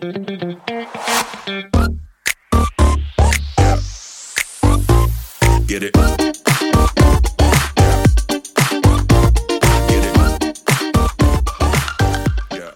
Get 0.00 0.12
it. 5.82 5.94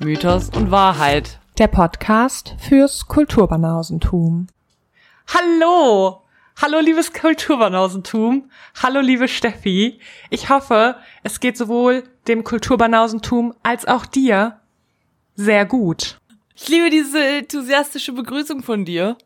Mythos 0.00 0.50
und 0.50 0.70
Wahrheit. 0.70 1.38
Der 1.56 1.68
Podcast 1.68 2.56
fürs 2.58 3.06
Kulturbanausentum. 3.08 4.48
Hallo! 5.28 6.24
Hallo, 6.60 6.80
liebes 6.80 7.14
Kulturbanausentum. 7.14 8.50
Hallo, 8.82 9.00
liebe 9.00 9.28
Steffi. 9.28 9.98
Ich 10.28 10.50
hoffe, 10.50 10.96
es 11.22 11.40
geht 11.40 11.56
sowohl 11.56 12.04
dem 12.28 12.44
Kulturbanausentum 12.44 13.54
als 13.62 13.86
auch 13.86 14.04
dir 14.04 14.60
sehr 15.36 15.64
gut. 15.64 16.18
Ich 16.54 16.68
liebe 16.68 16.90
diese 16.90 17.22
enthusiastische 17.22 18.12
Begrüßung 18.12 18.62
von 18.62 18.84
dir. 18.84 19.16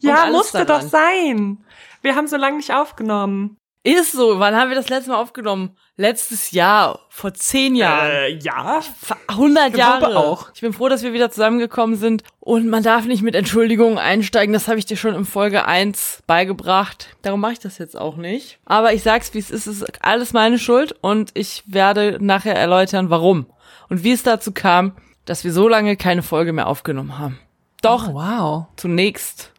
Ja, 0.00 0.26
musste 0.26 0.64
daran. 0.64 0.82
doch 0.82 0.88
sein. 0.88 1.64
Wir 2.02 2.16
haben 2.16 2.26
so 2.26 2.36
lange 2.36 2.56
nicht 2.56 2.72
aufgenommen. 2.72 3.56
Ist 3.84 4.12
so. 4.12 4.38
Wann 4.38 4.54
haben 4.54 4.68
wir 4.68 4.76
das 4.76 4.88
letzte 4.88 5.10
Mal 5.10 5.16
aufgenommen? 5.16 5.76
Letztes 5.96 6.52
Jahr. 6.52 7.00
Vor 7.08 7.34
zehn 7.34 7.74
Jahren. 7.74 8.10
Äh, 8.10 8.28
ja. 8.38 8.80
Vor 8.80 9.16
100 9.26 9.70
ich 9.70 9.76
Jahre. 9.76 10.16
auch. 10.16 10.50
Ich 10.54 10.60
bin 10.60 10.72
froh, 10.72 10.88
dass 10.88 11.02
wir 11.02 11.12
wieder 11.12 11.30
zusammengekommen 11.30 11.96
sind. 11.96 12.22
Und 12.38 12.68
man 12.68 12.84
darf 12.84 13.06
nicht 13.06 13.22
mit 13.22 13.34
Entschuldigungen 13.34 13.98
einsteigen. 13.98 14.52
Das 14.52 14.68
habe 14.68 14.78
ich 14.78 14.86
dir 14.86 14.96
schon 14.96 15.14
in 15.16 15.24
Folge 15.24 15.64
1 15.64 16.22
beigebracht. 16.28 17.08
Darum 17.22 17.40
mache 17.40 17.54
ich 17.54 17.58
das 17.58 17.78
jetzt 17.78 17.96
auch 17.98 18.16
nicht. 18.16 18.60
Aber 18.66 18.92
ich 18.92 19.02
sag's, 19.02 19.34
wie 19.34 19.38
es 19.38 19.50
ist. 19.50 19.66
Es 19.66 19.82
ist 19.82 20.04
alles 20.04 20.32
meine 20.32 20.60
Schuld. 20.60 20.94
Und 21.00 21.32
ich 21.34 21.64
werde 21.66 22.18
nachher 22.20 22.54
erläutern, 22.54 23.10
warum. 23.10 23.46
Und 23.88 24.04
wie 24.04 24.12
es 24.12 24.22
dazu 24.22 24.52
kam, 24.52 24.92
dass 25.24 25.44
wir 25.44 25.52
so 25.52 25.68
lange 25.68 25.96
keine 25.96 26.22
Folge 26.22 26.52
mehr 26.52 26.66
aufgenommen 26.66 27.18
haben. 27.18 27.38
Doch, 27.82 28.08
Oh, 28.08 28.14
wow. 28.14 28.66
zunächst 28.76 29.52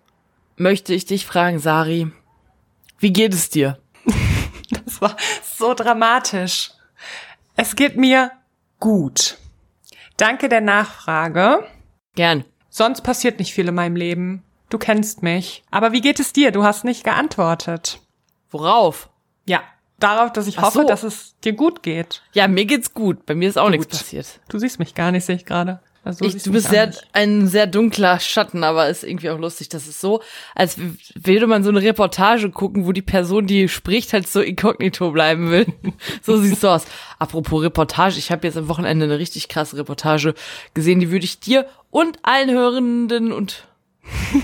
möchte 0.55 0.93
ich 0.93 1.05
dich 1.05 1.25
fragen, 1.25 1.59
Sari. 1.59 2.11
Wie 2.99 3.13
geht 3.13 3.33
es 3.33 3.49
dir? 3.49 3.79
Das 4.85 5.01
war 5.01 5.15
so 5.57 5.73
dramatisch. 5.75 6.71
Es 7.55 7.75
geht 7.75 7.95
mir 7.95 8.31
gut. 8.79 9.37
Danke 10.17 10.49
der 10.49 10.61
Nachfrage. 10.61 11.67
Gern. 12.15 12.43
Sonst 12.69 13.01
passiert 13.01 13.37
nicht 13.39 13.53
viel 13.53 13.67
in 13.67 13.75
meinem 13.75 13.95
Leben. 13.95 14.43
Du 14.69 14.77
kennst 14.79 15.21
mich. 15.21 15.63
Aber 15.69 15.91
wie 15.91 16.01
geht 16.01 16.19
es 16.19 16.33
dir? 16.33 16.51
Du 16.51 16.63
hast 16.63 16.85
nicht 16.85 17.03
geantwortet. 17.03 17.99
Worauf? 18.49 19.09
Ja, 19.45 19.61
darauf, 20.03 20.33
dass 20.33 20.47
ich 20.47 20.57
Ach 20.59 20.63
hoffe, 20.63 20.81
so. 20.81 20.87
dass 20.87 21.03
es 21.03 21.35
dir 21.43 21.53
gut 21.53 21.81
geht. 21.83 22.21
Ja, 22.33 22.47
mir 22.47 22.65
geht's 22.65 22.93
gut. 22.93 23.25
Bei 23.25 23.35
mir 23.35 23.49
ist 23.49 23.57
auch 23.57 23.69
nichts 23.69 23.87
Gut. 23.87 23.99
passiert. 23.99 24.39
Du 24.49 24.59
siehst 24.59 24.79
mich 24.79 24.93
gar 24.95 25.11
nicht, 25.11 25.25
sehe 25.25 25.35
ich 25.35 25.45
gerade. 25.45 25.79
Also, 26.05 26.25
Ich, 26.25 26.43
du 26.43 26.51
bist 26.51 26.67
sehr, 26.69 26.87
nicht. 26.87 27.07
ein 27.13 27.47
sehr 27.47 27.65
dunkler 27.65 28.19
Schatten, 28.19 28.65
aber 28.65 28.89
ist 28.89 29.05
irgendwie 29.05 29.29
auch 29.29 29.39
lustig. 29.39 29.69
Das 29.69 29.87
ist 29.87 30.01
so, 30.01 30.21
als 30.53 30.77
würde 31.15 31.47
man 31.47 31.63
so 31.63 31.69
eine 31.69 31.81
Reportage 31.81 32.49
gucken, 32.51 32.85
wo 32.85 32.91
die 32.91 33.01
Person, 33.01 33.47
die 33.47 33.69
spricht, 33.69 34.11
halt 34.11 34.27
so 34.27 34.41
inkognito 34.41 35.11
bleiben 35.11 35.49
will. 35.49 35.65
so 36.21 36.35
sieht's 36.37 36.59
so 36.59 36.69
aus. 36.69 36.83
Apropos 37.19 37.63
Reportage, 37.63 38.17
ich 38.17 38.31
habe 38.31 38.45
jetzt 38.45 38.57
am 38.57 38.67
Wochenende 38.67 39.05
eine 39.05 39.17
richtig 39.17 39.47
krasse 39.47 39.77
Reportage 39.77 40.33
gesehen, 40.73 40.99
die 40.99 41.09
würde 41.09 41.23
ich 41.23 41.39
dir 41.39 41.67
und 41.89 42.19
allen 42.23 42.51
Hörenden 42.51 43.31
und 43.31 43.63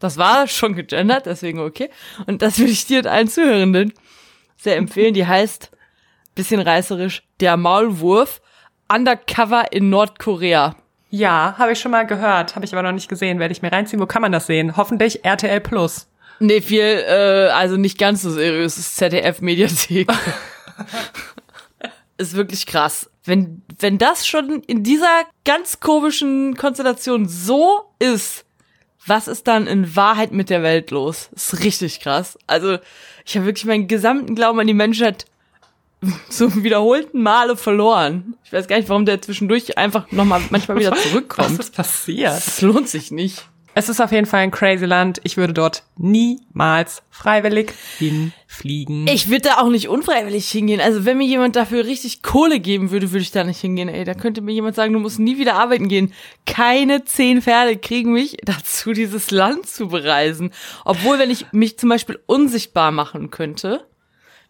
das 0.00 0.18
war 0.18 0.48
schon 0.48 0.74
gegendert, 0.74 1.24
deswegen 1.24 1.60
okay. 1.60 1.88
Und 2.26 2.42
das 2.42 2.58
würde 2.58 2.72
ich 2.72 2.84
dir 2.84 2.98
und 2.98 3.06
allen 3.06 3.28
Zuhörenden 3.28 3.94
sehr 4.60 4.76
empfehlen. 4.76 5.14
Die 5.14 5.26
heißt, 5.26 5.70
bisschen 6.34 6.60
reißerisch, 6.60 7.22
der 7.40 7.56
Maulwurf 7.56 8.40
Undercover 8.92 9.72
in 9.72 9.88
Nordkorea. 9.88 10.74
Ja, 11.10 11.54
habe 11.58 11.72
ich 11.72 11.80
schon 11.80 11.92
mal 11.92 12.06
gehört, 12.06 12.54
habe 12.54 12.64
ich 12.64 12.72
aber 12.72 12.82
noch 12.82 12.92
nicht 12.92 13.08
gesehen. 13.08 13.38
Werde 13.38 13.52
ich 13.52 13.62
mir 13.62 13.72
reinziehen. 13.72 14.00
Wo 14.00 14.06
kann 14.06 14.22
man 14.22 14.32
das 14.32 14.46
sehen? 14.46 14.76
Hoffentlich 14.76 15.24
RTL 15.24 15.60
Plus. 15.60 16.08
Nee, 16.38 16.60
viel, 16.60 16.80
äh, 16.80 17.50
also 17.52 17.76
nicht 17.76 17.98
ganz 17.98 18.22
so 18.22 18.30
seriös, 18.30 18.78
ist 18.78 18.96
ZDF-Mediathek. 18.96 20.10
ist 22.16 22.34
wirklich 22.34 22.66
krass. 22.66 23.10
Wenn, 23.24 23.62
wenn 23.78 23.98
das 23.98 24.26
schon 24.26 24.62
in 24.62 24.82
dieser 24.82 25.24
ganz 25.44 25.80
komischen 25.80 26.56
Konstellation 26.56 27.28
so 27.28 27.92
ist, 27.98 28.46
was 29.06 29.28
ist 29.28 29.48
dann 29.48 29.66
in 29.66 29.96
Wahrheit 29.96 30.32
mit 30.32 30.50
der 30.50 30.62
Welt 30.62 30.90
los? 30.90 31.30
Ist 31.34 31.60
richtig 31.60 32.00
krass. 32.00 32.38
Also, 32.46 32.78
ich 33.24 33.36
habe 33.36 33.46
wirklich 33.46 33.64
meinen 33.64 33.88
gesamten 33.88 34.34
Glauben 34.34 34.60
an 34.60 34.66
die 34.66 34.74
Menschheit 34.74 35.26
zum 36.28 36.62
wiederholten 36.62 37.22
Male 37.22 37.56
verloren. 37.56 38.36
Ich 38.44 38.52
weiß 38.52 38.68
gar 38.68 38.76
nicht, 38.76 38.88
warum 38.88 39.06
der 39.06 39.20
zwischendurch 39.22 39.76
einfach 39.78 40.10
nochmal 40.12 40.42
manchmal 40.50 40.78
wieder 40.78 40.90
Was 40.92 41.02
zurückkommt. 41.02 41.60
ist 41.60 41.74
passiert? 41.74 42.32
Das 42.36 42.60
lohnt 42.60 42.88
sich 42.88 43.10
nicht. 43.10 43.46
Es 43.74 43.88
ist 43.88 44.00
auf 44.00 44.10
jeden 44.10 44.26
Fall 44.26 44.40
ein 44.40 44.50
crazy 44.50 44.84
Land. 44.84 45.20
Ich 45.22 45.36
würde 45.36 45.52
dort 45.52 45.84
niemals 45.96 47.02
freiwillig 47.08 47.72
hinfliegen. 47.98 49.06
Ich 49.06 49.28
würde 49.28 49.50
da 49.50 49.58
auch 49.58 49.68
nicht 49.68 49.88
unfreiwillig 49.88 50.50
hingehen. 50.50 50.80
Also 50.80 51.04
wenn 51.04 51.18
mir 51.18 51.26
jemand 51.26 51.54
dafür 51.54 51.84
richtig 51.84 52.22
Kohle 52.22 52.58
geben 52.58 52.90
würde, 52.90 53.12
würde 53.12 53.22
ich 53.22 53.30
da 53.30 53.44
nicht 53.44 53.60
hingehen. 53.60 53.88
Ey, 53.88 54.04
da 54.04 54.14
könnte 54.14 54.40
mir 54.40 54.52
jemand 54.52 54.74
sagen, 54.74 54.92
du 54.92 54.98
musst 54.98 55.20
nie 55.20 55.38
wieder 55.38 55.54
arbeiten 55.54 55.88
gehen. 55.88 56.12
Keine 56.46 57.04
zehn 57.04 57.42
Pferde 57.42 57.76
kriegen 57.76 58.12
mich 58.12 58.38
dazu, 58.44 58.92
dieses 58.92 59.30
Land 59.30 59.68
zu 59.68 59.88
bereisen. 59.88 60.50
Obwohl, 60.84 61.20
wenn 61.20 61.30
ich 61.30 61.46
mich 61.52 61.78
zum 61.78 61.90
Beispiel 61.90 62.18
unsichtbar 62.26 62.90
machen 62.90 63.30
könnte, 63.30 63.86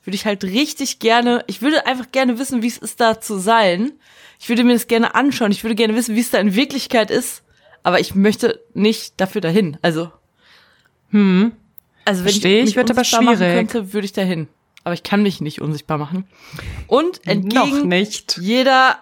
würde 0.03 0.15
ich 0.15 0.25
halt 0.25 0.45
richtig 0.45 0.99
gerne, 0.99 1.45
ich 1.47 1.61
würde 1.61 1.85
einfach 1.85 2.11
gerne 2.11 2.39
wissen, 2.39 2.63
wie 2.63 2.69
es 2.69 2.79
ist, 2.79 3.01
da 3.01 3.21
zu 3.21 3.39
sein. 3.39 3.93
Ich 4.41 4.49
würde 4.49 4.65
mir 4.65 4.73
das 4.73 4.87
gerne 4.87 5.15
anschauen. 5.15 5.53
Ich 5.53 5.63
würde 5.63 5.75
gerne 5.75 5.95
wissen, 5.95 6.17
wie 6.17 6.21
es 6.21 6.31
da 6.31 6.39
in 6.39 6.55
Wirklichkeit 6.55 7.11
ist. 7.11 7.43
Aber 7.83 8.01
ich 8.01 8.15
möchte 8.15 8.61
nicht 8.75 9.21
dafür 9.21 9.41
dahin. 9.41 9.79
Also, 9.83 10.11
hm. 11.11 11.53
Also 12.05 12.25
wenn 12.25 12.31
Versteh 12.31 12.57
ich 12.57 12.59
ich, 12.61 12.65
mich 12.67 12.77
wird 12.77 12.91
aber 12.91 13.01
unsichtbar 13.01 13.23
machen 13.23 13.37
schwierig. 13.37 13.57
könnte, 13.57 13.93
würde 13.93 14.05
ich 14.05 14.13
dahin. 14.13 14.49
Aber 14.85 14.95
ich 14.95 15.03
kann 15.03 15.23
mich 15.23 15.41
nicht 15.41 15.61
unsichtbar 15.61 15.99
machen. 15.99 16.25
Und 16.87 17.27
entgegen 17.27 17.89
nicht. 17.89 18.39
jeder 18.41 18.99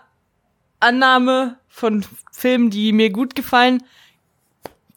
Annahme 0.80 1.56
von 1.68 2.04
Filmen, 2.32 2.70
die 2.70 2.92
mir 2.92 3.10
gut 3.10 3.34
gefallen, 3.34 3.82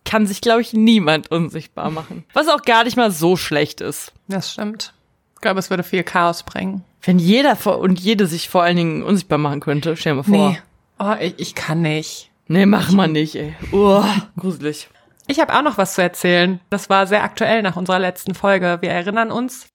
kann 0.03 0.25
sich, 0.25 0.41
glaube 0.41 0.61
ich, 0.61 0.73
niemand 0.73 1.29
unsichtbar 1.29 1.91
machen. 1.91 2.25
Was 2.33 2.47
auch 2.47 2.63
gar 2.63 2.83
nicht 2.83 2.97
mal 2.97 3.11
so 3.11 3.37
schlecht 3.37 3.81
ist. 3.81 4.13
Das 4.27 4.51
stimmt. 4.51 4.93
Ich 5.35 5.41
glaube, 5.41 5.59
es 5.59 5.69
würde 5.69 5.83
viel 5.83 6.03
Chaos 6.03 6.43
bringen. 6.43 6.83
Wenn 7.03 7.19
jeder 7.19 7.55
vor 7.55 7.79
und 7.79 7.99
jede 7.99 8.27
sich 8.27 8.49
vor 8.49 8.63
allen 8.63 8.77
Dingen 8.77 9.03
unsichtbar 9.03 9.37
machen 9.37 9.59
könnte, 9.59 9.95
stell 9.95 10.13
dir 10.13 10.17
mal 10.17 10.23
vor. 10.23 10.49
Nee. 10.51 10.59
Oh, 10.99 11.15
ich, 11.19 11.35
ich 11.37 11.55
kann 11.55 11.81
nicht. 11.81 12.30
Nee, 12.47 12.65
mach 12.65 12.91
mal 12.91 13.07
nicht, 13.07 13.35
ey. 13.35 13.55
Oh, 13.71 14.03
gruselig. 14.37 14.89
Ich 15.27 15.39
habe 15.39 15.53
auch 15.53 15.61
noch 15.61 15.77
was 15.77 15.93
zu 15.93 16.01
erzählen. 16.01 16.59
Das 16.69 16.89
war 16.89 17.07
sehr 17.07 17.23
aktuell 17.23 17.61
nach 17.61 17.77
unserer 17.77 17.99
letzten 17.99 18.33
Folge. 18.35 18.79
Wir 18.81 18.89
erinnern 18.91 19.31
uns. 19.31 19.67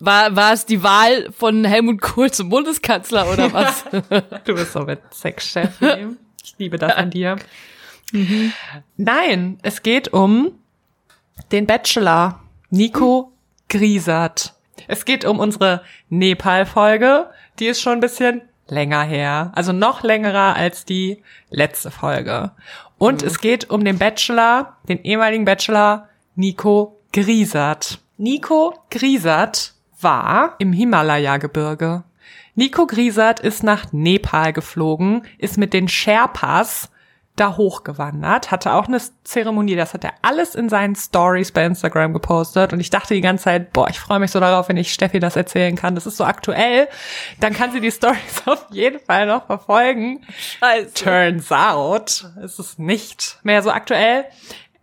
War, 0.00 0.36
war 0.36 0.52
es 0.52 0.66
die 0.66 0.82
Wahl 0.82 1.32
von 1.32 1.64
Helmut 1.64 2.00
Kohl 2.00 2.30
zum 2.30 2.50
Bundeskanzler 2.50 3.32
oder 3.32 3.52
was? 3.52 3.84
Du 4.44 4.54
bist 4.54 4.72
so 4.72 4.80
mit 4.80 5.00
Sexchef. 5.12 5.80
Ich 6.44 6.54
liebe 6.58 6.78
das 6.78 6.94
an 6.94 7.10
dir. 7.10 7.36
Nein, 8.96 9.58
es 9.62 9.82
geht 9.82 10.12
um 10.12 10.52
den 11.52 11.66
Bachelor 11.66 12.40
Nico 12.70 13.32
Griesert. 13.68 14.54
Es 14.86 15.04
geht 15.04 15.24
um 15.24 15.38
unsere 15.38 15.82
Nepal-Folge. 16.08 17.30
Die 17.58 17.66
ist 17.66 17.80
schon 17.80 17.94
ein 17.94 18.00
bisschen 18.00 18.42
länger 18.70 19.02
her. 19.02 19.52
Also 19.54 19.72
noch 19.72 20.02
längerer 20.02 20.56
als 20.56 20.84
die 20.84 21.22
letzte 21.50 21.90
Folge. 21.90 22.52
Und 22.98 23.22
es 23.22 23.40
geht 23.40 23.70
um 23.70 23.84
den 23.84 23.98
Bachelor, 23.98 24.76
den 24.88 25.02
ehemaligen 25.02 25.44
Bachelor 25.44 26.08
Nico 26.34 27.00
Griesert. 27.12 28.00
Nico 28.16 28.74
Griesert 28.90 29.74
war 30.00 30.56
im 30.58 30.72
Himalaya-Gebirge. 30.72 32.04
Nico 32.54 32.86
Griesert 32.86 33.40
ist 33.40 33.62
nach 33.62 33.92
Nepal 33.92 34.52
geflogen, 34.52 35.22
ist 35.38 35.58
mit 35.58 35.72
den 35.72 35.88
Sherpas 35.88 36.90
da 37.40 37.56
hochgewandert, 37.56 38.50
hatte 38.50 38.72
auch 38.72 38.86
eine 38.86 39.00
Zeremonie, 39.24 39.76
das 39.76 39.94
hat 39.94 40.04
er 40.04 40.14
alles 40.22 40.54
in 40.54 40.68
seinen 40.68 40.96
Stories 40.96 41.52
bei 41.52 41.64
Instagram 41.64 42.12
gepostet 42.12 42.72
und 42.72 42.80
ich 42.80 42.90
dachte 42.90 43.14
die 43.14 43.20
ganze 43.20 43.44
Zeit, 43.44 43.72
boah, 43.72 43.88
ich 43.88 43.98
freue 43.98 44.18
mich 44.18 44.30
so 44.30 44.40
darauf, 44.40 44.68
wenn 44.68 44.76
ich 44.76 44.92
Steffi 44.92 45.20
das 45.20 45.36
erzählen 45.36 45.76
kann, 45.76 45.94
das 45.94 46.06
ist 46.06 46.16
so 46.16 46.24
aktuell, 46.24 46.88
dann 47.40 47.54
kann 47.54 47.72
sie 47.72 47.80
die 47.80 47.90
Stories 47.92 48.42
auf 48.46 48.66
jeden 48.70 49.00
Fall 49.00 49.26
noch 49.26 49.46
verfolgen. 49.46 50.20
Scheiße. 50.58 50.94
Turns 50.94 51.52
out, 51.52 52.30
es 52.42 52.58
ist 52.58 52.78
nicht 52.78 53.38
mehr 53.42 53.62
so 53.62 53.70
aktuell. 53.70 54.24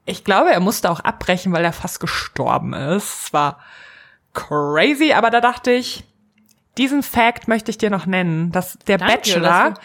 Ich 0.06 0.24
glaube, 0.24 0.51
er 0.51 0.59
musste 0.59 0.91
auch 0.91 1.00
abbrechen, 1.00 1.51
weil 1.51 1.65
er 1.65 1.74
fast 1.74 2.00
gestorben 2.00 2.74
ist. 2.74 3.25
Es 3.25 3.33
war 3.33 3.59
crazy, 4.33 5.13
aber 5.13 5.31
da 5.31 5.41
dachte 5.41 5.71
ich, 5.71 6.03
diesen 6.77 7.03
Fact 7.03 7.47
möchte 7.47 7.71
ich 7.71 7.77
dir 7.77 7.89
noch 7.89 8.06
nennen, 8.06 8.51
dass 8.51 8.77
der 8.88 8.97
Danke, 8.97 9.15
Bachelor 9.15 9.71
das 9.71 9.80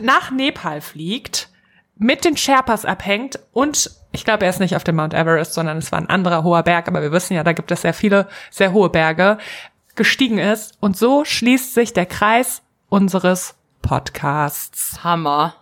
nach 0.00 0.30
Nepal 0.30 0.80
fliegt, 0.80 1.48
mit 1.96 2.24
den 2.24 2.36
Sherpas 2.36 2.84
abhängt 2.84 3.38
und 3.52 3.90
ich 4.12 4.24
glaube, 4.24 4.44
er 4.44 4.50
ist 4.50 4.60
nicht 4.60 4.76
auf 4.76 4.84
dem 4.84 4.96
Mount 4.96 5.14
Everest, 5.14 5.54
sondern 5.54 5.78
es 5.78 5.90
war 5.92 5.98
ein 5.98 6.08
anderer 6.08 6.42
hoher 6.44 6.62
Berg, 6.62 6.88
aber 6.88 7.02
wir 7.02 7.12
wissen 7.12 7.34
ja, 7.34 7.42
da 7.44 7.52
gibt 7.52 7.70
es 7.70 7.82
sehr 7.82 7.94
viele 7.94 8.28
sehr 8.50 8.72
hohe 8.72 8.88
Berge, 8.90 9.38
gestiegen 9.96 10.38
ist 10.38 10.76
und 10.80 10.96
so 10.96 11.24
schließt 11.24 11.74
sich 11.74 11.92
der 11.92 12.06
Kreis 12.06 12.62
unseres 12.88 13.54
Podcasts. 13.82 15.02
Hammer. 15.04 15.54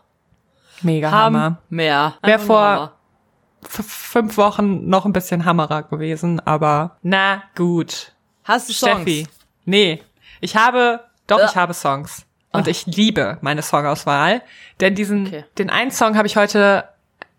Mega 0.82 1.10
Hammer. 1.10 1.40
Hammer. 1.42 1.56
Wär 1.70 2.14
Einfach 2.22 2.38
nur 2.38 2.46
vor- 2.46 2.92
fünf 3.84 4.36
Wochen 4.36 4.88
noch 4.88 5.04
ein 5.06 5.12
bisschen 5.12 5.44
hammerer 5.44 5.82
gewesen, 5.84 6.40
aber 6.40 6.96
na 7.02 7.42
gut. 7.56 8.12
Hast 8.44 8.68
du 8.68 8.72
Songs? 8.72 8.92
Steffi. 9.02 9.28
Nee, 9.64 10.02
ich 10.40 10.56
habe, 10.56 11.00
doch, 11.26 11.38
Äh. 11.38 11.44
ich 11.44 11.56
habe 11.56 11.72
Songs. 11.74 12.24
Und 12.52 12.68
ich 12.68 12.86
liebe 12.86 13.38
meine 13.40 13.62
Songauswahl. 13.62 14.42
Denn 14.80 14.94
diesen, 14.94 15.26
Okay. 15.26 15.44
den 15.58 15.70
einen 15.70 15.90
Song 15.90 16.16
habe 16.16 16.26
ich 16.26 16.36
heute 16.36 16.84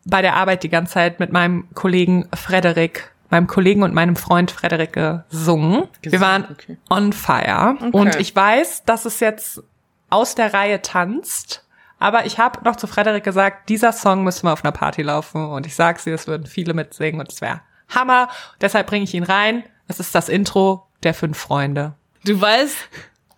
bei 0.06 0.22
der 0.22 0.36
Arbeit 0.36 0.64
die 0.64 0.70
ganze 0.70 0.94
Zeit 0.94 1.20
mit 1.20 1.32
meinem 1.32 1.68
Kollegen 1.74 2.28
Frederik, 2.36 3.12
meinem 3.30 3.48
Kollegen 3.48 3.84
und 3.84 3.94
meinem 3.94 4.16
Freund 4.16 4.52
Frederik 4.52 4.94
gesungen. 4.94 5.88
Wir 6.02 6.20
waren 6.20 6.48
okay. 6.52 6.78
on 6.90 7.14
fire. 7.14 7.78
Und 7.92 8.16
ich 8.18 8.36
weiß, 8.36 8.84
dass 8.86 9.06
es 9.06 9.20
jetzt 9.20 9.62
aus 10.10 10.36
der 10.36 10.54
Reihe 10.54 10.82
tanzt. 10.82 11.66
Aber 12.00 12.26
ich 12.26 12.38
habe 12.38 12.64
noch 12.66 12.76
zu 12.76 12.86
Frederik 12.86 13.24
gesagt, 13.24 13.70
dieser 13.70 13.94
Song 13.94 14.24
müsste 14.24 14.46
mal 14.46 14.54
auf 14.54 14.64
einer 14.66 14.74
Party 14.74 15.04
laufen. 15.04 15.46
Und 15.46 15.66
ich 15.66 15.76
sag's 15.76 16.04
dir, 16.04 16.14
es 16.14 16.28
würden 16.28 16.46
viele 16.48 16.74
mitsingen 16.74 17.22
und 17.22 17.32
es 17.32 17.40
wäre 17.40 17.62
Hammer. 17.90 18.28
Deshalb 18.60 18.88
bringe 18.88 19.06
ich 19.06 19.14
ihn 19.14 19.24
rein. 19.24 19.64
Es 19.88 20.00
ist 20.00 20.14
das 20.14 20.28
Intro 20.28 20.88
der 21.04 21.14
fünf 21.14 21.38
Freunde. 21.38 21.94
Du 22.26 22.40
weißt, 22.40 22.76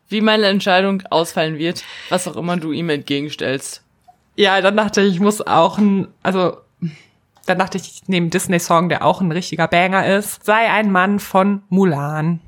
wie 0.08 0.22
meine 0.22 0.46
Entscheidung 0.48 1.04
ausfallen 1.10 1.58
wird, 1.58 1.84
was 2.10 2.28
auch 2.28 2.36
immer 2.36 2.58
du 2.58 2.72
ihm 2.72 2.90
entgegenstellst. 2.90 3.84
Ja, 4.36 4.62
dann 4.62 4.76
dachte 4.78 5.02
ich, 5.02 5.16
ich 5.16 5.20
muss 5.20 5.42
auch 5.42 5.78
ein, 5.78 6.08
also, 6.22 6.58
dann 7.46 7.60
dachte 7.60 7.78
ich, 7.78 8.02
ich 8.02 8.08
nehme 8.08 8.30
Disney-Song, 8.30 8.90
der 8.90 9.06
auch 9.06 9.22
ein 9.22 9.32
richtiger 9.32 9.68
Banger 9.68 10.06
ist. 10.06 10.44
Sei 10.46 10.70
ein 10.70 10.92
Mann 10.92 11.20
von 11.20 11.64
Mulan. 11.70 12.40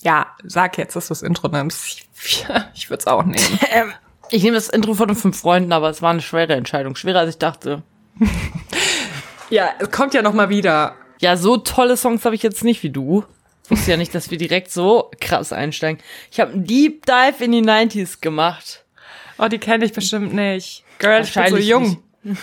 Ja, 0.00 0.26
sag 0.44 0.78
jetzt, 0.78 0.96
dass 0.96 1.08
du 1.08 1.12
das 1.12 1.22
Intro 1.22 1.48
nimmst. 1.48 1.86
Ich, 1.86 2.46
ich 2.74 2.90
würde 2.90 3.00
es 3.00 3.06
auch 3.06 3.24
nehmen. 3.24 3.58
Ähm, 3.70 3.92
ich 4.30 4.42
nehme 4.42 4.56
das 4.56 4.68
Intro 4.68 4.94
von 4.94 5.08
den 5.08 5.16
fünf 5.16 5.38
Freunden, 5.38 5.72
aber 5.72 5.88
es 5.88 6.02
war 6.02 6.10
eine 6.10 6.20
schwere 6.20 6.54
Entscheidung. 6.54 6.96
Schwerer 6.96 7.20
als 7.20 7.30
ich 7.30 7.38
dachte. 7.38 7.82
ja, 9.50 9.70
es 9.78 9.90
kommt 9.92 10.14
ja 10.14 10.22
noch 10.22 10.32
mal 10.32 10.48
wieder. 10.48 10.96
Ja, 11.20 11.36
so 11.36 11.56
tolle 11.58 11.96
Songs 11.96 12.24
habe 12.24 12.34
ich 12.34 12.42
jetzt 12.42 12.64
nicht 12.64 12.82
wie 12.82 12.90
du. 12.90 13.24
Wusste 13.70 13.92
ja 13.92 13.96
nicht, 13.96 14.14
dass 14.14 14.30
wir 14.30 14.38
direkt 14.38 14.70
so 14.70 15.10
krass 15.20 15.52
einsteigen. 15.52 16.02
Ich 16.30 16.40
habe 16.40 16.52
einen 16.52 16.64
Deep 16.64 17.04
Dive 17.06 17.44
in 17.44 17.52
die 17.52 17.62
90s 17.62 18.20
gemacht. 18.20 18.84
Oh, 19.38 19.48
die 19.48 19.58
kenne 19.58 19.84
ich 19.84 19.92
bestimmt 19.92 20.32
nicht. 20.32 20.84
Girl, 20.98 21.22
ich 21.22 21.34
bin 21.34 21.48
so 21.48 21.56
jung. 21.56 22.02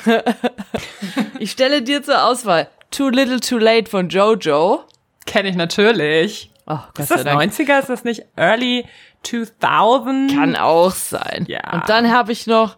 Ich 1.40 1.52
stelle 1.52 1.82
dir 1.82 2.02
zur 2.04 2.24
Auswahl 2.24 2.70
Too 2.90 3.10
Little 3.10 3.42
Too 3.42 3.58
Late 3.58 3.90
von 3.90 4.08
Jojo. 4.08 4.86
Kenne 5.26 5.50
ich 5.50 5.56
natürlich. 5.56 6.52
Oh, 6.66 6.78
Gott 6.94 7.00
Ist 7.00 7.12
das 7.12 7.26
90er? 7.26 7.80
Ist 7.80 7.90
das 7.90 8.04
nicht 8.04 8.24
Early 8.38 8.86
2000? 9.24 10.34
Kann 10.34 10.56
auch 10.56 10.92
sein. 10.92 11.46
Ja. 11.50 11.74
Und 11.74 11.90
dann 11.90 12.12
habe 12.12 12.32
ich 12.32 12.48
noch 12.48 12.78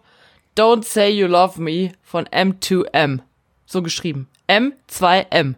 Don't 0.56 0.84
Say 0.84 1.10
You 1.10 1.26
Love 1.26 1.60
Me 1.60 1.92
von 2.02 2.24
M2M. 2.26 3.20
So 3.66 3.82
geschrieben. 3.82 4.28
M2M. 4.48 5.54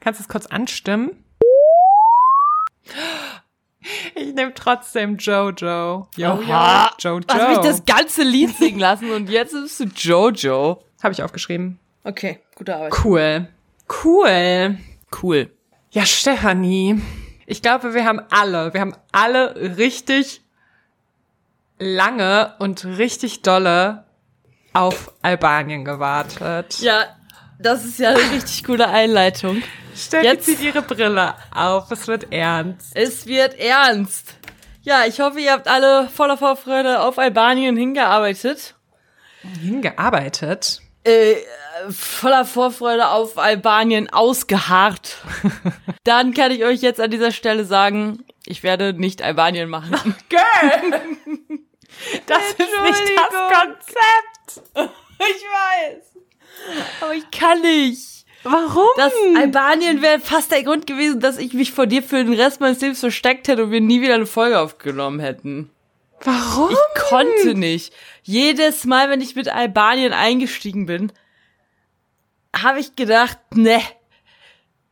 Kannst 0.00 0.20
du 0.20 0.22
es 0.22 0.28
kurz 0.28 0.46
anstimmen? 0.46 1.19
Ich 4.14 4.34
nehme 4.34 4.52
trotzdem 4.54 5.16
Jojo. 5.16 6.08
Jojo. 6.16 6.32
Oha. 6.34 6.90
Jojo. 6.98 7.24
Hast 7.28 7.48
mich 7.48 7.58
das 7.58 7.84
ganze 7.84 8.22
Lied 8.22 8.54
singen 8.56 8.78
lassen 8.80 9.10
und 9.10 9.30
jetzt 9.30 9.52
bist 9.52 9.80
du 9.80 9.84
Jojo. 9.84 10.82
Habe 11.02 11.12
ich 11.12 11.22
aufgeschrieben. 11.22 11.78
Okay, 12.04 12.40
gute 12.56 12.74
Arbeit. 12.74 12.92
Cool. 13.04 13.48
Cool. 14.04 14.78
Cool. 15.22 15.50
Ja, 15.90 16.04
Stefanie. 16.06 17.00
Ich 17.46 17.62
glaube, 17.62 17.94
wir 17.94 18.04
haben 18.04 18.20
alle, 18.30 18.72
wir 18.72 18.80
haben 18.80 18.94
alle 19.12 19.76
richtig 19.76 20.42
lange 21.78 22.54
und 22.58 22.84
richtig 22.84 23.42
dolle 23.42 24.04
auf 24.72 25.12
Albanien 25.22 25.84
gewartet. 25.84 26.78
Ja, 26.80 27.06
das 27.60 27.84
ist 27.84 27.98
ja 27.98 28.10
eine 28.10 28.18
richtig 28.32 28.64
coole 28.64 28.88
Einleitung. 28.88 29.62
Steffi 29.94 30.26
jetzt- 30.26 30.44
zieht 30.46 30.60
ihre 30.60 30.82
Brille 30.82 31.34
auf. 31.54 31.90
Es 31.90 32.06
wird 32.08 32.32
ernst. 32.32 32.92
Es 32.94 33.26
wird 33.26 33.58
ernst. 33.58 34.34
Ja, 34.82 35.04
ich 35.06 35.20
hoffe, 35.20 35.40
ihr 35.40 35.52
habt 35.52 35.68
alle 35.68 36.08
voller 36.08 36.36
Vorfreude 36.38 37.00
auf 37.00 37.18
Albanien 37.18 37.76
hingearbeitet. 37.76 38.74
Hingearbeitet. 39.60 40.80
Äh, 41.04 41.36
voller 41.90 42.44
Vorfreude 42.44 43.08
auf 43.08 43.38
Albanien 43.38 44.10
ausgeharrt. 44.10 45.16
Dann 46.04 46.34
kann 46.34 46.50
ich 46.52 46.64
euch 46.64 46.80
jetzt 46.82 47.00
an 47.00 47.10
dieser 47.10 47.30
Stelle 47.32 47.64
sagen, 47.64 48.24
ich 48.46 48.62
werde 48.62 48.92
nicht 48.92 49.22
Albanien 49.22 49.68
machen. 49.68 50.14
Girl! 50.28 51.00
Das 52.26 52.38
ist 52.52 52.58
nicht 52.58 53.12
das 53.18 53.58
Konzept. 53.58 54.70
Ich 55.18 55.42
weiß. 55.44 56.09
Aber 57.00 57.14
ich 57.14 57.30
kann 57.30 57.60
nicht. 57.62 58.24
Warum? 58.42 58.88
Das 58.96 59.12
Albanien 59.36 60.00
wäre 60.00 60.18
fast 60.18 60.50
der 60.50 60.62
Grund 60.62 60.86
gewesen, 60.86 61.20
dass 61.20 61.36
ich 61.36 61.52
mich 61.52 61.72
vor 61.72 61.86
dir 61.86 62.02
für 62.02 62.24
den 62.24 62.32
Rest 62.32 62.60
meines 62.60 62.80
Lebens 62.80 63.00
versteckt 63.00 63.48
hätte 63.48 63.64
und 63.64 63.70
wir 63.70 63.80
nie 63.80 64.00
wieder 64.00 64.14
eine 64.14 64.26
Folge 64.26 64.58
aufgenommen 64.58 65.20
hätten. 65.20 65.70
Warum? 66.22 66.70
Ich 66.70 67.02
konnte 67.02 67.54
nicht. 67.54 67.92
Jedes 68.22 68.84
Mal, 68.84 69.10
wenn 69.10 69.20
ich 69.20 69.36
mit 69.36 69.48
Albanien 69.48 70.12
eingestiegen 70.12 70.86
bin, 70.86 71.12
habe 72.56 72.80
ich 72.80 72.96
gedacht, 72.96 73.38
ne, 73.54 73.80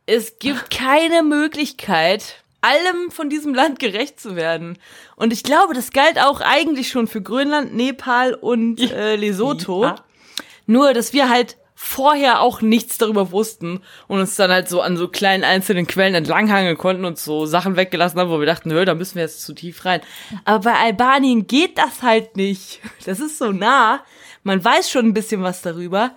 es 0.05 0.39
gibt 0.39 0.71
keine 0.71 1.23
Möglichkeit, 1.23 2.43
allem 2.61 3.11
von 3.11 3.29
diesem 3.29 3.53
Land 3.53 3.79
gerecht 3.79 4.19
zu 4.19 4.35
werden. 4.35 4.77
Und 5.15 5.33
ich 5.33 5.43
glaube, 5.43 5.73
das 5.73 5.91
galt 5.91 6.19
auch 6.19 6.41
eigentlich 6.41 6.89
schon 6.89 7.07
für 7.07 7.21
Grönland, 7.21 7.75
Nepal 7.75 8.33
und 8.33 8.79
äh, 8.79 9.15
Lesotho. 9.15 9.83
Ja. 9.83 10.03
Nur, 10.69 10.93
dass 10.93 11.13
wir 11.13 11.29
halt 11.29 11.57
vorher 11.73 12.41
auch 12.41 12.61
nichts 12.61 12.99
darüber 12.99 13.31
wussten 13.31 13.81
und 14.07 14.19
uns 14.19 14.35
dann 14.35 14.51
halt 14.51 14.69
so 14.69 14.81
an 14.81 14.97
so 14.97 15.07
kleinen 15.07 15.43
einzelnen 15.43 15.87
Quellen 15.87 16.13
entlanghangeln 16.13 16.77
konnten 16.77 17.05
und 17.05 17.17
so 17.17 17.47
Sachen 17.47 17.75
weggelassen 17.75 18.19
haben, 18.19 18.29
wo 18.29 18.39
wir 18.39 18.45
dachten, 18.45 18.69
nö, 18.69 18.85
da 18.85 18.93
müssen 18.93 19.15
wir 19.15 19.23
jetzt 19.23 19.41
zu 19.41 19.53
tief 19.53 19.83
rein. 19.83 20.01
Aber 20.45 20.65
bei 20.65 20.75
Albanien 20.75 21.47
geht 21.47 21.79
das 21.79 22.03
halt 22.03 22.37
nicht. 22.37 22.81
Das 23.05 23.19
ist 23.19 23.39
so 23.39 23.51
nah. 23.51 24.03
Man 24.43 24.63
weiß 24.63 24.91
schon 24.91 25.07
ein 25.07 25.13
bisschen 25.15 25.41
was 25.41 25.63
darüber. 25.63 26.11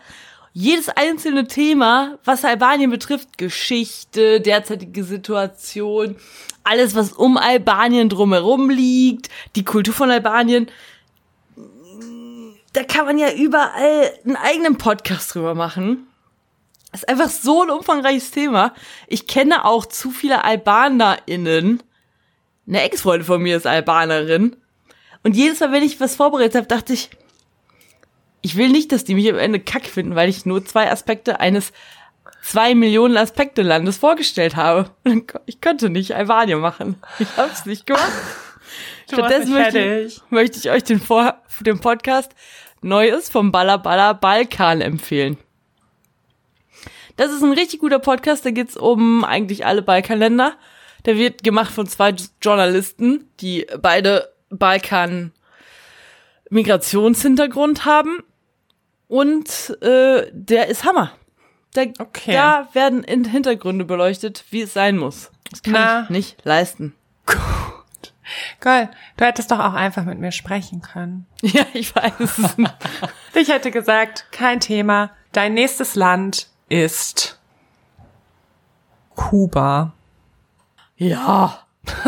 Jedes 0.53 0.91
einzelne 0.91 1.47
Thema, 1.47 2.19
was 2.23 2.45
Albanien 2.45 2.91
betrifft, 2.91 3.39
Geschichte, 3.39 4.43
derzeitige 4.43 5.03
Situation, 5.03 6.17
alles, 6.63 6.95
was 6.95 7.13
um 7.13 7.39
Albanien 7.39 8.11
drumherum 8.11 8.69
liegt, 8.69 9.31
die 9.57 9.65
Kultur 9.65 9.95
von 9.95 10.11
Albanien, 10.11 10.67
da 12.73 12.85
kann 12.85 13.07
man 13.07 13.19
ja 13.19 13.33
überall 13.33 14.13
einen 14.25 14.37
eigenen 14.37 14.79
Podcast 14.79 15.35
drüber 15.35 15.55
machen. 15.55 16.07
Das 16.91 17.03
ist 17.03 17.09
einfach 17.09 17.31
so 17.31 17.63
ein 17.63 17.71
umfangreiches 17.71 18.31
Thema. 18.31 18.75
Ich 19.07 19.27
kenne 19.27 19.65
auch 19.65 19.87
zu 19.87 20.11
viele 20.11 20.45
AlbanerInnen. 20.45 21.83
Eine 22.67 22.83
Ex-Freundin 22.83 23.27
von 23.27 23.43
mir 23.43 23.57
ist 23.57 23.67
Albanerin. 23.67 24.57
Und 25.23 25.37
jedes 25.37 25.61
Mal, 25.61 25.73
wenn 25.73 25.83
ich 25.83 26.01
was 26.01 26.17
vorbereitet 26.17 26.55
habe, 26.55 26.67
dachte 26.67 26.93
ich, 26.93 27.11
ich 28.43 28.57
will 28.57 28.69
nicht, 28.69 28.93
dass 28.93 29.05
die 29.05 29.15
mich 29.15 29.29
am 29.31 29.39
Ende 29.39 29.61
kack 29.61 29.87
finden, 29.87 30.17
weil 30.17 30.29
ich 30.29 30.47
nur 30.47 30.65
zwei 30.65 30.91
Aspekte 30.91 31.41
eines 31.41 31.73
zwei 32.43 32.75
Millionen 32.75 33.17
Aspekte 33.17 33.63
Landes 33.63 33.97
vorgestellt 33.97 34.57
habe. 34.57 34.91
Ich 35.47 35.61
konnte 35.61 35.91
nicht 35.91 36.15
Albanien 36.15 36.61
machen. 36.61 36.97
Ich 37.19 37.29
hab's 37.37 37.67
nicht 37.67 37.87
gemacht. 37.87 38.13
Stattdessen 39.13 39.53
möchte, 39.53 40.11
möchte 40.31 40.59
ich 40.59 40.71
euch 40.71 40.85
den, 40.85 41.01
Vor 41.01 41.43
den 41.61 41.81
Podcast 41.81 42.33
Neues 42.83 43.29
vom 43.31 43.53
Balla 43.53 43.77
Balla 43.79 44.13
Balkan 44.13 44.81
empfehlen. 44.81 45.39
Das 47.17 47.31
ist 47.31 47.43
ein 47.43 47.53
richtig 47.53 47.81
guter 47.81 47.99
Podcast, 47.99 48.45
da 48.45 48.51
geht's 48.51 48.77
um 48.77 49.25
eigentlich 49.25 49.65
alle 49.67 49.83
Balkanländer. 49.83 50.55
Der 51.05 51.17
wird 51.17 51.43
gemacht 51.45 51.73
von 51.73 51.87
zwei 51.87 52.15
Journalisten, 52.41 53.29
die 53.41 53.67
beide 53.81 54.33
Balkan 54.51 55.33
Migrationshintergrund 56.51 57.85
haben. 57.85 58.23
Und 59.09 59.77
äh, 59.83 60.27
der 60.33 60.69
ist 60.69 60.85
Hammer. 60.85 61.13
Da, 61.75 61.83
Okay. 61.99 62.33
da 62.33 62.69
werden 62.73 63.03
in 63.05 63.25
Hintergründe 63.25 63.85
beleuchtet, 63.85 64.45
wie 64.51 64.63
es 64.63 64.73
sein 64.73 64.97
muss. 64.97 65.31
Das 65.51 65.63
kann 65.63 65.73
Na. 65.75 66.03
ich 66.05 66.11
nicht 66.11 66.37
leisten. 66.45 66.95
Geil. 68.61 68.91
Du 69.17 69.25
hättest 69.25 69.51
doch 69.51 69.59
auch 69.59 69.75
einfach 69.75 70.05
mit 70.05 70.19
mir 70.19 70.33
sprechen 70.33 70.81
können. 70.83 71.27
Ja, 71.43 71.67
ich 71.73 71.95
weiß. 71.95 72.57
Ich 73.35 73.49
hätte 73.49 73.71
gesagt, 73.71 74.27
kein 74.31 74.61
Thema. 74.61 75.11
Dein 75.33 75.55
nächstes 75.55 75.95
Land 75.95 76.49
ist 76.69 77.39
Kuba. 79.17 79.93
ja. 80.97 81.59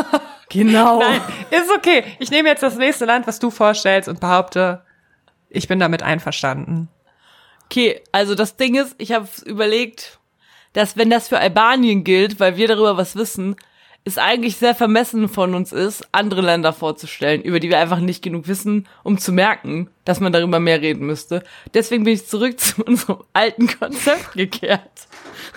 Genau. 0.50 1.00
Nein, 1.00 1.20
ist 1.50 1.68
okay. 1.74 2.04
Ich 2.20 2.30
nehme 2.30 2.48
jetzt 2.48 2.62
das 2.62 2.76
nächste 2.76 3.06
Land, 3.06 3.26
was 3.26 3.40
du 3.40 3.50
vorstellst 3.50 4.08
und 4.08 4.20
behaupte, 4.20 4.84
ich 5.48 5.66
bin 5.66 5.80
damit 5.80 6.04
einverstanden. 6.04 6.88
Okay, 7.64 8.00
also 8.12 8.36
das 8.36 8.54
Ding 8.56 8.76
ist, 8.76 8.94
ich 8.98 9.10
habe 9.10 9.26
überlegt, 9.46 10.20
dass 10.72 10.96
wenn 10.96 11.10
das 11.10 11.26
für 11.26 11.40
Albanien 11.40 12.04
gilt, 12.04 12.38
weil 12.38 12.56
wir 12.56 12.68
darüber 12.68 12.96
was 12.96 13.16
wissen, 13.16 13.56
es 14.06 14.18
eigentlich 14.18 14.56
sehr 14.58 14.74
vermessen 14.74 15.30
von 15.30 15.54
uns 15.54 15.72
ist, 15.72 16.06
andere 16.12 16.42
Länder 16.42 16.74
vorzustellen, 16.74 17.40
über 17.40 17.58
die 17.58 17.70
wir 17.70 17.78
einfach 17.78 18.00
nicht 18.00 18.22
genug 18.22 18.48
wissen, 18.48 18.86
um 19.02 19.16
zu 19.16 19.32
merken, 19.32 19.88
dass 20.04 20.20
man 20.20 20.30
darüber 20.30 20.60
mehr 20.60 20.82
reden 20.82 21.06
müsste. 21.06 21.42
Deswegen 21.72 22.04
bin 22.04 22.12
ich 22.12 22.26
zurück 22.26 22.60
zu 22.60 22.84
unserem 22.84 23.24
alten 23.32 23.66
Konzept 23.66 24.34
gekehrt 24.34 25.08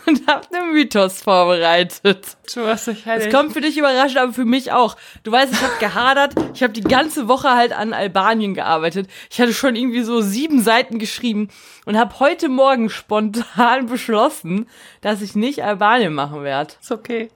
und 0.06 0.26
habe 0.28 0.48
einen 0.56 0.72
Mythos 0.72 1.22
vorbereitet. 1.22 2.38
Du 2.54 2.66
hast 2.66 2.88
dich 2.88 3.06
Es 3.06 3.30
kommt 3.30 3.52
für 3.52 3.60
dich 3.60 3.78
überraschend, 3.78 4.20
aber 4.20 4.32
für 4.32 4.46
mich 4.46 4.72
auch. 4.72 4.96
Du 5.24 5.32
weißt, 5.34 5.52
ich 5.52 5.62
habe 5.62 5.74
gehadert. 5.82 6.34
Ich 6.54 6.64
habe 6.64 6.72
die 6.72 6.82
ganze 6.82 7.28
Woche 7.28 7.50
halt 7.50 7.74
an 7.74 7.92
Albanien 7.92 8.54
gearbeitet. 8.54 9.10
Ich 9.30 9.42
hatte 9.42 9.54
schon 9.54 9.76
irgendwie 9.76 10.04
so 10.04 10.22
sieben 10.22 10.62
Seiten 10.62 11.00
geschrieben 11.00 11.50
und 11.86 11.98
habe 11.98 12.18
heute 12.22 12.48
Morgen 12.48 12.90
spontan 12.90 13.86
beschlossen, 13.88 14.70
dass 15.02 15.22
ich 15.22 15.36
nicht 15.36 15.66
Albanien 15.66 16.14
machen 16.14 16.44
werde. 16.44 16.76
Ist 16.80 16.94
okay. 16.94 17.30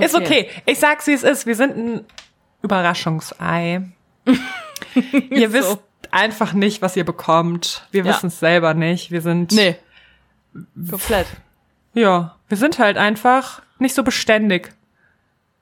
Ist 0.00 0.14
okay. 0.14 0.48
Ich 0.66 0.78
sag's, 0.78 1.06
wie 1.06 1.12
es 1.12 1.22
ist. 1.22 1.46
Wir 1.46 1.54
sind 1.54 1.76
ein 1.76 2.04
Überraschungsei. 2.62 3.82
ihr 5.30 5.48
So. 5.48 5.52
wisst 5.54 5.78
einfach 6.10 6.52
nicht, 6.52 6.82
was 6.82 6.96
ihr 6.96 7.04
bekommt. 7.04 7.86
Wir 7.90 8.04
Ja. 8.04 8.14
wissen 8.14 8.26
es 8.28 8.40
selber 8.40 8.74
nicht. 8.74 9.10
Wir 9.10 9.22
sind, 9.22 9.52
Nee. 9.52 9.76
Komplett. 10.90 11.26
ja, 11.94 12.36
wir 12.48 12.56
sind 12.56 12.78
halt 12.78 12.96
einfach 12.96 13.62
nicht 13.78 13.94
so 13.94 14.02
beständig 14.02 14.72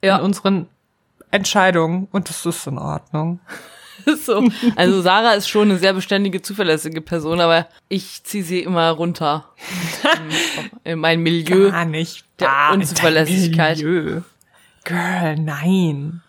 Ja. 0.03 0.17
in 0.19 0.25
unseren 0.25 0.69
Entscheidungen 1.31 2.09
und 2.11 2.29
das 2.31 2.47
ist 2.47 2.67
in 2.67 2.79
Ordnung. 2.79 3.41
So. 4.25 4.49
Also 4.77 5.03
Sarah 5.03 5.33
ist 5.35 5.49
schon 5.49 5.71
eine 5.71 5.79
sehr 5.79 5.93
beständige, 5.93 6.41
zuverlässige 6.43 7.01
Person, 7.01 7.41
aber 7.41 7.67
ich 7.89 8.23
ziehe 8.25 8.45
sie 8.45 8.61
immer 8.61 8.91
runter. 8.91 9.45
In- 10.03 10.71
in 10.93 10.99
mein 10.99 11.21
Milieu. 11.21 11.71
Gar 11.71 11.85
nicht. 11.85 12.25
der 12.41 12.49
Da 12.49 12.75
in 12.75 12.81
Unzuverlässigkeit. 12.81 13.79
Milieu. 13.79 14.21
Girl, 14.85 15.37
nein. 15.37 16.23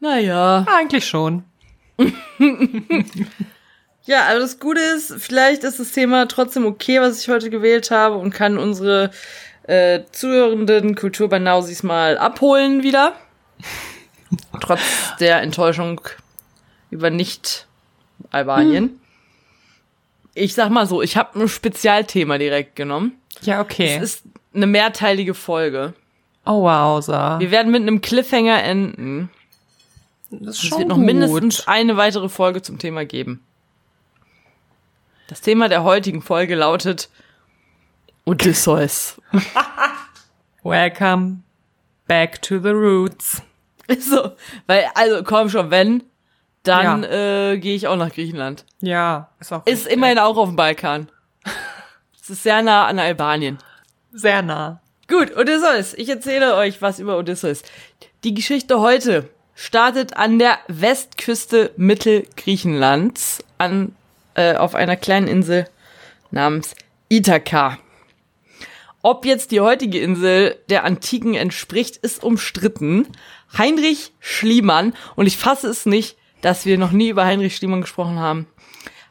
Naja. 0.00 0.66
Eigentlich 0.68 1.06
schon. 1.06 1.44
Ja, 4.04 4.26
aber 4.28 4.40
das 4.40 4.58
Gute 4.58 4.80
ist, 4.80 5.14
vielleicht 5.20 5.62
ist 5.62 5.78
das 5.78 5.92
Thema 5.92 6.26
trotzdem 6.26 6.66
okay, 6.66 7.00
was 7.00 7.20
ich 7.22 7.28
heute 7.28 7.50
gewählt 7.50 7.92
habe 7.92 8.16
und 8.16 8.34
kann 8.34 8.58
unsere 8.58 9.12
äh, 9.62 10.00
zuhörenden 10.10 10.96
Kulturbanausis 10.96 11.84
mal 11.84 12.18
abholen 12.18 12.82
wieder. 12.82 13.12
Trotz 14.60 14.80
der 15.20 15.40
Enttäuschung 15.42 16.00
über 16.92 17.10
nicht 17.10 17.66
Albanien. 18.30 19.00
Ich 20.34 20.54
sag 20.54 20.70
mal 20.70 20.86
so, 20.86 21.02
ich 21.02 21.16
habe 21.16 21.40
ein 21.40 21.48
Spezialthema 21.48 22.38
direkt 22.38 22.76
genommen. 22.76 23.12
Ja, 23.42 23.60
okay. 23.60 23.96
Es 23.96 24.02
ist 24.02 24.24
eine 24.54 24.66
mehrteilige 24.66 25.34
Folge. 25.34 25.94
oh, 26.46 26.62
wowza. 26.62 27.40
Wir 27.40 27.50
werden 27.50 27.72
mit 27.72 27.82
einem 27.82 28.00
Cliffhanger 28.00 28.62
enden. 28.62 29.30
Das 30.30 30.56
ist 30.56 30.62
Es 30.62 30.68
schon 30.68 30.78
wird 30.78 30.88
noch 30.88 30.96
gut. 30.96 31.04
mindestens 31.06 31.66
eine 31.66 31.96
weitere 31.96 32.28
Folge 32.28 32.62
zum 32.62 32.78
Thema 32.78 33.04
geben. 33.04 33.42
Das 35.28 35.40
Thema 35.40 35.68
der 35.68 35.82
heutigen 35.82 36.22
Folge 36.22 36.54
lautet 36.54 37.08
Odysseus. 38.26 39.20
Welcome 40.62 41.38
back 42.06 42.40
to 42.42 42.58
the 42.58 42.70
roots. 42.70 43.42
so, 43.98 44.32
weil, 44.66 44.86
also 44.94 45.22
komm 45.24 45.48
schon, 45.48 45.70
wenn, 45.70 46.02
dann 46.62 47.04
äh, 47.04 47.58
gehe 47.58 47.74
ich 47.74 47.86
auch 47.88 47.96
nach 47.96 48.12
Griechenland. 48.12 48.64
Ja, 48.80 49.28
ist 49.40 49.52
auch 49.52 49.66
Ist 49.66 49.86
immerhin 49.86 50.18
auch 50.18 50.36
auf 50.36 50.48
dem 50.48 50.56
Balkan. 50.56 51.08
Es 52.20 52.30
ist 52.30 52.44
sehr 52.44 52.62
nah 52.62 52.86
an 52.86 53.00
Albanien. 53.00 53.58
sehr 54.12 54.42
nah. 54.42 54.80
Gut, 55.08 55.36
Odysseus. 55.36 55.92
Ich 55.94 56.08
erzähle 56.08 56.54
euch 56.54 56.80
was 56.80 57.00
über 57.00 57.18
Odysseus. 57.18 57.62
Die 58.22 58.32
Geschichte 58.32 58.78
heute 58.78 59.28
startet 59.56 60.16
an 60.16 60.38
der 60.38 60.58
Westküste 60.68 61.72
Mittelgriechenlands, 61.76 63.44
an, 63.58 63.96
äh, 64.34 64.54
auf 64.54 64.76
einer 64.76 64.94
kleinen 64.96 65.26
Insel 65.26 65.68
namens 66.30 66.76
Ithaka. 67.08 67.78
Ob 69.02 69.26
jetzt 69.26 69.50
die 69.50 69.60
heutige 69.60 70.00
Insel 70.00 70.56
der 70.68 70.84
Antiken 70.84 71.34
entspricht, 71.34 71.96
ist 71.96 72.22
umstritten. 72.22 73.08
Heinrich 73.58 74.12
Schliemann, 74.20 74.94
und 75.16 75.26
ich 75.26 75.36
fasse 75.36 75.66
es 75.68 75.86
nicht, 75.86 76.16
dass 76.42 76.66
wir 76.66 76.76
noch 76.76 76.90
nie 76.92 77.08
über 77.08 77.24
Heinrich 77.24 77.56
Schliemann 77.56 77.80
gesprochen 77.80 78.18
haben, 78.18 78.46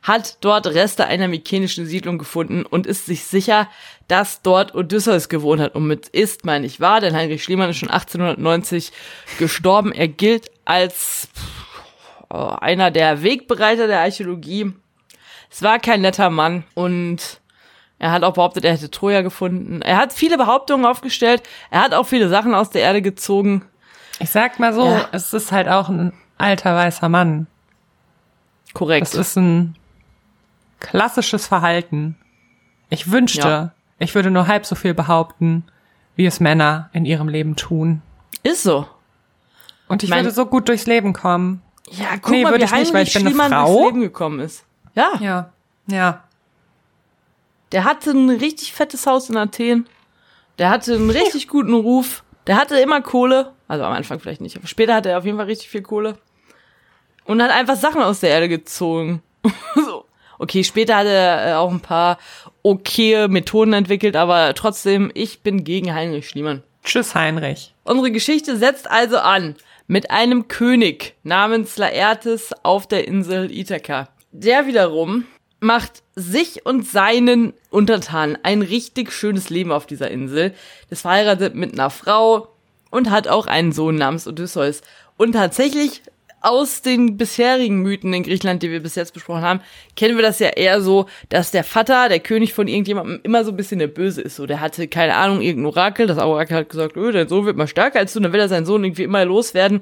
hat 0.03 0.37
dort 0.41 0.65
Reste 0.67 1.05
einer 1.05 1.27
mykenischen 1.27 1.85
Siedlung 1.85 2.17
gefunden 2.17 2.63
und 2.65 2.87
ist 2.87 3.05
sich 3.05 3.23
sicher, 3.23 3.67
dass 4.07 4.41
dort 4.41 4.73
Odysseus 4.73 5.29
gewohnt 5.29 5.61
hat. 5.61 5.75
Und 5.75 5.85
mit 5.87 6.07
ist 6.07 6.43
meine 6.45 6.65
ich 6.65 6.79
wahr, 6.79 7.01
denn 7.01 7.15
Heinrich 7.15 7.43
Schliemann 7.43 7.69
ist 7.69 7.77
schon 7.77 7.89
1890 7.89 8.91
gestorben. 9.37 9.91
Er 9.91 10.07
gilt 10.07 10.49
als 10.65 11.29
pff, 11.35 12.31
einer 12.61 12.89
der 12.91 13.21
Wegbereiter 13.23 13.87
der 13.87 13.99
Archäologie. 14.01 14.73
Es 15.51 15.61
war 15.61 15.79
kein 15.79 16.01
netter 16.01 16.29
Mann 16.29 16.63
und 16.73 17.39
er 17.99 18.11
hat 18.11 18.23
auch 18.23 18.33
behauptet, 18.33 18.65
er 18.65 18.73
hätte 18.73 18.89
Troja 18.89 19.21
gefunden. 19.21 19.83
Er 19.83 19.97
hat 19.97 20.13
viele 20.13 20.37
Behauptungen 20.37 20.85
aufgestellt. 20.87 21.43
Er 21.69 21.81
hat 21.83 21.93
auch 21.93 22.07
viele 22.07 22.29
Sachen 22.29 22.55
aus 22.55 22.71
der 22.71 22.81
Erde 22.81 23.03
gezogen. 23.03 23.65
Ich 24.19 24.31
sag 24.31 24.57
mal 24.59 24.73
so, 24.73 24.85
Ja. 24.85 25.09
es 25.11 25.31
ist 25.33 25.51
halt 25.51 25.67
auch 25.67 25.89
ein 25.89 26.11
alter 26.41 26.75
weißer 26.75 27.09
Mann. 27.09 27.47
Korrekt. 28.73 29.01
Das 29.07 29.15
ist 29.15 29.35
ein 29.37 29.75
klassisches 30.79 31.47
Verhalten. 31.47 32.17
Ich 32.89 33.11
wünschte, 33.11 33.47
Ja. 33.47 33.71
ich 33.99 34.15
würde 34.15 34.31
nur 34.31 34.47
halb 34.47 34.65
so 34.65 34.75
viel 34.75 34.93
behaupten, 34.93 35.63
wie 36.15 36.25
es 36.25 36.39
Männer 36.39 36.89
in 36.93 37.05
ihrem 37.05 37.27
Leben 37.29 37.55
tun. 37.55 38.01
ist 38.43 38.63
so. 38.63 38.87
Und 39.87 40.01
ich 40.03 40.09
Mein- 40.09 40.23
würde 40.23 40.33
so 40.33 40.45
gut 40.47 40.67
durchs 40.67 40.87
Leben 40.87 41.13
kommen. 41.13 41.61
Ja, 41.91 42.17
guck 42.21 42.31
Nee, 42.31 42.43
mal, 42.43 42.51
würde 42.51 42.61
wie 42.61 42.65
ich 42.65 42.71
nicht, 42.71 42.93
weil 42.93 43.01
Heinrich 43.01 43.07
ich 43.09 43.13
bin 43.13 43.21
eine 43.21 43.29
Schliemann 43.29 43.51
Frau. 43.51 43.65
durchs 43.67 43.85
Leben 43.85 44.01
gekommen 44.01 44.39
ist. 44.39 44.65
Ja. 44.95 45.11
Ja, 45.19 45.49
ja. 45.87 46.23
Der 47.71 47.83
hatte 47.83 48.11
ein 48.11 48.29
richtig 48.29 48.73
fettes 48.73 49.05
Haus 49.05 49.29
in 49.29 49.37
Athen. 49.37 49.87
Der 50.59 50.69
hatte 50.69 50.95
einen 50.95 51.09
richtig 51.09 51.47
guten 51.47 51.73
Ruf. 51.73 52.23
Der 52.47 52.55
hatte 52.57 52.79
immer 52.79 53.01
Kohle. 53.01 53.53
Also 53.67 53.83
am 53.85 53.93
Anfang 53.93 54.19
vielleicht 54.19 54.41
nicht, 54.41 54.57
aber 54.57 54.67
später 54.67 54.95
hatte 54.95 55.09
er 55.09 55.17
auf 55.19 55.25
jeden 55.25 55.37
Fall 55.37 55.45
richtig 55.45 55.69
viel 55.69 55.81
Kohle. 55.81 56.17
Und 57.25 57.41
hat 57.41 57.51
einfach 57.51 57.75
Sachen 57.75 58.01
aus 58.01 58.19
der 58.19 58.31
Erde 58.31 58.49
gezogen. 58.49 59.21
so. 59.75 60.05
Okay, 60.39 60.63
später 60.63 60.97
hat 60.97 61.05
er 61.05 61.51
äh, 61.51 61.53
auch 61.53 61.69
ein 61.69 61.81
paar 61.81 62.17
okaye 62.63 63.27
Methoden 63.27 63.73
entwickelt, 63.73 64.15
aber 64.15 64.55
trotzdem, 64.55 65.11
ich 65.13 65.41
bin 65.41 65.63
gegen 65.63 65.93
Heinrich 65.93 66.27
Schliemann. 66.27 66.63
Tschüss, 66.83 67.13
Heinrich. 67.13 67.75
Unsere 67.83 68.11
Geschichte 68.11 68.57
setzt 68.57 68.89
also 68.89 69.19
an 69.19 69.55
mit 69.85 70.09
einem 70.09 70.47
König 70.47 71.15
namens 71.23 71.77
Laertes 71.77 72.53
auf 72.63 72.87
der 72.87 73.07
Insel 73.07 73.51
Ithaka. 73.51 74.07
Der 74.31 74.65
wiederum 74.65 75.25
macht 75.59 76.01
sich 76.15 76.65
und 76.65 76.87
seinen 76.87 77.53
Untertanen 77.69 78.37
ein 78.41 78.61
richtig 78.61 79.11
schönes 79.11 79.49
Leben 79.49 79.71
auf 79.71 79.85
dieser 79.85 80.09
Insel. 80.09 80.53
Ist 80.89 81.01
verheiratet 81.01 81.55
mit 81.55 81.73
einer 81.73 81.89
Frau 81.89 82.47
und 82.89 83.11
hat 83.11 83.27
auch 83.27 83.47
einen 83.47 83.71
Sohn 83.71 83.95
namens 83.95 84.27
Odysseus. 84.27 84.81
Und 85.17 85.33
tatsächlich 85.33 86.01
aus 86.41 86.81
den 86.81 87.17
bisherigen 87.17 87.81
Mythen 87.81 88.13
in 88.13 88.23
Griechenland, 88.23 88.63
die 88.63 88.71
wir 88.71 88.81
bis 88.81 88.95
jetzt 88.95 89.13
besprochen 89.13 89.41
haben, 89.41 89.61
kennen 89.95 90.17
wir 90.17 90.23
das 90.23 90.39
ja 90.39 90.49
eher 90.49 90.81
so, 90.81 91.05
dass 91.29 91.51
der 91.51 91.63
Vater, 91.63 92.09
der 92.09 92.19
König 92.19 92.53
von 92.53 92.67
irgendjemandem, 92.67 93.19
immer 93.23 93.45
so 93.45 93.51
ein 93.51 93.57
bisschen 93.57 93.79
der 93.79 93.87
Böse 93.87 94.21
ist. 94.21 94.35
So, 94.35 94.47
der 94.47 94.59
hatte, 94.59 94.87
keine 94.87 95.15
Ahnung, 95.15 95.41
irgendein 95.41 95.67
Orakel. 95.67 96.07
Das 96.07 96.17
Orakel 96.17 96.57
hat 96.57 96.69
gesagt, 96.69 96.97
öh, 96.97 97.11
dein 97.11 97.27
Sohn 97.27 97.45
wird 97.45 97.57
mal 97.57 97.67
stärker 97.67 97.99
als 97.99 98.13
du, 98.13 98.19
dann 98.19 98.33
will 98.33 98.39
er 98.39 98.49
seinen 98.49 98.65
Sohn 98.65 98.83
irgendwie 98.83 99.03
immer 99.03 99.23
loswerden. 99.23 99.81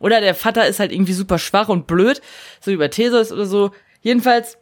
Oder 0.00 0.20
der 0.20 0.34
Vater 0.34 0.66
ist 0.66 0.80
halt 0.80 0.92
irgendwie 0.92 1.12
super 1.12 1.38
schwach 1.38 1.68
und 1.68 1.86
blöd, 1.86 2.20
so 2.60 2.76
bei 2.76 2.88
Theseus 2.88 3.30
oder 3.30 3.46
so. 3.46 3.70
Jedenfalls 4.00 4.58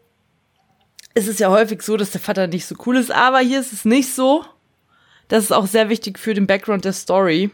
ist 1.15 1.29
es 1.29 1.39
ja 1.39 1.51
häufig 1.51 1.81
so, 1.83 1.97
dass 1.97 2.11
der 2.11 2.21
Vater 2.21 2.47
nicht 2.47 2.67
so 2.67 2.75
cool 2.87 2.99
ist, 2.99 3.11
aber 3.11 3.39
hier 3.39 3.61
ist 3.61 3.73
es 3.73 3.87
nicht 3.87 4.15
so. 4.15 4.45
Das 5.29 5.45
ist 5.45 5.53
auch 5.53 5.67
sehr 5.67 5.89
wichtig 5.89 6.19
für 6.19 6.35
den 6.35 6.47
Background 6.47 6.85
der 6.85 6.93
Story, 6.93 7.51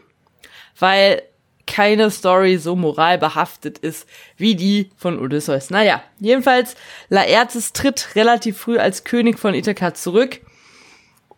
weil 0.77 1.21
keine 1.67 2.09
Story 2.09 2.57
so 2.57 2.75
moralbehaftet 2.75 3.77
ist 3.77 4.07
wie 4.37 4.55
die 4.55 4.89
von 4.97 5.19
Odysseus. 5.19 5.69
Naja, 5.69 6.01
jedenfalls, 6.19 6.75
Laertes 7.09 7.73
tritt 7.73 8.15
relativ 8.15 8.57
früh 8.57 8.79
als 8.79 9.03
König 9.03 9.37
von 9.37 9.53
Ithaka 9.53 9.93
zurück 9.93 10.39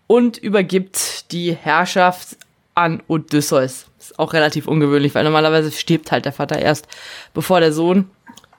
und 0.08 0.38
übergibt 0.38 1.32
die 1.32 1.54
Herrschaft 1.54 2.38
an 2.76 3.04
Odysseus. 3.08 3.88
Ist 4.00 4.18
auch 4.18 4.34
relativ 4.34 4.68
ungewöhnlich, 4.68 5.14
weil 5.14 5.26
normalerweise 5.26 5.72
stirbt 5.72 6.12
halt 6.12 6.26
der 6.26 6.32
Vater 6.32 6.60
erst, 6.60 6.88
bevor 7.34 7.60
der 7.60 7.74
Sohn 7.74 8.10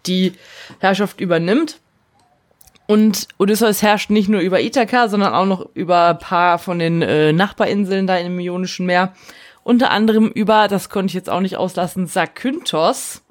die 0.07 0.35
Herrschaft 0.81 1.21
übernimmt. 1.21 1.81
Und 2.87 3.29
Odysseus 3.39 3.83
herrscht 3.83 4.11
nicht 4.11 4.29
nur 4.29 4.41
über 4.41 4.61
Ithaka, 4.61 5.09
sondern 5.09 5.33
auch 5.33 5.47
noch 5.47 5.69
über 5.75 6.09
ein 6.09 6.19
paar 6.19 6.59
von 6.59 6.81
den 6.81 7.03
äh, 7.03 7.33
Nachbarinseln 7.33 8.07
da 8.07 8.17
im 8.17 8.39
Ionischen 8.41 8.85
Meer. 8.85 9.15
Unter 9.63 9.91
anderem 9.91 10.29
über, 10.29 10.69
das 10.69 10.89
konnte 10.89 11.09
ich 11.09 11.15
jetzt 11.15 11.31
auch 11.31 11.41
nicht 11.41 11.57
auslassen, 11.57 12.07
Zakynthos, 12.07 13.23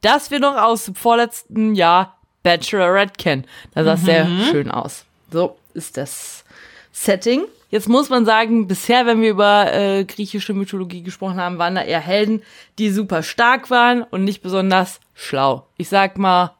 das 0.00 0.30
wir 0.30 0.38
noch 0.38 0.56
aus 0.56 0.84
dem 0.84 0.94
vorletzten 0.94 1.74
Jahr 1.74 2.18
Bachelorette 2.42 3.14
kennen. 3.16 3.46
Da 3.74 3.84
sah 3.84 3.94
es 3.94 4.02
sehr 4.02 4.26
schön 4.50 4.70
aus. 4.70 5.06
So 5.30 5.56
ist 5.72 5.96
das 5.96 6.44
Setting. 6.92 7.44
Jetzt 7.70 7.88
muss 7.88 8.08
man 8.08 8.24
sagen, 8.24 8.68
bisher, 8.68 9.06
wenn 9.06 9.20
wir 9.20 9.30
über 9.30 9.72
äh, 9.72 10.04
griechische 10.04 10.54
Mythologie 10.54 11.02
gesprochen 11.02 11.40
haben, 11.40 11.58
waren 11.58 11.74
da 11.74 11.82
eher 11.82 11.98
Helden, 11.98 12.42
die 12.78 12.90
super 12.90 13.24
stark 13.24 13.70
waren 13.70 14.02
und 14.04 14.22
nicht 14.22 14.42
besonders 14.42 15.00
schlau. 15.14 15.66
Ich 15.76 15.88
sag 15.88 16.16
mal, 16.18 16.54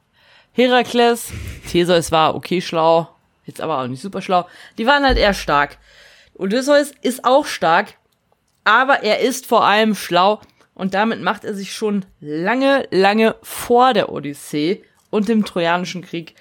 Herakles, 0.53 1.33
Theseus 1.71 2.11
war 2.11 2.35
okay 2.35 2.61
schlau, 2.61 3.09
jetzt 3.45 3.61
aber 3.61 3.79
auch 3.79 3.87
nicht 3.87 4.03
super 4.03 4.23
schlau. 4.23 4.49
Die 4.79 4.87
waren 4.87 5.05
halt 5.05 5.19
eher 5.19 5.35
stark. 5.35 5.79
Odysseus 6.35 6.93
ist 7.03 7.25
auch 7.25 7.47
stark, 7.47 7.95
aber 8.65 9.03
er 9.03 9.21
ist 9.21 9.47
vor 9.47 9.65
allem 9.65 9.95
schlau 9.95 10.41
und 10.75 10.95
damit 10.95 11.23
macht 11.23 11.45
er 11.45 11.55
sich 11.55 11.73
schon 11.73 12.05
lange, 12.21 12.89
lange 12.91 13.37
vor 13.43 13.93
der 13.93 14.11
Odyssee 14.11 14.83
und 15.11 15.29
dem 15.29 15.45
Trojanischen 15.45 16.03
Krieg 16.03 16.35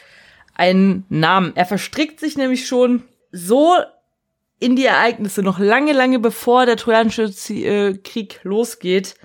einen 0.55 1.05
Namen. 1.09 1.53
Er 1.55 1.65
verstrickt 1.65 2.19
sich 2.19 2.37
nämlich 2.37 2.67
schon 2.67 3.03
so 3.31 3.75
in 4.59 4.75
die 4.75 4.85
Ereignisse 4.85 5.43
noch 5.43 5.59
lange, 5.59 5.93
lange 5.93 6.19
bevor 6.19 6.65
der 6.65 6.77
Trojanische 6.77 7.23
äh, 7.53 7.97
Krieg 7.97 8.39
losgeht, 8.43 9.15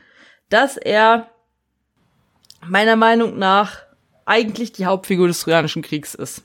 dass 0.51 0.77
er 0.77 1.29
meiner 2.67 2.97
Meinung 2.97 3.39
nach 3.39 3.79
eigentlich 4.25 4.73
die 4.73 4.87
Hauptfigur 4.87 5.29
des 5.29 5.41
Trojanischen 5.41 5.83
Kriegs 5.83 6.15
ist. 6.15 6.43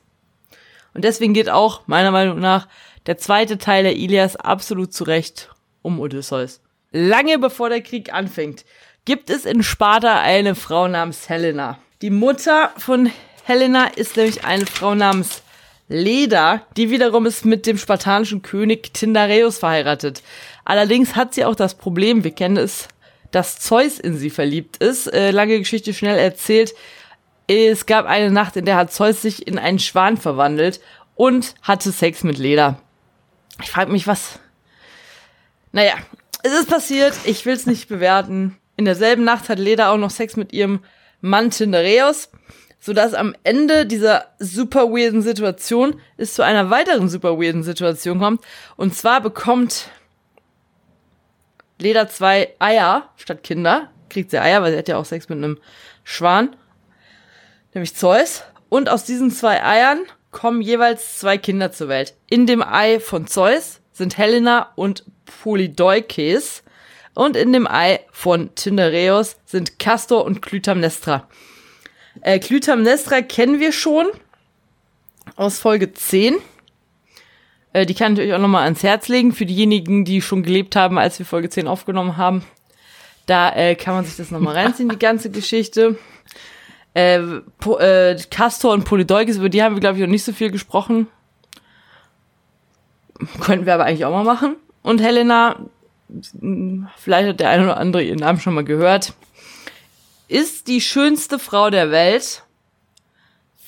Und 0.94 1.04
deswegen 1.04 1.34
geht 1.34 1.50
auch 1.50 1.88
meiner 1.88 2.12
Meinung 2.12 2.40
nach 2.40 2.68
der 3.08 3.18
zweite 3.18 3.58
Teil 3.58 3.84
der 3.84 3.96
Ilias 3.96 4.36
absolut 4.36 4.94
zurecht 4.94 5.53
um 5.84 6.00
Odysseus. 6.00 6.60
Lange 6.92 7.38
bevor 7.38 7.70
der 7.70 7.82
Krieg 7.82 8.12
anfängt, 8.12 8.66
gibt 9.06 9.30
es 9.30 9.46
in 9.46 9.62
Sparta 9.62 10.22
eine 10.22 10.56
Frau 10.56 10.88
namens 10.88 11.30
Helena. 11.30 11.78
Die 12.02 12.10
Mutter 12.10 12.72
von 12.78 13.12
Helena 13.44 13.86
ist 13.86 14.18
nämlich 14.18 14.44
eine 14.46 14.66
Frau 14.66 14.96
namens 14.96 15.44
Leda, 15.90 16.62
die 16.78 16.90
wiederum 16.90 17.26
ist 17.26 17.46
mit 17.46 17.66
dem 17.66 17.78
spartanischen 17.78 18.42
König 18.42 18.94
Tyndareus 18.94 19.60
verheiratet. 19.60 20.24
Allerdings 20.66 21.16
hat 21.16 21.34
sie 21.34 21.46
auch 21.46 21.56
das 21.56 21.76
Problem, 21.76 22.24
wir 22.24 22.32
kennen 22.32 22.58
es, 22.58 22.88
dass 23.32 23.60
Zeus 23.60 24.00
in 24.00 24.18
sie 24.18 24.30
verliebt 24.30 24.78
ist. 24.78 25.08
Äh, 25.08 25.32
lange 25.32 25.60
Geschichte 25.60 25.94
schnell 25.94 26.18
erzählt. 26.18 26.74
Es 27.48 27.86
gab 27.86 28.06
eine 28.06 28.32
Nacht, 28.32 28.56
in 28.56 28.66
der 28.66 28.78
hat 28.78 28.94
Zeus 28.94 29.22
sich 29.22 29.46
in 29.48 29.60
einen 29.60 29.80
Schwan 29.80 30.18
verwandelt 30.18 30.80
und 31.16 31.56
hatte 31.62 31.92
Sex 31.92 32.24
mit 32.24 32.38
Leda. 32.38 32.80
Ich 33.62 33.70
frage 33.70 33.92
mich, 33.92 34.08
was. 34.08 34.40
Naja, 35.74 35.96
es 36.44 36.54
ist 36.54 36.70
passiert, 36.70 37.14
ich 37.26 37.46
will 37.46 37.54
es 37.54 37.66
nicht 37.66 37.90
bewerten. 37.90 38.58
In 38.78 38.86
derselben 38.86 39.26
Nacht 39.26 39.50
hat 39.50 39.60
Leda 39.60 39.92
auch 39.92 39.98
noch 39.98 40.10
Sex 40.10 40.38
mit 40.38 40.54
ihrem 40.54 40.80
Mann 41.20 41.52
Tyndareus 41.52 42.30
sodass 42.84 43.14
am 43.14 43.34
Ende 43.46 43.86
dieser 43.86 44.26
super 44.40 44.90
weirden 44.90 45.22
Situation 45.22 46.02
es 46.18 46.34
zu 46.34 46.42
einer 46.44 46.70
weiteren 46.70 47.08
super 47.08 47.40
weirden 47.40 47.64
Situation 47.64 48.20
kommt. 48.20 48.44
Und 48.76 48.94
zwar 48.94 49.22
bekommt 49.22 49.90
Leda 51.80 52.10
zwei 52.10 52.54
Eier 52.60 53.10
statt 53.16 53.42
Kinder. 53.42 53.90
Kriegt 54.10 54.32
sie 54.32 54.42
Eier, 54.42 54.62
weil 54.62 54.74
sie 54.74 54.78
hat 54.78 54.90
ja 54.90 54.98
auch 54.98 55.06
Sex 55.06 55.30
mit 55.30 55.38
einem 55.38 55.60
Schwan. 56.04 56.58
Nämlich 57.74 57.96
Zeus. 57.96 58.44
Und 58.68 58.90
aus 58.90 59.06
diesen 59.06 59.32
zwei 59.32 59.64
Eiern 59.64 60.02
kommen 60.32 60.62
jeweils 60.62 61.20
zwei 61.20 61.38
Kinder 61.38 61.72
zur 61.72 61.88
Welt. 61.88 62.16
In 62.30 62.48
dem 62.48 62.62
Ei 62.62 63.00
von 63.00 63.28
Zeus 63.28 63.80
sind 63.94 64.18
Helena 64.18 64.72
und 64.76 65.06
Polydeukes. 65.42 66.64
Und 67.16 67.38
in 67.38 67.54
dem 67.54 67.68
Ei 67.68 68.00
von 68.12 68.54
Tyndareus 68.56 69.38
sind 69.46 69.80
Castor 69.80 70.26
und 70.26 70.42
Clytemnestra. 70.42 71.28
Äh, 72.22 72.40
Clytemnestra 72.40 73.22
kennen 73.22 73.60
wir 73.60 73.72
schon 73.72 74.08
aus 75.36 75.60
Folge 75.60 75.94
10. 75.94 76.36
Äh, 77.74 77.86
die 77.86 77.94
kann 77.94 78.14
ich 78.14 78.20
euch 78.20 78.34
auch 78.34 78.40
nochmal 78.40 78.64
ans 78.64 78.84
Herz 78.84 79.08
legen 79.08 79.32
für 79.32 79.46
diejenigen, 79.46 80.06
die 80.06 80.22
schon 80.22 80.44
gelebt 80.44 80.76
haben, 80.76 80.98
als 80.98 81.20
wir 81.20 81.26
Folge 81.26 81.50
10 81.50 81.68
aufgenommen 81.68 82.18
haben. 82.18 82.44
Da 83.26 83.56
äh, 83.56 83.76
kann 83.76 83.96
man 83.96 84.06
sich 84.06 84.18
das 84.18 84.32
nochmal 84.32 84.56
reinziehen, 84.56 84.90
die 84.90 85.00
ganze 85.00 85.32
Geschichte. 85.32 85.98
Äh, 86.94 87.20
po, 87.60 87.78
äh, 87.78 88.18
Castor 88.30 88.74
und 88.74 88.86
Polydeukes, 88.86 89.38
über 89.38 89.50
die 89.50 89.64
haben 89.64 89.76
wir, 89.76 89.80
glaube 89.80 89.98
ich, 89.98 90.02
noch 90.02 90.10
nicht 90.10 90.24
so 90.24 90.34
viel 90.34 90.52
gesprochen. 90.52 91.08
Könnten 93.40 93.66
wir 93.66 93.74
aber 93.74 93.86
eigentlich 93.86 94.06
auch 94.06 94.12
mal 94.12 94.24
machen. 94.24 94.56
Und 94.82 95.02
Helena, 95.02 95.58
vielleicht 96.98 97.30
hat 97.30 97.40
der 97.40 97.50
eine 97.50 97.64
oder 97.64 97.78
andere 97.78 98.04
ihren 98.04 98.20
Namen 98.20 98.40
schon 98.40 98.54
mal 98.54 98.64
gehört 98.64 99.14
ist 100.34 100.68
die 100.68 100.82
schönste 100.82 101.38
Frau 101.38 101.70
der 101.70 101.92
Welt. 101.92 102.44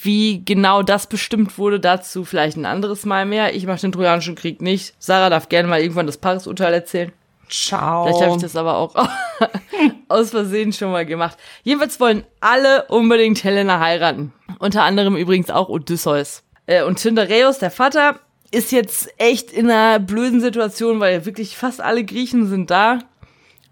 Wie 0.01 0.43
genau 0.43 0.84
das 0.84 1.08
bestimmt 1.08 1.58
wurde, 1.58 1.79
dazu 1.79 2.25
vielleicht 2.25 2.58
ein 2.58 2.65
anderes 2.65 3.06
Mal 3.06 3.25
mehr. 3.25 3.56
Ich 3.56 3.65
mache 3.65 3.82
den 3.82 3.91
Trojanischen 3.91 4.36
Krieg 4.36 4.62
nicht. 4.62 4.93
Sarah 4.99 5.29
darf 5.29 5.49
gerne 5.49 5.67
mal 5.67 5.79
irgendwann 5.79 6.08
das 6.08 6.17
Parisurteil 6.17 6.73
erzählen. 6.73 7.12
Ciao. 7.49 8.06
Vielleicht 8.06 8.23
habe 8.23 8.36
ich 8.36 8.41
das 8.41 8.56
aber 8.56 8.77
auch 8.77 8.95
aus 10.08 10.32
Versehen 10.32 10.73
schon 10.73 10.91
mal 10.91 11.06
gemacht. 11.06 11.38
Jedenfalls 11.63 11.99
wollen 11.99 12.23
alle 12.39 12.86
unbedingt 12.86 13.43
Helena 13.43 13.79
heiraten. 13.79 14.34
Unter 14.58 14.84
anderem 14.84 15.15
übrigens 15.15 15.51
auch 15.51 15.69
Odysseus. 15.69 16.43
Äh, 16.65 16.84
und 16.84 16.99
Tyndareus, 16.99 17.60
der 17.60 17.71
Vater, 17.71 18.19
ist 18.55 18.71
jetzt 18.71 19.09
echt 19.17 19.51
in 19.51 19.69
einer 19.69 19.99
blöden 19.99 20.41
Situation, 20.41 20.99
weil 20.99 21.25
wirklich 21.25 21.57
fast 21.57 21.81
alle 21.81 22.03
Griechen 22.03 22.47
sind 22.47 22.71
da. 22.71 22.99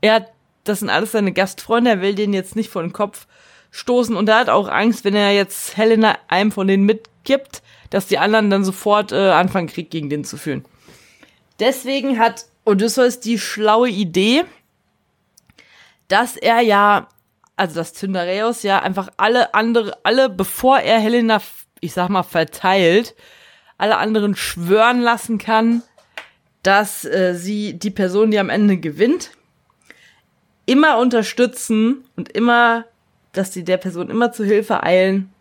Er 0.02 0.16
hat 0.16 0.34
das 0.64 0.80
sind 0.80 0.90
alles 0.90 1.12
seine 1.12 1.34
Gastfreunde, 1.34 1.92
er 1.92 2.02
will 2.02 2.16
den 2.16 2.34
jetzt 2.34 2.56
nicht 2.56 2.70
vor 2.70 2.82
den 2.82 2.94
Kopf 2.94 3.28
stoßen 3.72 4.16
und 4.16 4.30
er 4.30 4.38
hat 4.38 4.50
auch 4.50 4.68
Angst, 4.68 5.04
wenn 5.04 5.16
er 5.16 5.32
jetzt 5.32 5.78
Helena 5.78 6.18
einem 6.28 6.52
von 6.52 6.68
denen 6.68 6.86
mitgibt, 6.86 7.62
dass 7.90 8.08
die 8.08 8.18
anderen 8.18 8.50
dann 8.50 8.64
sofort 8.64 9.12
äh, 9.12 9.32
anfangen, 9.32 9.68
Krieg 9.68 9.90
gegen 9.90 10.10
den 10.10 10.24
zu 10.24 10.38
führen. 10.38 10.64
Deswegen 11.60 12.20
hat 12.20 12.46
Odysseus 12.66 13.20
die 13.20 13.40
schlaue 13.40 13.90
Idee, 13.90 14.44
dass 16.08 16.38
er 16.38 16.62
ja, 16.62 17.08
also 17.56 17.76
dass 17.76 17.94
Tyndareus 17.94 18.64
ja 18.64 18.80
einfach 18.82 19.10
alle 19.18 19.54
andere, 19.54 19.98
alle, 20.04 20.30
bevor 20.30 20.80
er 20.80 21.00
Helena, 21.00 21.42
ich 21.82 21.94
sag 21.94 22.10
mal, 22.10 22.24
verteilt, 22.24 23.16
alle 23.84 23.98
anderen 23.98 24.34
schwören 24.34 25.02
lassen 25.02 25.38
kann, 25.38 25.84
dass 26.64 27.04
äh, 27.04 27.34
sie 27.36 27.74
die 27.74 27.92
Person, 27.92 28.32
die 28.32 28.40
am 28.40 28.50
Ende 28.50 28.78
gewinnt, 28.78 29.32
immer 30.66 31.00
unterstützen 31.00 32.06
und 32.16 32.30
immer, 32.32 32.86
dass 33.34 33.52
die 33.52 33.66
der 33.66 33.76
Person 33.76 34.10
immer 34.10 34.32
zu 34.32 34.46
Hilfe 34.46 34.84
eilen, 34.84 35.34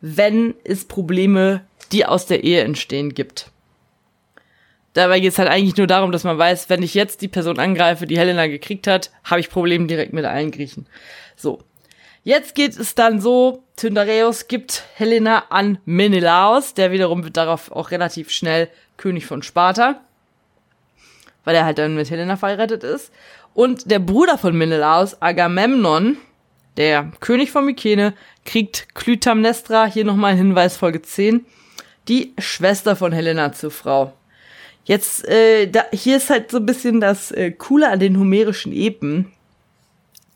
wenn 0.00 0.56
es 0.64 0.84
Probleme, 0.84 1.60
die 1.92 2.04
aus 2.06 2.26
der 2.26 2.42
Ehe 2.42 2.62
entstehen, 2.62 3.14
gibt. 3.14 3.52
Dabei 4.94 5.20
geht 5.20 5.30
es 5.30 5.38
halt 5.38 5.48
eigentlich 5.48 5.76
nur 5.76 5.86
darum, 5.86 6.10
dass 6.10 6.24
man 6.24 6.38
weiß, 6.38 6.68
wenn 6.70 6.82
ich 6.82 6.94
jetzt 6.94 7.22
die 7.22 7.28
Person 7.28 7.60
angreife, 7.60 8.08
die 8.08 8.18
Helena 8.18 8.48
gekriegt 8.48 8.88
hat, 8.88 9.12
habe 9.22 9.38
ich 9.38 9.48
Probleme 9.48 9.86
direkt 9.86 10.12
mit 10.12 10.24
allen 10.24 10.50
Griechen. 10.50 10.86
So. 11.36 11.60
Jetzt 12.22 12.54
geht 12.54 12.76
es 12.76 12.94
dann 12.94 13.20
so, 13.20 13.62
Tyndareus 13.76 14.46
gibt 14.46 14.84
Helena 14.94 15.44
an 15.48 15.78
Menelaos, 15.86 16.74
der 16.74 16.92
wiederum 16.92 17.24
wird 17.24 17.38
darauf 17.38 17.72
auch 17.72 17.90
relativ 17.90 18.30
schnell 18.30 18.68
König 18.98 19.24
von 19.24 19.42
Sparta, 19.42 20.00
weil 21.44 21.56
er 21.56 21.64
halt 21.64 21.78
dann 21.78 21.94
mit 21.94 22.10
Helena 22.10 22.36
verheiratet 22.36 22.84
ist. 22.84 23.10
Und 23.54 23.90
der 23.90 24.00
Bruder 24.00 24.36
von 24.36 24.56
Menelaos, 24.56 25.20
Agamemnon, 25.22 26.18
der 26.76 27.10
König 27.20 27.50
von 27.50 27.64
Mykene, 27.64 28.12
kriegt 28.44 28.94
Clytemnestra, 28.94 29.86
hier 29.86 30.04
nochmal 30.04 30.34
Hinweis, 30.34 30.76
Folge 30.76 31.00
10, 31.00 31.46
die 32.08 32.34
Schwester 32.38 32.96
von 32.96 33.12
Helena 33.12 33.52
zur 33.52 33.70
Frau. 33.70 34.12
Jetzt, 34.84 35.26
äh, 35.26 35.68
da, 35.68 35.84
hier 35.92 36.18
ist 36.18 36.28
halt 36.28 36.50
so 36.50 36.58
ein 36.58 36.66
bisschen 36.66 37.00
das 37.00 37.30
äh, 37.32 37.50
Coole 37.52 37.88
an 37.88 37.98
den 38.00 38.18
homerischen 38.18 38.72
Epen. 38.72 39.32